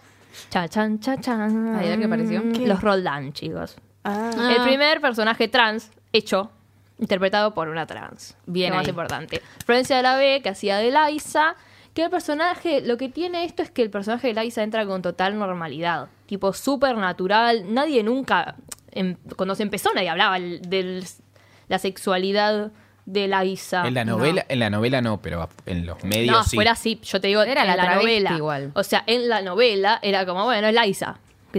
cha 0.51 0.69
chan 0.69 1.01
cha 1.01 1.19
chan, 1.19 1.75
Ay, 1.75 1.97
qué 1.97 2.05
apareció. 2.05 2.43
los 2.67 2.81
Roldán, 2.83 3.33
chicos. 3.33 3.77
Ah. 4.05 4.31
El 4.55 4.63
primer 4.65 5.01
personaje 5.01 5.49
trans 5.49 5.91
hecho, 6.13 6.51
interpretado 6.99 7.55
por 7.55 7.69
una 7.69 7.87
trans. 7.87 8.37
Bien 8.45 8.71
Lo 8.71 8.77
más 8.77 8.89
importante. 8.89 9.41
Florencia 9.65 9.97
de 9.97 10.03
la 10.03 10.17
B, 10.17 10.41
que 10.43 10.51
hacía 10.51 10.77
de 10.79 10.93
Liza. 10.93 11.55
Que 11.95 12.05
el 12.05 12.11
personaje, 12.11 12.81
lo 12.81 12.97
que 12.97 13.09
tiene 13.09 13.45
esto 13.45 13.63
es 13.63 13.71
que 13.71 13.83
el 13.83 13.91
personaje 13.91 14.33
de 14.35 14.43
Liza 14.43 14.63
entra 14.63 14.85
con 14.85 15.01
total 15.01 15.39
normalidad. 15.39 16.09
Tipo, 16.27 16.53
súper 16.53 16.97
natural. 16.97 17.73
Nadie 17.73 18.03
nunca, 18.03 18.57
em- 18.91 19.17
cuando 19.37 19.55
se 19.55 19.63
empezó, 19.63 19.91
nadie 19.95 20.09
hablaba 20.09 20.39
de 20.41 21.05
la 21.69 21.79
sexualidad 21.79 22.73
de 23.07 23.29
Liza. 23.29 23.87
En 23.87 23.95
la 23.95 24.05
novela, 24.05 24.45
en 24.49 24.59
la 24.59 24.71
novela 24.71 25.01
no, 25.03 25.21
pero 25.23 25.49
en 25.67 25.87
los 25.87 26.03
medios 26.05 26.37
No, 26.37 26.43
sí. 26.43 26.57
fuera 26.57 26.73
así, 26.73 26.99
yo 27.05 27.21
te 27.21 27.29
digo, 27.29 27.43
Era 27.43 27.61
en 27.61 27.69
la 27.69 27.77
la, 27.77 27.95
novela. 27.97 28.33
igual. 28.37 28.73
O 28.75 28.83
sea, 28.83 29.05
en 29.07 29.29
la 29.29 29.43
novela 29.43 30.01
era 30.03 30.27
como, 30.27 30.45
bueno, 30.45 30.67
es 30.69 30.75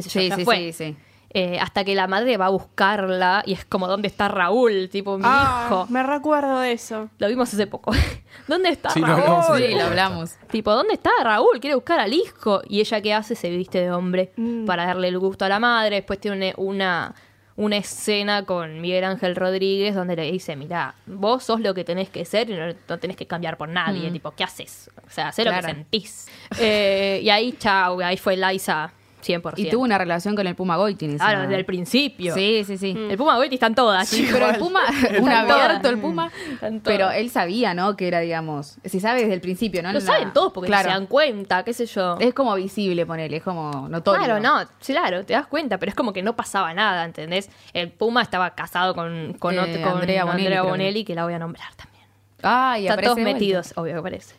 yo, 0.10 0.20
Sí, 0.20 0.30
sí, 0.36 0.44
fue. 0.44 0.58
sí, 0.58 0.74
sí. 0.74 0.98
Eh, 1.38 1.60
hasta 1.60 1.84
que 1.84 1.96
la 1.96 2.08
madre 2.08 2.38
va 2.38 2.46
a 2.46 2.50
buscarla 2.50 3.44
y 3.46 3.52
es 3.52 3.66
como, 3.66 3.90
¿dónde 3.90 4.08
está 4.08 4.30
Raúl? 4.30 4.88
Tipo, 4.90 5.18
mi 5.18 5.26
Ah, 5.28 5.66
hijo. 5.68 5.86
me 5.90 6.02
recuerdo 6.02 6.62
de 6.62 6.72
eso. 6.72 7.10
Lo 7.18 7.28
vimos 7.28 7.54
hace 7.54 7.68
poco. 7.68 7.92
¿Dónde 8.48 8.70
está 8.70 8.92
Sí, 8.92 9.02
lo 9.02 9.08
Raúl? 9.08 9.22
hablamos 9.24 9.58
Sí, 9.58 9.76
lo 9.76 9.84
hablamos. 9.84 10.32
Tipo, 10.50 10.72
¿dónde 10.72 10.94
está 10.94 11.10
Raúl? 11.22 11.60
Quiere 11.60 11.76
buscar 11.76 12.00
al 12.00 12.14
hijo. 12.14 12.62
Y 12.70 12.80
ella, 12.80 13.02
¿qué 13.02 13.14
hace? 13.14 13.36
Se 13.36 13.50
viste 13.50 13.80
de 13.82 13.92
hombre 13.92 14.32
Mm. 14.38 14.66
para 14.66 14.86
darle 14.86 15.10
el 15.10 15.20
gusto 15.20 15.44
a 15.44 15.50
la 15.50 15.60
madre. 15.60 15.98
Después 15.98 16.22
tiene 16.22 16.54
una, 16.56 17.14
una 17.58 17.76
escena 17.76 18.46
con 18.46 18.80
Miguel 18.80 19.04
Ángel 19.04 19.36
Rodríguez 19.36 19.94
donde 19.94 20.16
le 20.16 20.32
dice, 20.32 20.56
mira, 20.56 20.96
vos 21.06 21.44
sos 21.44 21.60
lo 21.60 21.74
que 21.74 21.84
tenés 21.84 22.10
que 22.10 22.24
ser 22.24 22.50
y 22.50 22.54
no, 22.54 22.74
no 22.88 22.98
tenés 22.98 23.18
que 23.18 23.28
cambiar 23.28 23.58
por 23.58 23.68
nadie. 23.68 24.10
Tipo, 24.10 24.32
¿qué 24.32 24.46
haces? 24.46 24.90
O 25.06 25.10
sea, 25.10 25.34
sé 25.34 25.44
lo 25.44 25.52
que 25.52 25.62
sentís. 25.64 26.30
Eh, 26.60 27.20
y 27.24 27.30
ahí, 27.30 27.52
chao, 27.60 28.00
ahí 28.00 28.16
fue 28.16 28.38
Liza 28.38 28.94
100%. 29.26 29.54
Y 29.58 29.70
tuvo 29.70 29.84
una 29.84 29.98
relación 29.98 30.36
con 30.36 30.46
el 30.48 30.56
Puma 30.56 30.78
Goitin. 30.78 31.18
Claro, 31.18 31.42
desde 31.42 31.56
el 31.56 31.66
principio. 31.66 32.34
Sí, 32.34 32.64
sí, 32.66 32.78
sí. 32.78 32.96
El 33.10 33.18
Puma 33.18 33.36
Goiti 33.38 33.56
están 33.56 33.74
todas, 33.76 34.08
Sí, 34.08 34.28
pero 34.32 34.50
el 34.50 34.58
Puma, 34.58 34.82
un 35.20 35.30
abierto 35.30 35.90
el 35.90 35.98
Puma. 36.00 36.32
Pero 36.84 37.10
él 37.12 37.30
sabía, 37.30 37.74
¿no? 37.74 37.96
Que 37.96 38.08
era, 38.08 38.20
digamos, 38.20 38.78
si 38.84 39.00
sabe 39.00 39.22
desde 39.22 39.34
el 39.34 39.42
principio, 39.42 39.82
¿no? 39.84 39.92
Lo 39.92 40.02
saben 40.02 40.32
todos 40.34 40.52
porque 40.54 40.68
claro. 40.68 40.90
se 40.90 40.90
dan 40.94 41.08
cuenta, 41.08 41.64
qué 41.64 41.74
sé 41.74 41.86
yo. 41.86 42.18
Es 42.20 42.34
como 42.34 42.54
visible, 42.56 43.06
ponele, 43.06 43.38
es 43.38 43.44
como 43.44 43.88
notorio. 43.90 44.24
Claro, 44.26 44.40
no, 44.40 44.68
claro, 44.86 45.26
te 45.26 45.34
das 45.34 45.48
cuenta, 45.48 45.78
pero 45.78 45.90
es 45.90 45.96
como 45.96 46.14
que 46.14 46.22
no 46.22 46.36
pasaba 46.36 46.74
nada, 46.74 47.04
¿entendés? 47.06 47.50
El 47.74 47.92
Puma 47.92 48.22
estaba 48.22 48.52
casado 48.56 48.94
con, 48.96 49.34
con, 49.40 49.56
Eh, 49.56 49.60
otro- 49.60 49.82
con 49.82 50.00
Andrea 50.00 50.26
Bonelli, 50.26 50.50
que. 50.56 50.62
Bonelli, 50.62 51.04
que 51.06 51.16
la 51.16 51.24
voy 51.24 51.34
a 51.34 51.40
nombrar 51.40 51.74
también. 51.76 52.06
Ah, 52.44 52.78
y 52.80 52.88
Están 52.88 53.04
todos 53.04 53.18
metidos, 53.18 53.74
obvio 53.76 53.96
que 53.96 54.02
parece. 54.02 54.36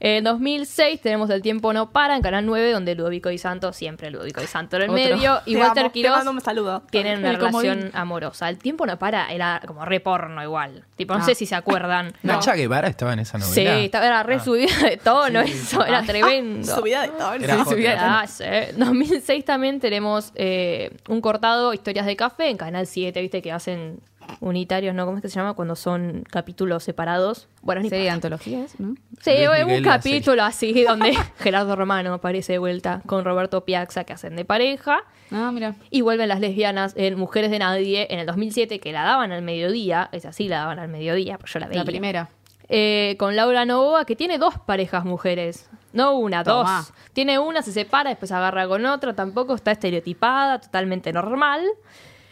En 0.00 0.22
2006 0.22 1.00
tenemos 1.00 1.28
El 1.30 1.42
Tiempo 1.42 1.72
No 1.72 1.90
Para 1.90 2.14
en 2.14 2.22
Canal 2.22 2.46
9, 2.46 2.70
donde 2.70 2.94
Ludovico 2.94 3.30
y 3.32 3.38
Santo, 3.38 3.72
siempre 3.72 4.10
Ludovico 4.12 4.40
y 4.40 4.46
Santo 4.46 4.76
en 4.76 4.82
el 4.82 4.90
Otro. 4.90 5.02
medio, 5.02 5.40
y 5.44 5.54
Te 5.54 5.60
Walter 5.60 5.82
amo, 5.86 5.92
Quiroz 5.92 6.16
mando 6.18 6.30
un 6.30 6.40
saludo. 6.40 6.82
tienen 6.90 7.18
una 7.18 7.30
El 7.30 7.38
comodín. 7.38 7.70
relación 7.72 7.96
amorosa. 8.00 8.48
El 8.48 8.58
Tiempo 8.58 8.86
No 8.86 8.96
Para 8.98 9.32
era 9.32 9.60
como 9.66 9.84
re 9.84 9.98
porno 9.98 10.40
igual. 10.42 10.84
Tipo, 10.96 11.14
no 11.14 11.20
Ah. 11.20 11.24
sé 11.24 11.34
si 11.34 11.46
se 11.46 11.56
acuerdan. 11.56 12.12
Nacha 12.22 12.54
Guevara 12.54 12.86
estaba 12.86 13.12
en 13.12 13.18
esa 13.18 13.38
novela. 13.38 13.54
Sí, 13.78 13.84
estaba, 13.86 14.06
era 14.06 14.22
re 14.22 14.38
subida 14.38 14.76
de 14.88 14.96
tono, 14.98 15.40
eso 15.40 15.84
era 15.84 16.02
tremendo. 16.04 16.76
Subida 16.76 17.02
de 17.02 17.08
todo. 17.08 17.32
Era 17.34 17.56
Sí, 17.56 17.64
subida 17.70 17.90
de 17.90 17.96
tono. 17.96 18.08
Ah, 18.20 18.26
sí. 18.28 18.44
2006 18.76 19.44
también 19.44 19.80
tenemos 19.80 20.30
eh, 20.36 20.92
un 21.08 21.20
cortado 21.20 21.74
Historias 21.74 22.06
de 22.06 22.14
Café 22.14 22.50
en 22.50 22.56
Canal 22.56 22.86
7, 22.86 23.20
viste 23.20 23.42
que 23.42 23.50
hacen 23.50 23.98
unitarios, 24.40 24.94
¿no? 24.94 25.04
¿Cómo 25.06 25.18
es 25.18 25.22
que 25.22 25.28
se 25.28 25.36
llama? 25.36 25.54
Cuando 25.54 25.76
son 25.76 26.24
capítulos 26.30 26.84
separados. 26.84 27.48
Bueno, 27.62 27.80
ni 27.82 27.88
Sí, 27.88 27.96
importa. 27.96 28.14
antologías, 28.14 28.78
¿no? 28.80 28.94
Sí, 29.20 29.32
Luis 29.36 29.60
un 29.62 29.66
Miguel, 29.66 29.84
capítulo 29.84 30.42
así 30.42 30.84
donde 30.84 31.12
Gerardo 31.38 31.76
Romano 31.76 32.14
aparece 32.14 32.52
de 32.52 32.58
vuelta 32.58 33.02
con 33.06 33.24
Roberto 33.24 33.64
Piazza 33.64 34.04
que 34.04 34.12
hacen 34.12 34.36
de 34.36 34.44
pareja. 34.44 35.00
Ah, 35.30 35.50
mira. 35.52 35.74
Y 35.90 36.00
vuelven 36.00 36.28
las 36.28 36.40
lesbianas 36.40 36.94
en 36.96 37.18
Mujeres 37.18 37.50
de 37.50 37.58
Nadie 37.58 38.06
en 38.10 38.18
el 38.18 38.26
2007, 38.26 38.80
que 38.80 38.92
la 38.92 39.02
daban 39.02 39.32
al 39.32 39.42
mediodía. 39.42 40.08
Es 40.12 40.24
así, 40.24 40.48
la 40.48 40.58
daban 40.58 40.78
al 40.78 40.88
mediodía, 40.88 41.38
pues 41.38 41.52
yo 41.52 41.58
la 41.58 41.66
veía. 41.68 41.80
La 41.80 41.84
primera. 41.86 42.28
Eh, 42.70 43.16
con 43.18 43.34
Laura 43.34 43.64
Novoa, 43.64 44.04
que 44.04 44.14
tiene 44.14 44.36
dos 44.38 44.58
parejas 44.58 45.04
mujeres. 45.04 45.68
No 45.94 46.18
una, 46.18 46.44
dos. 46.44 46.68
Tiene 47.14 47.38
una, 47.38 47.62
se 47.62 47.72
separa, 47.72 48.10
después 48.10 48.30
agarra 48.30 48.68
con 48.68 48.84
otra. 48.84 49.14
Tampoco 49.14 49.54
está 49.54 49.70
estereotipada, 49.72 50.60
totalmente 50.60 51.10
normal. 51.12 51.62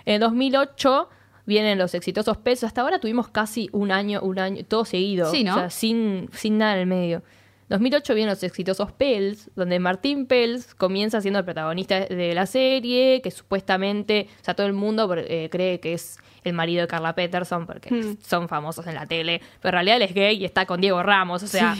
En 0.04 0.20
2008 0.20 1.08
vienen 1.46 1.78
los 1.78 1.94
exitosos 1.94 2.36
pesos. 2.36 2.64
Hasta 2.68 2.82
ahora 2.82 2.98
tuvimos 2.98 3.28
casi 3.28 3.68
un 3.72 3.90
año, 3.92 4.20
un 4.22 4.38
año, 4.38 4.64
todo 4.64 4.84
seguido. 4.84 5.30
Sí, 5.30 5.44
¿no? 5.44 5.54
O 5.54 5.58
sea, 5.58 5.70
sin, 5.70 6.28
sin 6.32 6.58
nada 6.58 6.74
en 6.74 6.80
el 6.80 6.86
medio. 6.86 7.22
2008 7.68 8.14
vienen 8.14 8.30
los 8.30 8.42
exitosos 8.44 8.92
Pels, 8.92 9.50
donde 9.56 9.80
Martín 9.80 10.26
Pels 10.26 10.74
comienza 10.76 11.20
siendo 11.20 11.40
el 11.40 11.44
protagonista 11.44 12.00
de 12.00 12.32
la 12.34 12.46
serie, 12.46 13.20
que 13.22 13.30
supuestamente, 13.32 14.28
o 14.40 14.44
sea, 14.44 14.54
todo 14.54 14.66
el 14.68 14.72
mundo 14.72 15.12
eh, 15.16 15.48
cree 15.50 15.80
que 15.80 15.92
es 15.94 16.18
el 16.44 16.52
marido 16.52 16.82
de 16.82 16.86
Carla 16.86 17.14
Peterson, 17.16 17.66
porque 17.66 17.90
Hmm. 17.92 18.18
son 18.24 18.48
famosos 18.48 18.86
en 18.86 18.94
la 18.94 19.06
tele, 19.06 19.40
pero 19.60 19.70
en 19.70 19.84
realidad 19.84 19.96
él 19.96 20.02
es 20.02 20.14
gay 20.14 20.36
y 20.36 20.44
está 20.44 20.64
con 20.64 20.80
Diego 20.80 21.02
Ramos, 21.02 21.42
o 21.42 21.48
sea, 21.48 21.76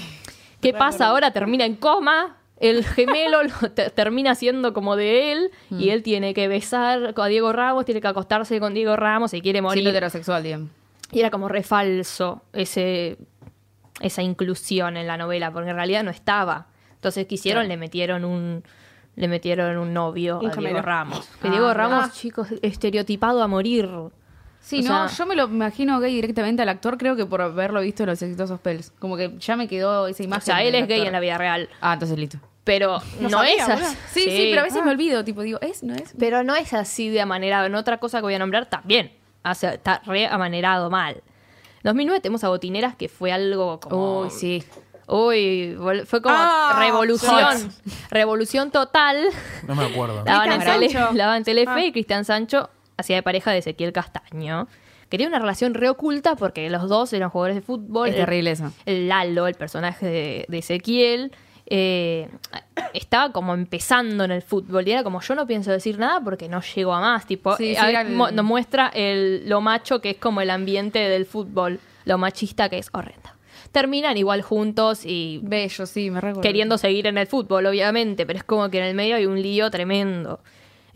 ¿qué 0.61 0.73
pasa 0.73 1.07
ahora? 1.07 1.31
Termina 1.33 1.65
en 1.65 1.77
coma, 1.77 2.37
el 2.59 2.85
gemelo 2.85 3.43
lo 3.43 3.71
te- 3.71 3.91
termina 3.91 4.35
siendo 4.35 4.73
como 4.73 4.97
de 4.97 5.33
él, 5.33 5.51
y 5.71 5.91
él 5.91 6.03
tiene 6.03 6.33
que 6.35 6.49
besar 6.49 7.15
a 7.17 7.27
Diego 7.27 7.53
Ramos, 7.53 7.85
tiene 7.85 8.01
que 8.01 8.09
acostarse 8.09 8.59
con 8.61 8.75
Diego 8.75 8.97
Ramos 8.97 9.35
y 9.35 9.41
quiere 9.43 9.61
morir. 9.63 9.77
Siendo 9.83 9.91
heterosexual, 9.91 10.43
digamos. 10.43 10.71
Y 11.13 11.21
era 11.21 11.31
como 11.31 11.49
re 11.49 11.63
falso 11.63 12.43
ese, 12.53 13.19
esa 14.01 14.23
inclusión 14.23 14.97
en 14.97 15.07
la 15.07 15.17
novela, 15.17 15.53
porque 15.53 15.71
en 15.71 15.77
realidad 15.77 16.03
no 16.03 16.11
estaba. 16.11 16.67
Entonces 16.95 17.27
quisieron, 17.27 17.63
Claro. 17.63 17.69
le 17.69 17.77
metieron 17.77 18.25
un 18.25 18.65
le 19.15 19.29
metieron 19.29 19.79
un 19.79 19.95
novio 19.95 20.41
Un 20.41 20.51
a 20.51 20.55
Diego. 20.57 20.83
Ramos. 20.83 21.27
Que 21.41 21.49
Ah, 21.49 21.51
Diego 21.51 21.73
Ramos, 21.73 22.05
ah. 22.09 22.13
chicos, 22.13 22.49
estereotipado 22.61 23.43
a 23.43 23.47
morir. 23.49 23.89
Sí, 24.67 24.81
O 24.81 24.83
no, 24.89 25.09
sea- 25.09 25.17
yo 25.19 25.27
me 25.27 25.37
lo 25.37 25.45
imagino 25.45 26.01
gay 26.01 26.13
directamente 26.13 26.61
al 26.63 26.69
actor, 26.69 26.99
creo 26.99 27.15
que 27.15 27.25
por 27.25 27.41
haberlo 27.41 27.81
visto 27.83 28.03
en 28.03 28.09
los 28.09 28.21
exitosos 28.21 28.59
Pels. 28.59 28.91
Como 28.99 29.17
que 29.17 29.33
ya 29.39 29.55
me 29.55 29.69
quedó 29.69 30.09
esa 30.09 30.25
O 30.25 30.27
imagen. 30.27 30.43
sea, 30.43 30.61
él 30.65 30.75
es 30.75 30.89
gay 30.89 31.03
en 31.03 31.13
la 31.13 31.21
vida 31.21 31.39
real. 31.39 31.69
Ah, 31.81 31.93
entonces 31.93 32.19
listo. 32.19 32.39
Pero 32.65 32.99
No 33.21 33.29
no, 33.29 33.39
sabía, 33.39 33.55
es 33.63 33.69
así. 33.69 33.97
Sí, 34.13 34.21
sí, 34.25 34.49
pero 34.51 34.63
a 34.63 34.65
veces 34.65 34.81
Ah. 34.83 34.85
me 34.85 34.91
olvido, 34.91 35.23
tipo, 35.25 35.43
digo, 35.43 35.61
¿es? 35.63 35.85
¿No 35.85 35.95
es? 35.95 36.13
Pero 36.19 36.43
no 36.43 36.57
es 36.57 36.73
así 36.75 37.09
de 37.11 37.21
amanerado. 37.21 37.67
En 37.67 37.77
otra 37.77 37.99
cosa 37.99 38.19
que 38.19 38.23
voy 38.23 38.35
a 38.35 38.41
nombrar 38.41 38.67
también. 38.67 39.13
O 39.45 39.55
sea, 39.55 39.75
está 39.75 40.03
re 40.05 40.27
amanerado 40.27 40.91
mal. 40.91 41.23
2009 41.85 42.19
tenemos 42.21 42.43
a 42.43 42.49
Botineras, 42.49 42.97
que 42.97 43.09
fue 43.09 43.31
algo 43.31 43.79
como... 43.79 44.23
Uy, 44.23 44.31
sí. 44.31 44.65
Uy, 45.07 45.77
fue 46.07 46.21
como 46.21 46.35
Ah, 46.37 46.75
revolución. 46.81 47.73
Revolución 48.11 48.73
total. 48.73 49.27
No 49.69 49.77
me 49.77 49.85
acuerdo. 49.85 50.25
Daban 50.25 50.51
en, 50.51 50.61
tele, 50.61 50.89
la 51.13 51.37
en 51.37 51.45
Telefe 51.45 51.71
Ah. 51.71 51.85
y 51.87 51.93
Cristian 51.93 52.25
Sancho 52.25 52.69
hacía 52.97 53.17
de 53.17 53.23
pareja 53.23 53.51
de 53.53 53.59
Ezequiel 53.59 53.93
Castaño. 53.93 54.69
Que 55.09 55.19
tenía 55.19 55.29
una 55.29 55.39
relación 55.39 55.75
re 55.75 55.89
oculta 55.89 56.35
porque 56.35 56.69
los 56.69 56.89
dos 56.89 57.13
eran 57.13 57.31
jugadores 57.31 57.55
de 57.57 57.63
fútbol. 57.63 58.09
Es 58.09 58.17
terrible 58.17 58.51
eso. 58.51 58.73
El 58.87 59.09
Lalo, 59.09 59.47
el 59.47 59.55
personaje 59.55 60.07
de, 60.07 60.45
de 60.49 60.59
Ezequiel, 60.59 61.31
eh, 61.67 62.29
estaba 62.93 63.33
como 63.33 63.55
empezando 63.55 64.25
en 64.25 64.33
el 64.33 64.43
fútbol. 64.43 64.87
Y 64.89 64.93
era 64.93 65.05
como, 65.05 65.21
yo 65.21 65.35
no 65.37 65.47
pienso 65.47 65.71
decir 65.71 65.99
nada 65.99 66.21
porque 66.21 66.49
no 66.49 66.61
llego 66.61 66.93
a 66.93 67.01
más. 67.01 67.25
Tipo, 67.27 67.57
Sí, 67.57 67.71
eh, 67.73 67.77
sí, 67.79 67.85
a- 67.85 67.89
era 67.91 68.01
el- 68.01 68.15
mo- 68.15 68.31
nos 68.33 68.45
muestra 68.45 68.89
el, 68.95 69.49
lo 69.49 69.61
macho 69.61 70.01
que 70.01 70.11
es 70.11 70.17
como 70.17 70.41
el 70.41 70.51
ambiente 70.51 70.99
del 70.99 71.25
fútbol. 71.27 71.79
Lo 72.05 72.19
machista 72.19 72.69
que 72.69 72.79
es 72.79 72.89
horrendo. 72.93 73.31
Terminan 73.73 74.17
igual 74.17 74.43
juntos 74.43 75.05
y 75.05 75.41
Bello, 75.43 75.87
sí, 75.87 76.11
me 76.11 76.21
recuerdo. 76.21 76.41
queriendo 76.41 76.79
seguir 76.79 77.07
en 77.07 77.19
el 77.19 77.27
fútbol, 77.27 77.67
obviamente, 77.67 78.25
pero 78.27 78.39
es 78.39 78.45
como 78.45 78.71
que 78.71 78.79
en 78.79 78.85
el 78.85 78.95
medio 78.95 79.17
hay 79.17 79.27
un 79.27 79.41
lío 79.43 79.71
tremendo. 79.71 80.41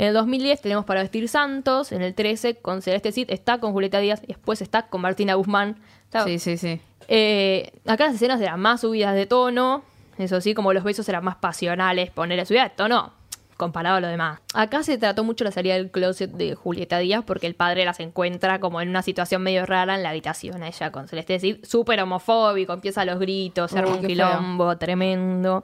En 0.00 0.06
el 0.06 0.14
2010 0.14 0.62
tenemos 0.62 0.86
para 0.86 1.02
vestir 1.02 1.28
Santos, 1.28 1.92
en 1.92 2.00
el 2.00 2.14
13 2.14 2.54
con 2.54 2.80
Celeste 2.80 3.12
Cid, 3.12 3.26
está 3.30 3.58
con 3.60 3.72
Julieta 3.74 3.98
Díaz, 3.98 4.22
y 4.22 4.28
después 4.28 4.62
está 4.62 4.86
con 4.86 5.02
Martina 5.02 5.34
Guzmán. 5.34 5.76
Está- 6.06 6.24
Sí, 6.24 6.38
sí, 6.38 6.56
sí. 6.56 6.80
Eh, 7.06 7.70
acá 7.86 8.06
las 8.06 8.14
escenas 8.14 8.40
eran 8.40 8.58
más 8.60 8.80
subidas 8.80 9.14
de 9.14 9.26
tono, 9.26 9.82
eso 10.16 10.40
sí, 10.40 10.54
como 10.54 10.72
los 10.72 10.84
besos 10.84 11.06
eran 11.10 11.22
más 11.22 11.36
pasionales, 11.36 12.10
ponerle 12.10 12.46
subida 12.46 12.62
de 12.62 12.70
tono 12.70 13.12
comparado 13.58 13.96
a 13.96 14.00
lo 14.00 14.06
demás. 14.08 14.40
Acá 14.54 14.82
se 14.82 14.96
trató 14.96 15.22
mucho 15.22 15.44
la 15.44 15.50
salida 15.50 15.74
del 15.74 15.90
closet 15.90 16.30
de 16.30 16.54
Julieta 16.54 16.96
Díaz 16.98 17.22
porque 17.26 17.46
el 17.46 17.54
padre 17.54 17.84
las 17.84 18.00
encuentra 18.00 18.58
como 18.58 18.80
en 18.80 18.88
una 18.88 19.02
situación 19.02 19.42
medio 19.42 19.66
rara 19.66 19.96
en 19.96 20.02
la 20.02 20.08
habitación, 20.08 20.62
a 20.62 20.68
ella 20.68 20.90
con 20.90 21.08
Celeste 21.08 21.38
Cid, 21.40 21.56
súper 21.62 22.00
homofóbico, 22.00 22.72
empieza 22.72 23.04
los 23.04 23.18
gritos, 23.18 23.70
se 23.70 23.78
arma 23.78 23.90
un 23.90 23.98
feo. 23.98 24.08
quilombo 24.08 24.78
tremendo. 24.78 25.62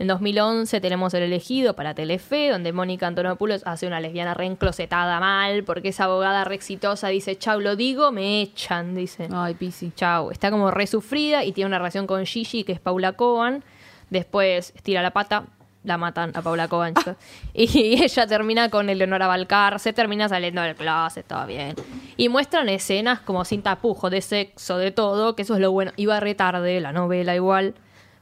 En 0.00 0.06
2011 0.06 0.80
tenemos 0.80 1.12
El 1.12 1.24
Elegido 1.24 1.76
para 1.76 1.92
Telefe, 1.94 2.48
donde 2.48 2.72
Mónica 2.72 3.06
Antonopoulos 3.06 3.60
hace 3.66 3.86
una 3.86 4.00
lesbiana 4.00 4.32
re 4.32 4.46
enclosetada 4.46 5.20
mal, 5.20 5.62
porque 5.62 5.90
esa 5.90 6.04
abogada 6.04 6.42
re 6.44 6.54
exitosa 6.54 7.08
dice, 7.08 7.36
chau, 7.36 7.60
lo 7.60 7.76
digo, 7.76 8.10
me 8.10 8.40
echan, 8.40 8.94
dice. 8.94 9.28
Ay, 9.30 9.52
Pisi. 9.52 9.92
Chau, 9.94 10.30
está 10.30 10.50
como 10.50 10.70
re 10.70 10.86
sufrida 10.86 11.44
y 11.44 11.52
tiene 11.52 11.66
una 11.66 11.76
relación 11.76 12.06
con 12.06 12.24
Gigi, 12.24 12.64
que 12.64 12.72
es 12.72 12.80
Paula 12.80 13.12
Coban. 13.12 13.62
Después 14.08 14.72
estira 14.74 15.02
la 15.02 15.10
pata, 15.10 15.44
la 15.84 15.98
matan 15.98 16.32
a 16.34 16.40
Paula 16.40 16.66
Covancho. 16.66 17.16
y 17.52 18.02
ella 18.02 18.26
termina 18.26 18.70
con 18.70 18.88
Eleonora 18.88 19.26
Balcar, 19.26 19.78
se 19.80 19.92
termina 19.92 20.30
saliendo 20.30 20.62
del 20.62 20.76
closet, 20.76 21.26
todo 21.26 21.44
bien. 21.44 21.74
Y 22.16 22.30
muestran 22.30 22.70
escenas 22.70 23.20
como 23.20 23.44
sin 23.44 23.60
tapujos, 23.60 24.10
de 24.10 24.22
sexo, 24.22 24.78
de 24.78 24.92
todo, 24.92 25.36
que 25.36 25.42
eso 25.42 25.56
es 25.56 25.60
lo 25.60 25.72
bueno. 25.72 25.92
Iba 25.96 26.20
re 26.20 26.34
tarde 26.34 26.80
la 26.80 26.94
novela 26.94 27.34
igual, 27.34 27.74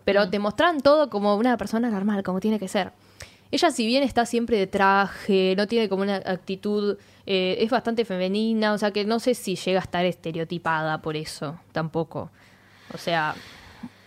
pero 0.08 0.30
te 0.30 0.38
mostran 0.38 0.80
todo 0.80 1.10
como 1.10 1.36
una 1.36 1.58
persona 1.58 1.90
normal, 1.90 2.22
como 2.22 2.40
tiene 2.40 2.58
que 2.58 2.66
ser. 2.66 2.92
Ella, 3.50 3.70
si 3.70 3.84
bien 3.84 4.02
está 4.02 4.24
siempre 4.24 4.56
de 4.56 4.66
traje, 4.66 5.52
no 5.54 5.66
tiene 5.66 5.86
como 5.90 6.00
una 6.02 6.16
actitud, 6.16 6.96
eh, 7.26 7.58
es 7.60 7.68
bastante 7.70 8.06
femenina, 8.06 8.72
o 8.72 8.78
sea 8.78 8.90
que 8.90 9.04
no 9.04 9.20
sé 9.20 9.34
si 9.34 9.54
llega 9.54 9.80
a 9.80 9.82
estar 9.82 10.06
estereotipada 10.06 11.02
por 11.02 11.14
eso, 11.14 11.60
tampoco. 11.72 12.30
O 12.94 12.96
sea, 12.96 13.34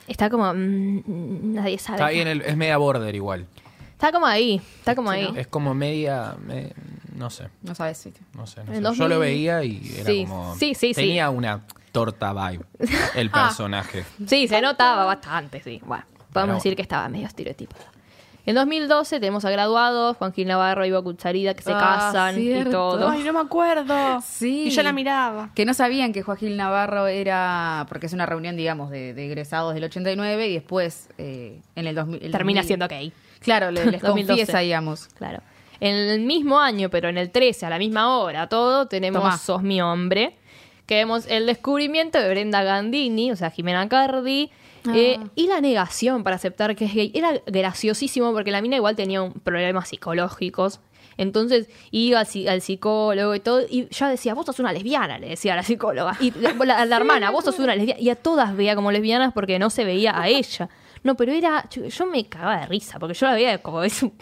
está 0.08 0.28
como. 0.32 0.52
mm, 0.52 1.54
nadie 1.54 1.78
sabe. 1.78 1.98
Está 2.00 2.10
bien, 2.10 2.28
el- 2.28 2.42
es 2.42 2.58
media 2.58 2.78
border 2.78 3.14
igual. 3.14 3.46
Está 3.92 4.12
como 4.12 4.26
ahí, 4.26 4.60
está 4.80 4.96
como 4.96 5.12
ahí. 5.12 5.32
Es 5.36 5.46
como 5.46 5.76
media. 5.76 6.36
me- 6.44 6.74
no 7.16 7.30
sé. 7.30 7.44
No 7.62 7.76
sabes 7.76 8.00
si. 8.00 8.12
No 8.34 8.48
sé, 8.48 8.64
no 8.64 8.72
En 8.72 8.78
sé. 8.78 8.82
2000 8.82 8.98
Yo 9.00 9.08
lo 9.08 9.20
veía 9.20 9.64
y 9.64 9.84
era 10.00 10.06
Sí, 10.10 10.26
como. 10.28 10.56
sí, 10.56 10.74
sí, 10.74 10.96
sí. 10.96 11.02
Tenía 11.02 11.30
una 11.30 11.62
torta 11.92 12.34
vibe. 12.34 12.66
El 13.16 13.30
Ah. 13.34 13.48
personaje. 13.48 14.06
Sí, 14.28 14.48
se 14.48 14.62
notaba 14.62 15.06
bastante, 15.06 15.62
sí. 15.64 15.82
Bueno, 15.86 16.04
podemos 16.32 16.32
Pero- 16.34 16.54
decir 16.56 16.76
que 16.76 16.82
estaba 16.82 17.08
medio 17.10 17.28
estereotipado. 17.28 17.84
En 18.44 18.56
2012 18.56 19.20
tenemos 19.20 19.46
a 19.46 19.52
graduados, 19.52 20.18
Juan 20.18 20.34
Gil 20.34 20.48
Navarro 20.48 20.84
y 20.84 20.88
Ivo 20.88 21.04
Cucharida, 21.04 21.54
que 21.54 21.62
se 21.62 21.72
Ah, 21.74 21.78
casan 22.12 22.42
y 22.42 22.64
todo. 22.66 23.08
Ay, 23.08 23.22
no 23.22 23.34
me 23.34 23.40
acuerdo. 23.40 24.20
Sí. 24.26 24.64
Y 24.66 24.70
yo 24.72 24.82
la 24.82 24.92
miraba. 24.94 25.52
Que 25.54 25.64
no 25.64 25.76
sabían 25.76 26.12
que 26.12 26.24
Joaquín 26.24 26.58
Navarro 26.58 27.06
era. 27.06 27.86
Porque 27.88 28.08
es 28.08 28.14
una 28.14 28.26
reunión, 28.26 28.56
digamos, 28.58 28.90
de, 28.90 29.14
de 29.14 29.26
egresados 29.28 29.76
del 29.76 29.84
89 29.84 30.48
y 30.48 30.54
después 30.56 31.08
eh, 31.20 31.62
en 31.76 31.86
el 31.86 31.94
2000. 31.94 32.24
el 32.24 32.32
Termina 32.32 32.62
2000. 32.62 32.68
siendo 32.68 32.88
gay. 32.88 33.14
Claro, 33.42 33.70
le- 33.70 33.86
les 33.86 34.02
2012. 34.02 34.26
confiesa, 34.28 34.60
digamos. 34.60 35.06
Claro. 35.20 35.42
En 35.80 35.96
el 35.96 36.22
mismo 36.22 36.60
año, 36.60 36.90
pero 36.90 37.10
en 37.10 37.20
el 37.20 37.30
13, 37.30 37.68
a 37.68 37.70
la 37.70 37.78
misma 37.78 38.18
hora, 38.18 38.48
todo, 38.50 38.88
tenemos 38.88 39.22
Tomá. 39.22 39.38
Sos 39.38 39.62
mi 39.62 39.82
hombre. 39.84 40.38
Que 40.92 40.98
vemos 40.98 41.26
el 41.30 41.46
descubrimiento 41.46 42.20
de 42.20 42.28
Brenda 42.30 42.64
Gandini, 42.64 43.32
o 43.32 43.38
sea, 43.38 43.50
Jimena 43.50 43.88
Cardi. 43.88 44.52
eh, 44.94 45.18
y 45.36 45.48
la 45.48 45.62
negación 45.62 46.22
para 46.26 46.36
aceptar 46.36 46.76
que 46.76 46.84
es 46.84 46.94
gay. 46.94 47.14
Era 47.16 47.40
graciosísimo 47.46 48.34
porque 48.34 48.52
la 48.52 48.62
mina 48.62 48.76
igual 48.76 48.98
tenía 48.98 49.22
un- 49.22 49.32
problemas 49.32 49.88
psicológicos. 49.88 50.82
Entonces 51.16 51.70
iba 51.92 52.20
al, 52.20 52.26
psi- 52.26 52.50
al 52.50 52.60
psicólogo 52.62 53.34
y 53.36 53.40
todo. 53.40 53.62
Y 53.70 53.88
yo 53.90 54.08
decía, 54.08 54.34
vos 54.34 54.46
sos 54.46 54.60
una 54.60 54.74
lesbiana, 54.74 55.18
le 55.18 55.30
decía 55.30 55.54
a 55.54 55.56
la 55.56 55.64
psicóloga. 55.64 56.18
Y 56.20 56.32
la, 56.32 56.54
la- 56.56 56.86
la 56.86 56.98
hermana, 56.98 57.30
vos 57.32 57.46
sos 57.46 57.58
una 57.60 57.74
lesbiana. 57.74 58.02
Y 58.02 58.10
a 58.10 58.16
todas 58.16 58.54
veía 58.58 58.76
como 58.76 58.92
lesbianas 58.92 59.32
porque 59.32 59.60
no 59.60 59.70
se 59.70 59.86
veía 59.86 60.20
a 60.20 60.28
ella. 60.28 60.68
No, 61.04 61.16
pero 61.16 61.32
era. 61.32 61.68
Yo, 61.72 61.86
yo 61.86 62.06
me 62.06 62.26
cagaba 62.28 62.60
de 62.62 62.66
risa 62.68 63.00
porque 63.00 63.14
yo 63.16 63.26
la 63.28 63.34
veía 63.34 63.58
como 63.60 63.84
es 63.84 64.04
un, 64.04 64.14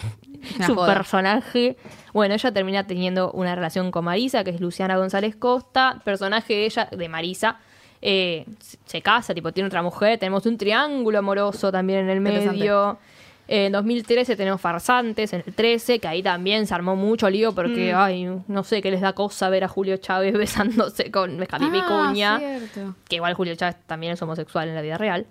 personaje. 0.85 1.77
Bueno, 2.13 2.33
ella 2.35 2.51
termina 2.51 2.85
teniendo 2.87 3.31
una 3.31 3.55
relación 3.55 3.91
con 3.91 4.05
Marisa, 4.05 4.43
que 4.43 4.51
es 4.51 4.61
Luciana 4.61 4.97
González 4.97 5.35
Costa. 5.35 6.01
Personaje 6.03 6.53
de 6.53 6.65
ella, 6.65 6.87
de 6.91 7.09
Marisa, 7.09 7.57
eh, 8.01 8.45
se- 8.85 9.01
casa, 9.01 9.33
tipo, 9.33 9.51
tiene 9.51 9.67
otra 9.67 9.81
mujer. 9.83 10.17
Tenemos 10.19 10.45
un 10.45 10.57
triángulo 10.57 11.19
amoroso 11.19 11.71
también 11.71 11.99
en 11.99 12.09
el 12.09 12.21
medio. 12.21 12.97
Eh, 13.51 13.65
En 13.65 13.71
2013 13.71 14.35
tenemos 14.35 14.61
Farsantes, 14.61 15.33
en 15.33 15.41
el 15.45 15.53
13, 15.55 15.97
que 15.99 16.07
ahí 16.07 16.21
también 16.21 16.67
se 16.67 16.73
armó 16.75 16.95
mucho 16.95 17.27
lío 17.31 17.51
porque, 17.55 17.91
ay, 17.95 18.29
no 18.47 18.63
sé, 18.63 18.79
qué 18.79 18.91
les 18.91 19.01
da 19.01 19.13
cosa 19.13 19.49
ver 19.49 19.63
a 19.63 19.67
Julio 19.67 19.97
Chávez 19.97 20.33
besándose 20.37 21.09
con 21.09 21.43
Javi 21.47 21.65
Ah, 21.65 21.69
Vicuña. 21.71 22.37
cierto. 22.37 22.95
Que 23.09 23.15
igual 23.15 23.33
Julio 23.33 23.55
Chávez 23.55 23.77
también 23.87 24.13
es 24.13 24.21
homosexual 24.21 24.69
en 24.69 24.75
la 24.75 24.81
vida 24.83 24.99
real. 24.99 25.25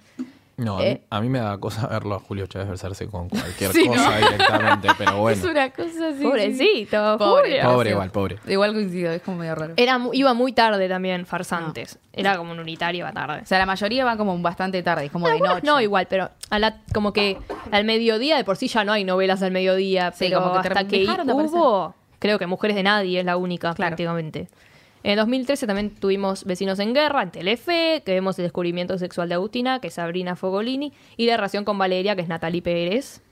No, 0.59 0.74
a 0.76 0.80
mí- 0.80 0.84
Eh. 0.86 1.02
a 1.09 1.20
mí 1.20 1.28
me 1.28 1.38
da 1.38 1.56
cosa 1.59 1.86
verlo 1.86 2.16
a 2.16 2.18
Julio 2.18 2.46
Chávez 2.46 2.68
besarse 2.68 3.06
con 3.06 3.28
cualquier 3.28 3.72
Sí, 3.72 3.86
cosa 3.86 4.16
directamente, 4.18 4.88
pero 4.98 5.16
bueno. 5.20 5.38
Es 5.38 5.44
una 5.44 5.70
cosa 5.70 6.09
así. 6.09 6.22
Pobrecito, 6.22 7.16
Pobre. 7.16 7.62
Pobre 7.62 7.90
igual, 7.90 8.11
pobre. 8.11 8.36
Igual 8.46 8.72
coincido, 8.74 9.12
es 9.12 9.22
como 9.22 9.38
medio 9.38 9.54
raro. 9.54 9.74
Era, 9.76 9.98
mu- 9.98 10.12
iba 10.12 10.34
muy 10.34 10.52
tarde 10.52 10.88
también, 10.88 11.24
Farsantes. 11.26 11.98
Era 12.12 12.36
como 12.36 12.50
un 12.52 12.59
unitario, 12.59 13.00
iba 13.00 13.12
tarde. 13.12 13.40
O 13.42 13.46
sea, 13.46 13.59
la 13.59 13.66
mayoría 13.66 14.04
va 14.04 14.16
como 14.16 14.36
bastante 14.40 14.82
tarde, 14.82 15.06
es 15.06 15.12
como 15.12 15.26
de 15.26 15.32
Algunos 15.34 15.54
noche. 15.54 15.66
no, 15.66 15.80
igual, 15.80 16.06
pero 16.11 16.28
a 16.50 16.59
la, 16.59 16.78
como 16.92 17.12
que 17.12 17.38
al 17.70 17.84
mediodía, 17.84 18.36
de 18.36 18.42
por 18.44 18.56
sí 18.56 18.66
ya 18.66 18.82
no 18.82 18.92
hay 18.92 19.04
novelas 19.04 19.40
al 19.42 19.52
mediodía, 19.52 20.11
Sí, 20.12 20.26
pero 20.26 20.40
como 20.42 20.61
que 20.61 20.68
hasta 20.68 20.88
que 20.88 21.06
de 21.06 21.32
hubo, 21.32 21.94
creo 22.18 22.38
que 22.40 22.46
Mujeres 22.48 22.74
de 22.74 22.82
Nadie 22.82 23.20
es 23.20 23.24
la 23.24 23.36
única, 23.36 23.72
Claro. 23.74 23.90
prácticamente. 23.90 24.48
En 25.05 25.16
2013 25.16 25.66
también 25.66 25.90
tuvimos 25.94 26.44
Vecinos 26.44 26.78
en 26.80 26.92
Guerra, 26.94 27.22
en 27.22 27.30
Telefe, 27.30 28.03
que 28.05 28.12
vemos 28.14 28.38
el 28.38 28.44
descubrimiento 28.44 28.99
sexual 28.99 29.28
de 29.28 29.36
Agustina, 29.36 29.80
que 29.80 29.88
es 29.88 29.94
Sabrina 29.94 30.34
Fogolini, 30.36 30.92
y 31.16 31.26
la 31.26 31.36
relación 31.36 31.64
con 31.64 31.78
Valeria, 31.78 32.16
que 32.16 32.22
es 32.22 32.28
Natalie 32.28 32.62
Pérez. 32.62 33.22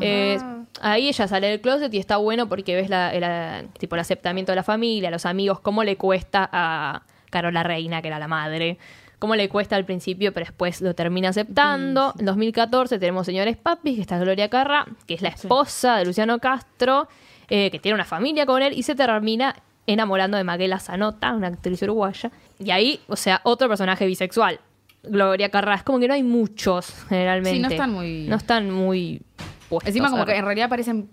Eh, 0.00 0.38
ahí 0.80 1.08
ella 1.08 1.26
sale 1.26 1.48
del 1.48 1.60
closet 1.60 1.92
y 1.92 1.98
está 1.98 2.16
bueno 2.18 2.48
porque 2.48 2.76
ves 2.76 2.88
la, 2.88 3.12
la- 3.18 3.64
tipo, 3.78 3.96
el 3.96 4.00
aceptamiento 4.00 4.52
de 4.52 4.56
la 4.56 4.62
familia, 4.62 5.10
los 5.10 5.26
amigos, 5.26 5.58
cómo 5.60 5.82
le 5.82 5.96
cuesta 5.96 6.48
a 6.52 7.02
Carola 7.30 7.62
Reina, 7.64 8.00
que 8.00 8.08
era 8.08 8.20
la 8.20 8.28
madre, 8.28 8.78
cómo 9.18 9.34
le 9.34 9.48
cuesta 9.48 9.74
al 9.74 9.84
principio, 9.84 10.32
pero 10.32 10.46
después 10.46 10.80
lo 10.80 10.94
termina 10.94 11.30
aceptando. 11.30 12.14
En 12.20 12.24
2014 12.26 13.00
tenemos 13.00 13.26
Señores 13.26 13.56
Papis, 13.56 13.96
que 13.96 14.00
está 14.02 14.16
Gloria 14.20 14.48
Carra, 14.48 14.86
que 15.06 15.14
es 15.14 15.22
la 15.22 15.30
esposa 15.30 15.96
de 15.96 16.04
Luciano 16.04 16.38
Castro, 16.38 17.08
eh, 17.48 17.70
que 17.72 17.80
tiene 17.80 17.96
una 17.96 18.04
familia 18.04 18.46
con 18.46 18.62
él 18.62 18.72
y 18.76 18.84
se 18.84 18.94
termina 18.94 19.56
enamorando 19.92 20.36
de 20.36 20.44
Maguela 20.44 20.78
Zanota, 20.78 21.32
una 21.32 21.48
actriz 21.48 21.82
uruguaya. 21.82 22.30
Y 22.58 22.70
ahí, 22.70 23.00
o 23.08 23.16
sea, 23.16 23.40
otro 23.44 23.68
personaje 23.68 24.06
bisexual. 24.06 24.60
Gloria 25.02 25.48
Carra, 25.50 25.74
es 25.76 25.82
como 25.82 25.98
que 25.98 26.06
no 26.08 26.14
hay 26.14 26.22
muchos 26.22 26.92
generalmente. 27.08 27.56
Sí, 27.56 27.60
no 27.62 27.68
están 27.68 27.90
muy- 27.92 28.26
No 28.28 28.36
están 28.36 28.70
muy 28.70 29.22
puestos 29.68 29.88
Encima 29.88 30.10
como 30.10 30.24
que 30.26 30.36
en 30.36 30.44
realidad 30.44 30.68
parecen 30.68 31.08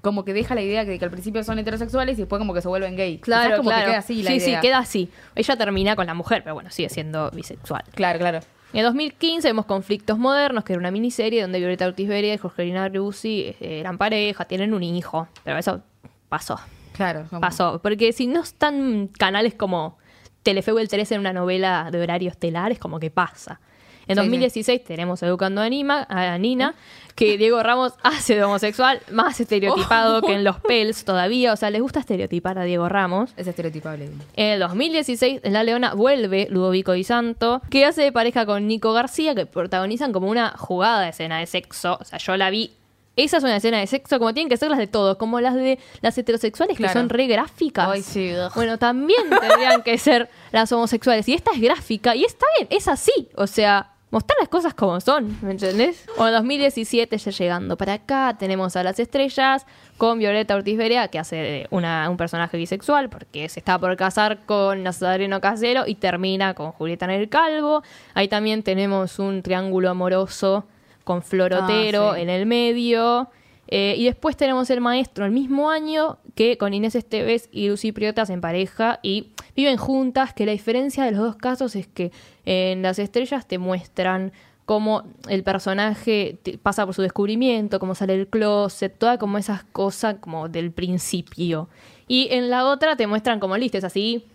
como 0.00 0.24
que 0.24 0.32
deja 0.32 0.54
la 0.54 0.62
idea 0.62 0.84
de 0.84 0.98
que 0.98 1.04
al 1.04 1.10
principio 1.10 1.42
son 1.42 1.58
heterosexuales 1.58 2.16
y 2.16 2.22
después 2.22 2.38
como 2.38 2.54
que 2.54 2.62
se 2.62 2.68
vuelven 2.68 2.96
gay. 2.96 3.18
Claro, 3.18 3.44
Quizás 3.44 3.56
como 3.58 3.70
claro. 3.70 3.82
que 3.84 3.90
queda 3.90 3.98
así 3.98 4.22
la 4.22 4.30
sí, 4.30 4.36
idea. 4.36 4.60
sí, 4.60 4.66
queda 4.66 4.78
así. 4.78 5.10
Ella 5.34 5.56
termina 5.56 5.96
con 5.96 6.06
la 6.06 6.14
mujer, 6.14 6.42
pero 6.44 6.54
bueno, 6.54 6.70
sigue 6.70 6.88
siendo 6.88 7.30
bisexual. 7.32 7.82
Claro, 7.94 8.18
claro. 8.20 8.40
En 8.72 8.82
2015 8.84 9.48
vemos 9.48 9.66
Conflictos 9.66 10.18
Modernos, 10.18 10.64
que 10.64 10.72
era 10.74 10.80
una 10.80 10.90
miniserie 10.90 11.42
donde 11.42 11.58
Violeta 11.58 11.86
Ortiz 11.86 12.08
Beria 12.08 12.34
y 12.34 12.38
Jorgelina 12.38 12.88
Ruzzi 12.88 13.54
eh, 13.60 13.80
eran 13.80 13.98
pareja, 13.98 14.44
tienen 14.44 14.74
un 14.74 14.82
hijo, 14.82 15.28
pero 15.44 15.58
eso 15.58 15.80
pasó, 16.28 16.58
Claro. 16.96 17.24
como- 17.28 17.40
pasó. 17.40 17.80
Porque 17.82 18.12
si 18.12 18.26
no 18.26 18.42
están 18.42 19.08
canales 19.18 19.54
como 19.54 19.98
Telefe 20.42 20.72
o 20.72 20.78
el 20.78 20.88
13 20.88 21.14
en 21.14 21.20
una 21.20 21.32
novela 21.32 21.88
de 21.90 22.00
horario 22.00 22.30
estelar, 22.30 22.72
es 22.72 22.78
como 22.78 22.98
que 23.00 23.10
pasa. 23.10 23.60
En 24.08 24.14
Sí, 24.14 24.20
2016 24.22 24.84
tenemos 24.84 25.20
Educando 25.24 25.60
a, 25.60 25.66
Nima- 25.68 26.06
a 26.08 26.38
Nina, 26.38 26.76
que 27.16 27.36
Diego 27.36 27.60
Ramos 27.64 27.94
hace 28.04 28.36
de 28.36 28.44
homosexual 28.44 29.00
más 29.10 29.40
estereotipado 29.40 30.22
que 30.22 30.32
en 30.32 30.44
los 30.44 30.60
Pels 30.60 31.04
todavía. 31.04 31.52
O 31.52 31.56
sea, 31.56 31.70
les 31.70 31.82
gusta 31.82 31.98
estereotipar 31.98 32.56
a 32.56 32.62
Diego 32.62 32.88
Ramos. 32.88 33.32
Es 33.36 33.48
estereotipable. 33.48 34.08
En 34.36 34.46
el 34.46 34.60
2016, 34.60 35.40
en 35.42 35.52
La 35.52 35.64
Leona 35.64 35.94
vuelve 35.94 36.46
Ludovico 36.50 36.92
Di 36.92 37.02
Santo, 37.02 37.60
que 37.68 37.84
hace 37.84 38.02
de 38.02 38.12
pareja 38.12 38.46
con 38.46 38.68
Nico 38.68 38.92
García, 38.92 39.34
que 39.34 39.44
protagonizan 39.44 40.12
como 40.12 40.28
una 40.30 40.50
jugada 40.56 41.00
de 41.00 41.08
escena 41.08 41.40
de 41.40 41.46
sexo. 41.46 41.98
O 42.00 42.04
sea, 42.04 42.20
yo 42.20 42.36
la 42.36 42.48
vi. 42.50 42.70
Esa 43.16 43.38
es 43.38 43.42
una 43.44 43.56
escena 43.56 43.78
de 43.78 43.86
sexo 43.86 44.18
como 44.18 44.32
tienen 44.34 44.48
que 44.50 44.56
ser 44.58 44.68
las 44.70 44.78
de 44.78 44.86
todos, 44.86 45.16
como 45.16 45.40
las 45.40 45.54
de 45.54 45.78
las 46.02 46.16
heterosexuales 46.18 46.76
Claro. 46.76 46.92
que 46.92 46.98
son 46.98 47.08
re 47.08 47.26
gráficas. 47.26 47.88
Ay, 47.90 48.02
sí. 48.02 48.32
Bueno, 48.54 48.78
también 48.78 49.22
tendrían 49.30 49.82
que 49.82 49.96
ser 49.98 50.28
las 50.52 50.70
homosexuales. 50.72 51.26
Y 51.28 51.34
esta 51.34 51.50
es 51.52 51.60
gráfica 51.60 52.14
y 52.14 52.24
está 52.24 52.44
bien, 52.58 52.68
es 52.70 52.86
así. 52.88 53.28
O 53.36 53.46
sea, 53.46 53.92
mostrar 54.10 54.36
las 54.38 54.48
cosas 54.48 54.72
como 54.74 55.00
son, 55.00 55.36
¿me 55.42 55.50
entendés? 55.52 56.04
Bueno, 56.16 56.32
2017 56.36 57.18
ya 57.18 57.30
llegando 57.32 57.76
para 57.76 57.94
acá, 57.94 58.36
tenemos 58.38 58.76
a 58.76 58.82
las 58.82 58.98
estrellas 59.00 59.66
con 59.96 60.18
Violeta 60.18 60.54
Ortiz 60.54 60.76
Berea, 60.78 61.08
que 61.08 61.18
hace 61.18 61.66
una- 61.70 62.08
un 62.10 62.16
personaje 62.16 62.56
bisexual, 62.56 63.08
porque 63.08 63.48
se 63.48 63.60
está 63.60 63.78
por 63.78 63.96
casar 63.96 64.44
con 64.46 64.82
Nazareno 64.82 65.40
Casero 65.40 65.84
y 65.86 65.96
termina 65.96 66.54
con 66.54 66.70
Julieta 66.72 67.06
en 67.06 67.12
el 67.12 67.28
Calvo. 67.28 67.82
Ahí 68.14 68.28
también 68.28 68.62
tenemos 68.62 69.18
un 69.18 69.42
triángulo 69.42 69.90
amoroso 69.90 70.66
con 71.06 71.22
Florotero 71.22 72.10
Ah, 72.10 72.14
sí. 72.16 72.22
en 72.22 72.28
el 72.30 72.46
medio. 72.46 73.30
Eh, 73.68 73.94
y 73.96 74.04
después 74.04 74.36
tenemos 74.36 74.68
el 74.70 74.80
maestro 74.80 75.24
el 75.24 75.30
mismo 75.30 75.70
año 75.70 76.18
que 76.34 76.58
con 76.58 76.74
Inés 76.74 76.94
Esteves 76.96 77.48
y 77.52 77.68
Lucy 77.68 77.92
Priotas 77.92 78.28
en 78.30 78.40
pareja 78.40 78.98
y 79.02 79.32
viven 79.56 79.76
juntas, 79.76 80.32
que 80.34 80.46
la 80.46 80.52
diferencia 80.52 81.04
de 81.04 81.12
los 81.12 81.20
dos 81.20 81.36
casos 81.36 81.74
es 81.76 81.86
que 81.86 82.10
en 82.44 82.82
Las 82.82 82.98
Estrellas 82.98 83.46
te 83.46 83.58
muestran 83.58 84.32
cómo 84.66 85.04
el 85.28 85.42
personaje 85.44 86.38
pasa 86.62 86.84
por 86.84 86.94
su 86.94 87.02
descubrimiento, 87.02 87.78
cómo 87.78 87.94
sale 87.94 88.16
del 88.16 88.26
closet, 88.28 88.96
todas 88.98 89.18
como 89.18 89.38
esas 89.38 89.62
cosas 89.64 90.16
como 90.20 90.48
del 90.48 90.72
principio. 90.72 91.68
Y 92.08 92.28
en 92.32 92.50
la 92.50 92.66
otra 92.66 92.96
te 92.96 93.06
muestran 93.06 93.38
como 93.40 93.56
listes 93.56 93.84
así, 93.84 94.26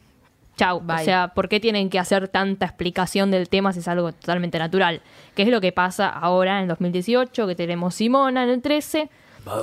chau. 0.62 0.80
Bye. 0.82 1.02
O 1.02 1.04
sea, 1.04 1.28
¿por 1.30 1.50
qué 1.50 1.60
tienen 1.60 1.90
que 1.90 2.00
hacer 2.00 2.28
tanta 2.28 2.66
explicación 2.66 3.32
del 3.32 3.50
tema 3.50 3.74
si 3.74 3.80
es 3.80 3.88
algo 3.88 4.12
totalmente 4.12 4.60
natural? 4.60 5.02
Que 5.36 5.44
es 5.44 5.50
lo 5.50 5.62
que 5.62 5.72
pasa 5.72 6.10
ahora 6.10 6.62
en 6.62 6.68
2018, 6.68 7.48
que 7.48 7.56
tenemos 7.56 7.96
Simona 7.96 8.44
en 8.44 8.50
el 8.50 8.62
13, 8.62 9.10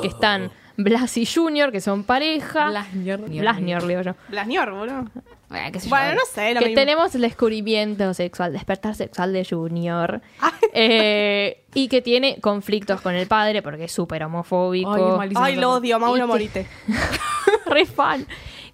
que 0.02 0.08
están 0.08 0.50
Blas 0.76 1.16
y 1.16 1.26
Junior, 1.26 1.72
que 1.72 1.80
son 1.80 2.04
pareja. 2.04 2.68
Blasnior. 2.70 3.20
Blasnior, 3.28 3.86
digo 3.86 4.02
yo. 4.02 4.14
Blasnior, 4.28 4.70
boludo. 4.72 5.04
Eh, 5.50 5.70
qué 5.72 5.80
sé 5.80 5.86
yo. 5.86 5.90
Bueno, 5.90 6.14
no 6.14 6.20
sé. 6.32 6.54
Lo 6.54 6.60
Que 6.60 6.66
mismo. 6.66 6.80
tenemos 6.80 7.14
el 7.16 7.22
descubrimiento 7.22 8.14
sexual, 8.14 8.52
despertar 8.52 8.94
sexual 8.94 9.32
de 9.32 9.44
Junior. 9.44 10.20
Eh, 10.74 11.64
y 11.74 11.88
que 11.88 12.02
tiene 12.02 12.40
conflictos 12.40 13.00
con 13.00 13.14
el 13.14 13.26
padre 13.26 13.62
porque 13.62 13.84
es 13.84 13.92
súper 13.92 14.22
homofóbico. 14.22 15.18
Ay, 15.20 15.32
Ay, 15.34 15.56
lo 15.56 15.72
odio, 15.72 15.98
Mauro, 15.98 16.26
morite. 16.26 16.68
re 17.66 17.86
fan. 17.86 18.26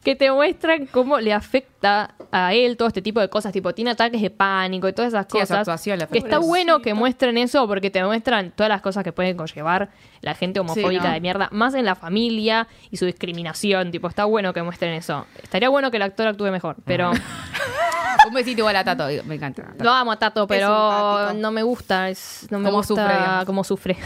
Que 0.05 0.15
te 0.15 0.31
muestran 0.31 0.87
cómo 0.87 1.19
le 1.19 1.33
afecta 1.33 2.15
a 2.31 2.53
él 2.53 2.77
todo 2.77 2.89
este 2.89 3.01
tipo 3.03 3.21
de 3.21 3.29
cosas. 3.31 3.53
Tipo, 3.53 3.73
tiene 3.75 3.91
ataques 3.93 4.21
de 4.21 4.29
pánico 4.31 4.87
y 4.87 4.93
todas 4.93 5.13
esas 5.15 5.27
Sí, 5.31 5.39
cosas. 5.39 5.59
actuación 5.61 5.99
le 5.99 6.07
que 6.07 6.19
está 6.19 6.39
bueno 6.39 6.81
que 6.83 6.93
muestren 6.95 7.39
eso 7.39 7.67
porque 7.67 7.91
te 7.91 8.05
muestran 8.05 8.51
todas 8.51 8.69
las 8.69 8.83
cosas 8.83 9.03
que 9.03 9.13
pueden 9.13 9.37
conllevar 9.37 9.91
la 10.21 10.35
gente 10.35 10.61
homofóbica 10.61 11.09
¿no? 11.09 11.15
de 11.15 11.21
mierda. 11.21 11.49
Más 11.53 11.75
en 11.75 11.85
la 11.87 11.95
familia 11.95 12.69
y 12.91 12.99
su 12.99 13.07
discriminación. 13.07 13.91
Tipo, 13.91 14.09
está 14.09 14.27
bueno 14.27 14.53
que 14.53 14.63
muestren 14.63 14.93
eso. 14.95 15.27
Estaría 15.43 15.71
bueno 15.71 15.91
que 15.91 15.97
el 15.97 16.03
actor 16.03 16.27
actúe 16.29 16.51
mejor. 16.51 16.77
Pero 16.85 17.11
Un 18.29 18.33
besito 18.33 18.61
igual 18.61 18.77
a 18.77 18.85
Tato, 18.85 19.07
me 19.27 19.35
encanta. 19.35 19.75
lo 19.79 19.91
amo 19.91 20.13
a 20.13 20.19
Tato, 20.19 20.47
pero 20.47 21.33
no 21.35 21.51
me 21.51 21.63
gusta. 21.63 22.09
Es, 22.09 22.47
no 22.51 22.59
me 22.59 22.67
Cómo 22.67 22.79
gusta 22.79 22.95
sufre, 22.95 23.15
digamos. 23.19 23.45
cómo 23.45 23.65
sufre. 23.65 23.97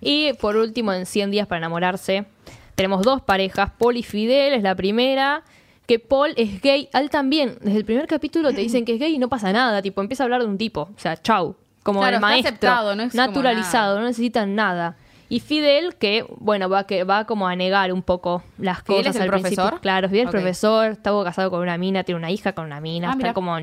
Y 0.00 0.34
por 0.34 0.56
último, 0.56 0.92
en 0.92 1.06
100 1.06 1.30
días 1.30 1.46
para 1.46 1.58
enamorarse, 1.60 2.26
tenemos 2.74 3.02
dos 3.02 3.22
parejas. 3.22 3.70
Paul 3.78 3.96
y 3.96 4.02
Fidel 4.02 4.54
es 4.54 4.62
la 4.62 4.74
primera. 4.74 5.42
Que 5.86 5.98
Paul 5.98 6.32
es 6.36 6.62
gay. 6.62 6.88
Al 6.94 7.10
también, 7.10 7.56
desde 7.60 7.78
el 7.78 7.84
primer 7.84 8.06
capítulo 8.06 8.52
te 8.54 8.60
dicen 8.62 8.84
que 8.86 8.94
es 8.94 8.98
gay 9.00 9.14
y 9.14 9.18
no 9.18 9.28
pasa 9.28 9.52
nada. 9.52 9.82
Tipo, 9.82 10.00
empieza 10.00 10.22
a 10.22 10.24
hablar 10.24 10.40
de 10.42 10.48
un 10.48 10.56
tipo. 10.58 10.82
O 10.96 10.98
sea, 10.98 11.16
chau. 11.20 11.56
Como 11.82 12.00
Claro, 12.00 12.12
el 12.12 12.14
está 12.16 12.26
maestro. 12.26 12.48
aceptado, 12.50 12.96
no 12.96 13.02
es 13.02 13.14
naturalizado, 13.14 13.98
no 14.00 14.06
necesitan 14.06 14.54
nada. 14.54 14.96
Y 15.28 15.40
Fidel, 15.40 15.96
que, 15.96 16.24
bueno, 16.38 16.70
va, 16.70 16.86
que, 16.86 17.04
va 17.04 17.26
como 17.26 17.46
a 17.46 17.54
negar 17.56 17.92
un 17.92 18.02
poco 18.02 18.42
las 18.56 18.82
¿Fidel 18.82 19.00
cosas 19.02 19.16
es 19.16 19.16
el 19.16 19.22
al 19.22 19.30
principio. 19.30 19.56
profesor? 19.56 19.80
Claro, 19.82 20.08
Fidel 20.08 20.22
es 20.22 20.26
Ok. 20.28 20.32
profesor, 20.32 20.90
estaba 20.92 21.24
casado 21.24 21.50
con 21.50 21.60
una 21.60 21.76
mina, 21.76 22.02
tiene 22.04 22.18
una 22.18 22.30
hija 22.30 22.52
con 22.54 22.64
una 22.64 22.80
mina, 22.80 23.10
Ah, 23.10 23.14
está 23.18 23.34
como 23.34 23.56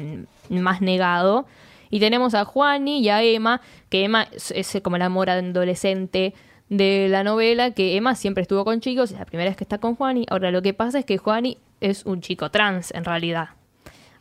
más 0.50 0.82
negado. 0.82 1.48
Y 1.90 2.00
tenemos 2.00 2.36
a 2.36 2.46
Juani 2.46 3.00
y 3.00 3.10
a 3.10 3.24
Emma, 3.24 3.62
que 3.90 4.04
Emma 4.04 4.28
es, 4.32 4.52
es 4.52 4.80
como 4.84 4.96
el 4.98 5.02
amor 5.02 5.30
adolescente 5.32 6.34
de 6.72 7.08
la 7.10 7.24
novela, 7.26 7.72
que 7.72 7.98
Emma 7.98 8.16
siempre 8.16 8.42
estuvo 8.44 8.64
con 8.64 8.80
chicos, 8.80 9.12
es 9.12 9.20
la 9.20 9.26
primera 9.26 9.50
vez 9.50 9.58
que 9.58 9.66
está 9.66 9.78
con 9.78 9.96
Juani. 9.98 10.26
Ahora, 10.30 10.52
lo 10.52 10.62
que 10.62 10.74
pasa 10.74 11.00
es 11.00 11.06
que 11.06 11.18
Juani 11.18 11.58
es 11.82 12.06
un 12.06 12.22
chico 12.22 12.50
trans, 12.50 12.92
en 12.94 13.04
realidad. 13.04 13.50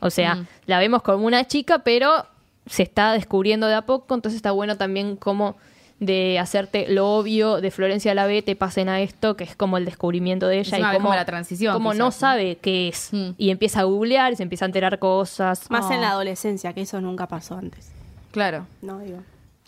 O 0.01 0.11
sea, 0.11 0.35
Mm. 0.35 0.47
la 0.67 0.79
vemos 0.81 1.03
como 1.03 1.25
una 1.27 1.47
chica, 1.47 1.79
pero 1.85 2.27
se 2.67 2.83
está 2.83 3.13
descubriendo 3.13 3.69
de 3.69 3.75
a 3.75 3.83
poco, 3.83 4.15
entonces 4.17 4.35
está 4.37 4.51
bueno 4.51 4.77
también 4.77 5.15
como 5.17 5.57
de 6.01 6.39
hacerte 6.41 6.87
lo 6.89 7.09
obvio 7.19 7.61
de 7.61 7.71
Florencia 7.71 8.15
la 8.15 8.27
B 8.27 8.41
te 8.43 8.57
pasen 8.57 8.89
a 8.89 9.01
esto, 9.01 9.37
que 9.37 9.45
es 9.45 9.55
como 9.55 9.77
el 9.77 9.85
descubrimiento 9.85 10.49
de 10.49 10.59
ella 10.61 10.77
Encima 10.79 10.93
y 10.93 10.97
como, 10.97 11.09
como 11.11 11.15
la 11.15 11.27
transición, 11.27 11.73
como 11.75 11.91
no 11.91 12.07
quizás, 12.07 12.23
¿no? 12.23 12.29
sabe 12.29 12.57
qué 12.57 12.89
es 12.89 13.11
Mm. 13.13 13.31
y 13.39 13.51
empieza 13.51 13.81
a 13.81 13.83
googlear 13.85 14.33
y 14.33 14.37
se 14.37 14.43
empieza 14.43 14.65
a 14.65 14.67
enterar 14.67 14.99
cosas. 14.99 15.71
Más 15.71 15.89
en 15.91 16.01
la 16.01 16.11
adolescencia, 16.11 16.73
que 16.73 16.81
eso 16.81 17.01
nunca 17.01 17.27
pasó 17.29 17.57
antes. 17.59 17.93
Claro. 18.33 18.67
No, 18.83 18.99
digo. 19.01 19.19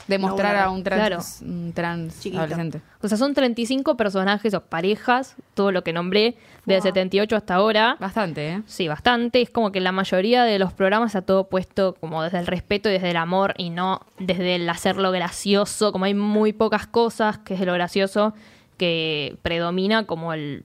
Demostrar 0.09 0.57
No, 0.57 0.63
a 0.63 0.71
un 0.71 0.83
trans, 0.83 0.99
Claro. 1.01 1.19
un 1.55 1.73
trans 1.73 2.21
Chiquito. 2.21 2.41
adolescente. 2.41 2.81
O 3.03 3.09
sea, 3.09 3.17
son 3.17 3.35
35 3.35 3.97
personajes 3.97 4.53
o 4.53 4.61
parejas, 4.61 5.37
todo 5.55 5.71
lo 5.71 5.85
que 5.85 5.93
nombré, 5.93 6.37
del 6.67 6.83
78 6.83 7.37
hasta 7.37 7.55
ahora. 7.55 7.97
Bastante, 8.01 8.49
¿eh? 8.55 8.63
Sí, 8.67 8.89
bastante. 8.89 9.41
Es 9.43 9.51
como 9.51 9.71
que 9.71 9.81
la 9.81 9.93
mayoría 9.93 10.43
de 10.43 10.59
los 10.59 10.73
programas 10.73 11.11
está 11.15 11.23
todo 11.23 11.45
puesto 11.49 11.95
como 12.01 12.23
desde 12.23 12.41
el 12.41 12.47
respeto 12.49 12.89
y 12.89 12.93
desde 12.95 13.11
el 13.11 13.17
amor 13.17 13.55
y 13.59 13.71
no 13.71 14.01
desde 14.19 14.57
el 14.57 14.69
hacerlo 14.69 15.13
gracioso. 15.13 15.93
Como 15.93 16.05
hay 16.07 16.15
muy 16.15 16.53
pocas 16.53 16.87
cosas, 16.89 17.39
que 17.39 17.55
es 17.55 17.61
de 17.61 17.67
lo 17.67 17.73
gracioso, 17.75 18.35
que 18.79 19.37
predomina 19.43 20.05
como 20.07 20.33
el, 20.33 20.65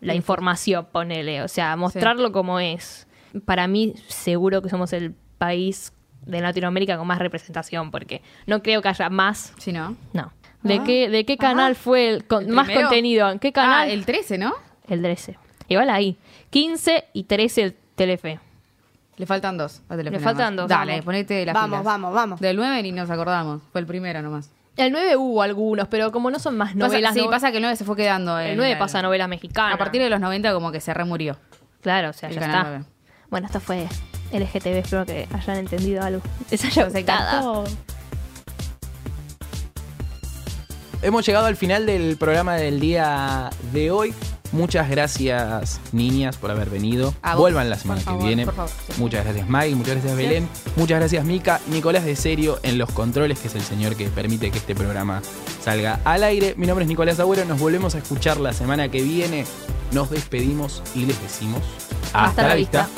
la 0.00 0.14
información, 0.16 0.86
ponele. 0.90 1.42
O 1.42 1.48
sea, 1.48 1.76
mostrarlo 1.76 2.32
como 2.32 2.58
es. 2.58 3.06
Para 3.44 3.68
mí, 3.68 3.94
seguro 4.08 4.62
que 4.62 4.68
somos 4.68 4.92
el 4.92 5.14
país 5.38 5.92
de 6.26 6.40
Latinoamérica 6.40 6.96
con 6.98 7.06
más 7.06 7.18
representación, 7.18 7.90
porque 7.90 8.22
no 8.46 8.62
creo 8.62 8.82
que 8.82 8.88
haya 8.88 9.08
más. 9.10 9.52
Sí, 9.58 9.72
¿no? 9.72 9.96
No. 10.12 10.32
¿De, 10.62 10.82
qué, 10.82 11.08
¿De 11.08 11.24
qué 11.24 11.36
canal 11.38 11.74
fue 11.76 12.08
el, 12.10 12.24
con- 12.26 12.44
¿El 12.44 12.52
más 12.52 12.68
contenido? 12.68 13.30
¿En 13.30 13.38
qué 13.38 13.52
canal? 13.52 13.88
Ah, 13.88 13.92
el 13.92 14.04
13, 14.04 14.38
¿no? 14.38 14.54
El 14.88 15.02
13. 15.02 15.38
Igual 15.68 15.88
ahí. 15.90 16.16
15 16.50 17.04
y 17.12 17.24
13 17.24 17.62
el 17.62 17.76
Telefe. 17.94 18.40
Le 19.16 19.26
faltan 19.26 19.56
dos. 19.58 19.82
a 19.88 19.96
Telefe 19.96 20.16
Le 20.18 20.22
faltan 20.22 20.54
más. 20.54 20.62
dos. 20.64 20.68
Dale, 20.68 20.92
Vamos. 20.92 21.04
ponete 21.04 21.44
las 21.46 21.54
Vamos, 21.54 21.70
pilas. 21.80 21.84
vamos, 21.84 22.14
vamos. 22.14 22.40
Del 22.40 22.56
9 22.56 22.82
ni 22.82 22.92
nos 22.92 23.10
acordamos. 23.10 23.62
Fue 23.72 23.80
el 23.80 23.86
primero 23.86 24.20
nomás. 24.22 24.50
El 24.76 24.92
9 24.92 25.16
hubo 25.16 25.42
algunos, 25.42 25.88
pero 25.88 26.12
como 26.12 26.30
no 26.30 26.38
son 26.38 26.56
más 26.56 26.74
novelas. 26.76 27.10
pasa, 27.10 27.14
sí, 27.20 27.24
no- 27.24 27.30
pasa 27.30 27.50
que 27.50 27.56
el 27.58 27.62
9 27.62 27.76
se 27.76 27.84
fue 27.84 27.96
quedando. 27.96 28.38
el 28.38 28.50
en 28.52 28.56
9 28.56 28.72
la- 28.74 28.78
pasa 28.78 29.02
novela 29.02 29.26
mexicana. 29.28 29.74
A 29.74 29.78
partir 29.78 30.00
de 30.00 30.08
los 30.10 30.20
90 30.20 30.52
como 30.52 30.70
que 30.72 30.80
se 30.80 30.94
remurió. 30.94 31.36
Claro, 31.82 32.10
o 32.10 32.12
sea, 32.12 32.28
el 32.28 32.34
ya 32.36 32.40
Canal 32.42 32.56
está. 32.56 32.68
9. 32.70 32.84
Bueno, 33.30 33.46
esto 33.46 33.60
fue 33.60 33.88
LGTB. 34.32 34.66
Espero 34.78 35.06
que 35.06 35.28
hayan 35.32 35.56
entendido 35.58 36.02
algo. 36.02 36.20
Les 36.50 36.64
haya 36.64 36.84
gustado. 36.88 37.64
Hemos 41.00 41.24
llegado 41.24 41.46
al 41.46 41.56
final 41.56 41.86
del 41.86 42.16
programa 42.16 42.56
del 42.56 42.80
día 42.80 43.50
de 43.72 43.90
hoy. 43.90 44.14
Muchas 44.50 44.88
gracias, 44.88 45.78
niñas, 45.92 46.38
por 46.38 46.50
haber 46.50 46.70
venido. 46.70 47.14
A 47.20 47.34
vos, 47.34 47.42
Vuelvan 47.42 47.68
la 47.68 47.76
semana 47.76 48.00
por 48.00 48.04
que 48.04 48.10
favor, 48.16 48.26
viene. 48.26 48.44
por 48.46 48.54
favor, 48.54 48.70
sí. 48.70 48.92
Muchas 48.96 49.24
gracias, 49.24 49.48
Mike. 49.48 49.74
Muchas 49.76 49.94
gracias, 49.96 50.16
Belén. 50.16 50.48
Muchas 50.76 50.98
gracias, 50.98 51.24
Mica. 51.24 51.60
Nicolás 51.68 52.04
de 52.04 52.16
Serio 52.16 52.58
en 52.62 52.78
los 52.78 52.90
controles, 52.90 53.38
que 53.38 53.48
es 53.48 53.54
el 53.54 53.60
señor 53.62 53.94
que 53.94 54.08
permite 54.08 54.50
que 54.50 54.58
este 54.58 54.74
programa 54.74 55.20
salga 55.62 56.00
al 56.04 56.24
aire. 56.24 56.54
Mi 56.56 56.66
nombre 56.66 56.84
es 56.84 56.88
Nicolás 56.88 57.20
Agüero. 57.20 57.44
Nos 57.44 57.60
volvemos 57.60 57.94
a 57.94 57.98
escuchar 57.98 58.40
la 58.40 58.54
semana 58.54 58.88
que 58.90 59.02
viene. 59.02 59.44
Nos 59.92 60.10
despedimos 60.10 60.82
y 60.94 61.04
les 61.04 61.20
decimos 61.22 61.60
Hasta 62.14 62.48
la 62.48 62.54
vista. 62.54 62.88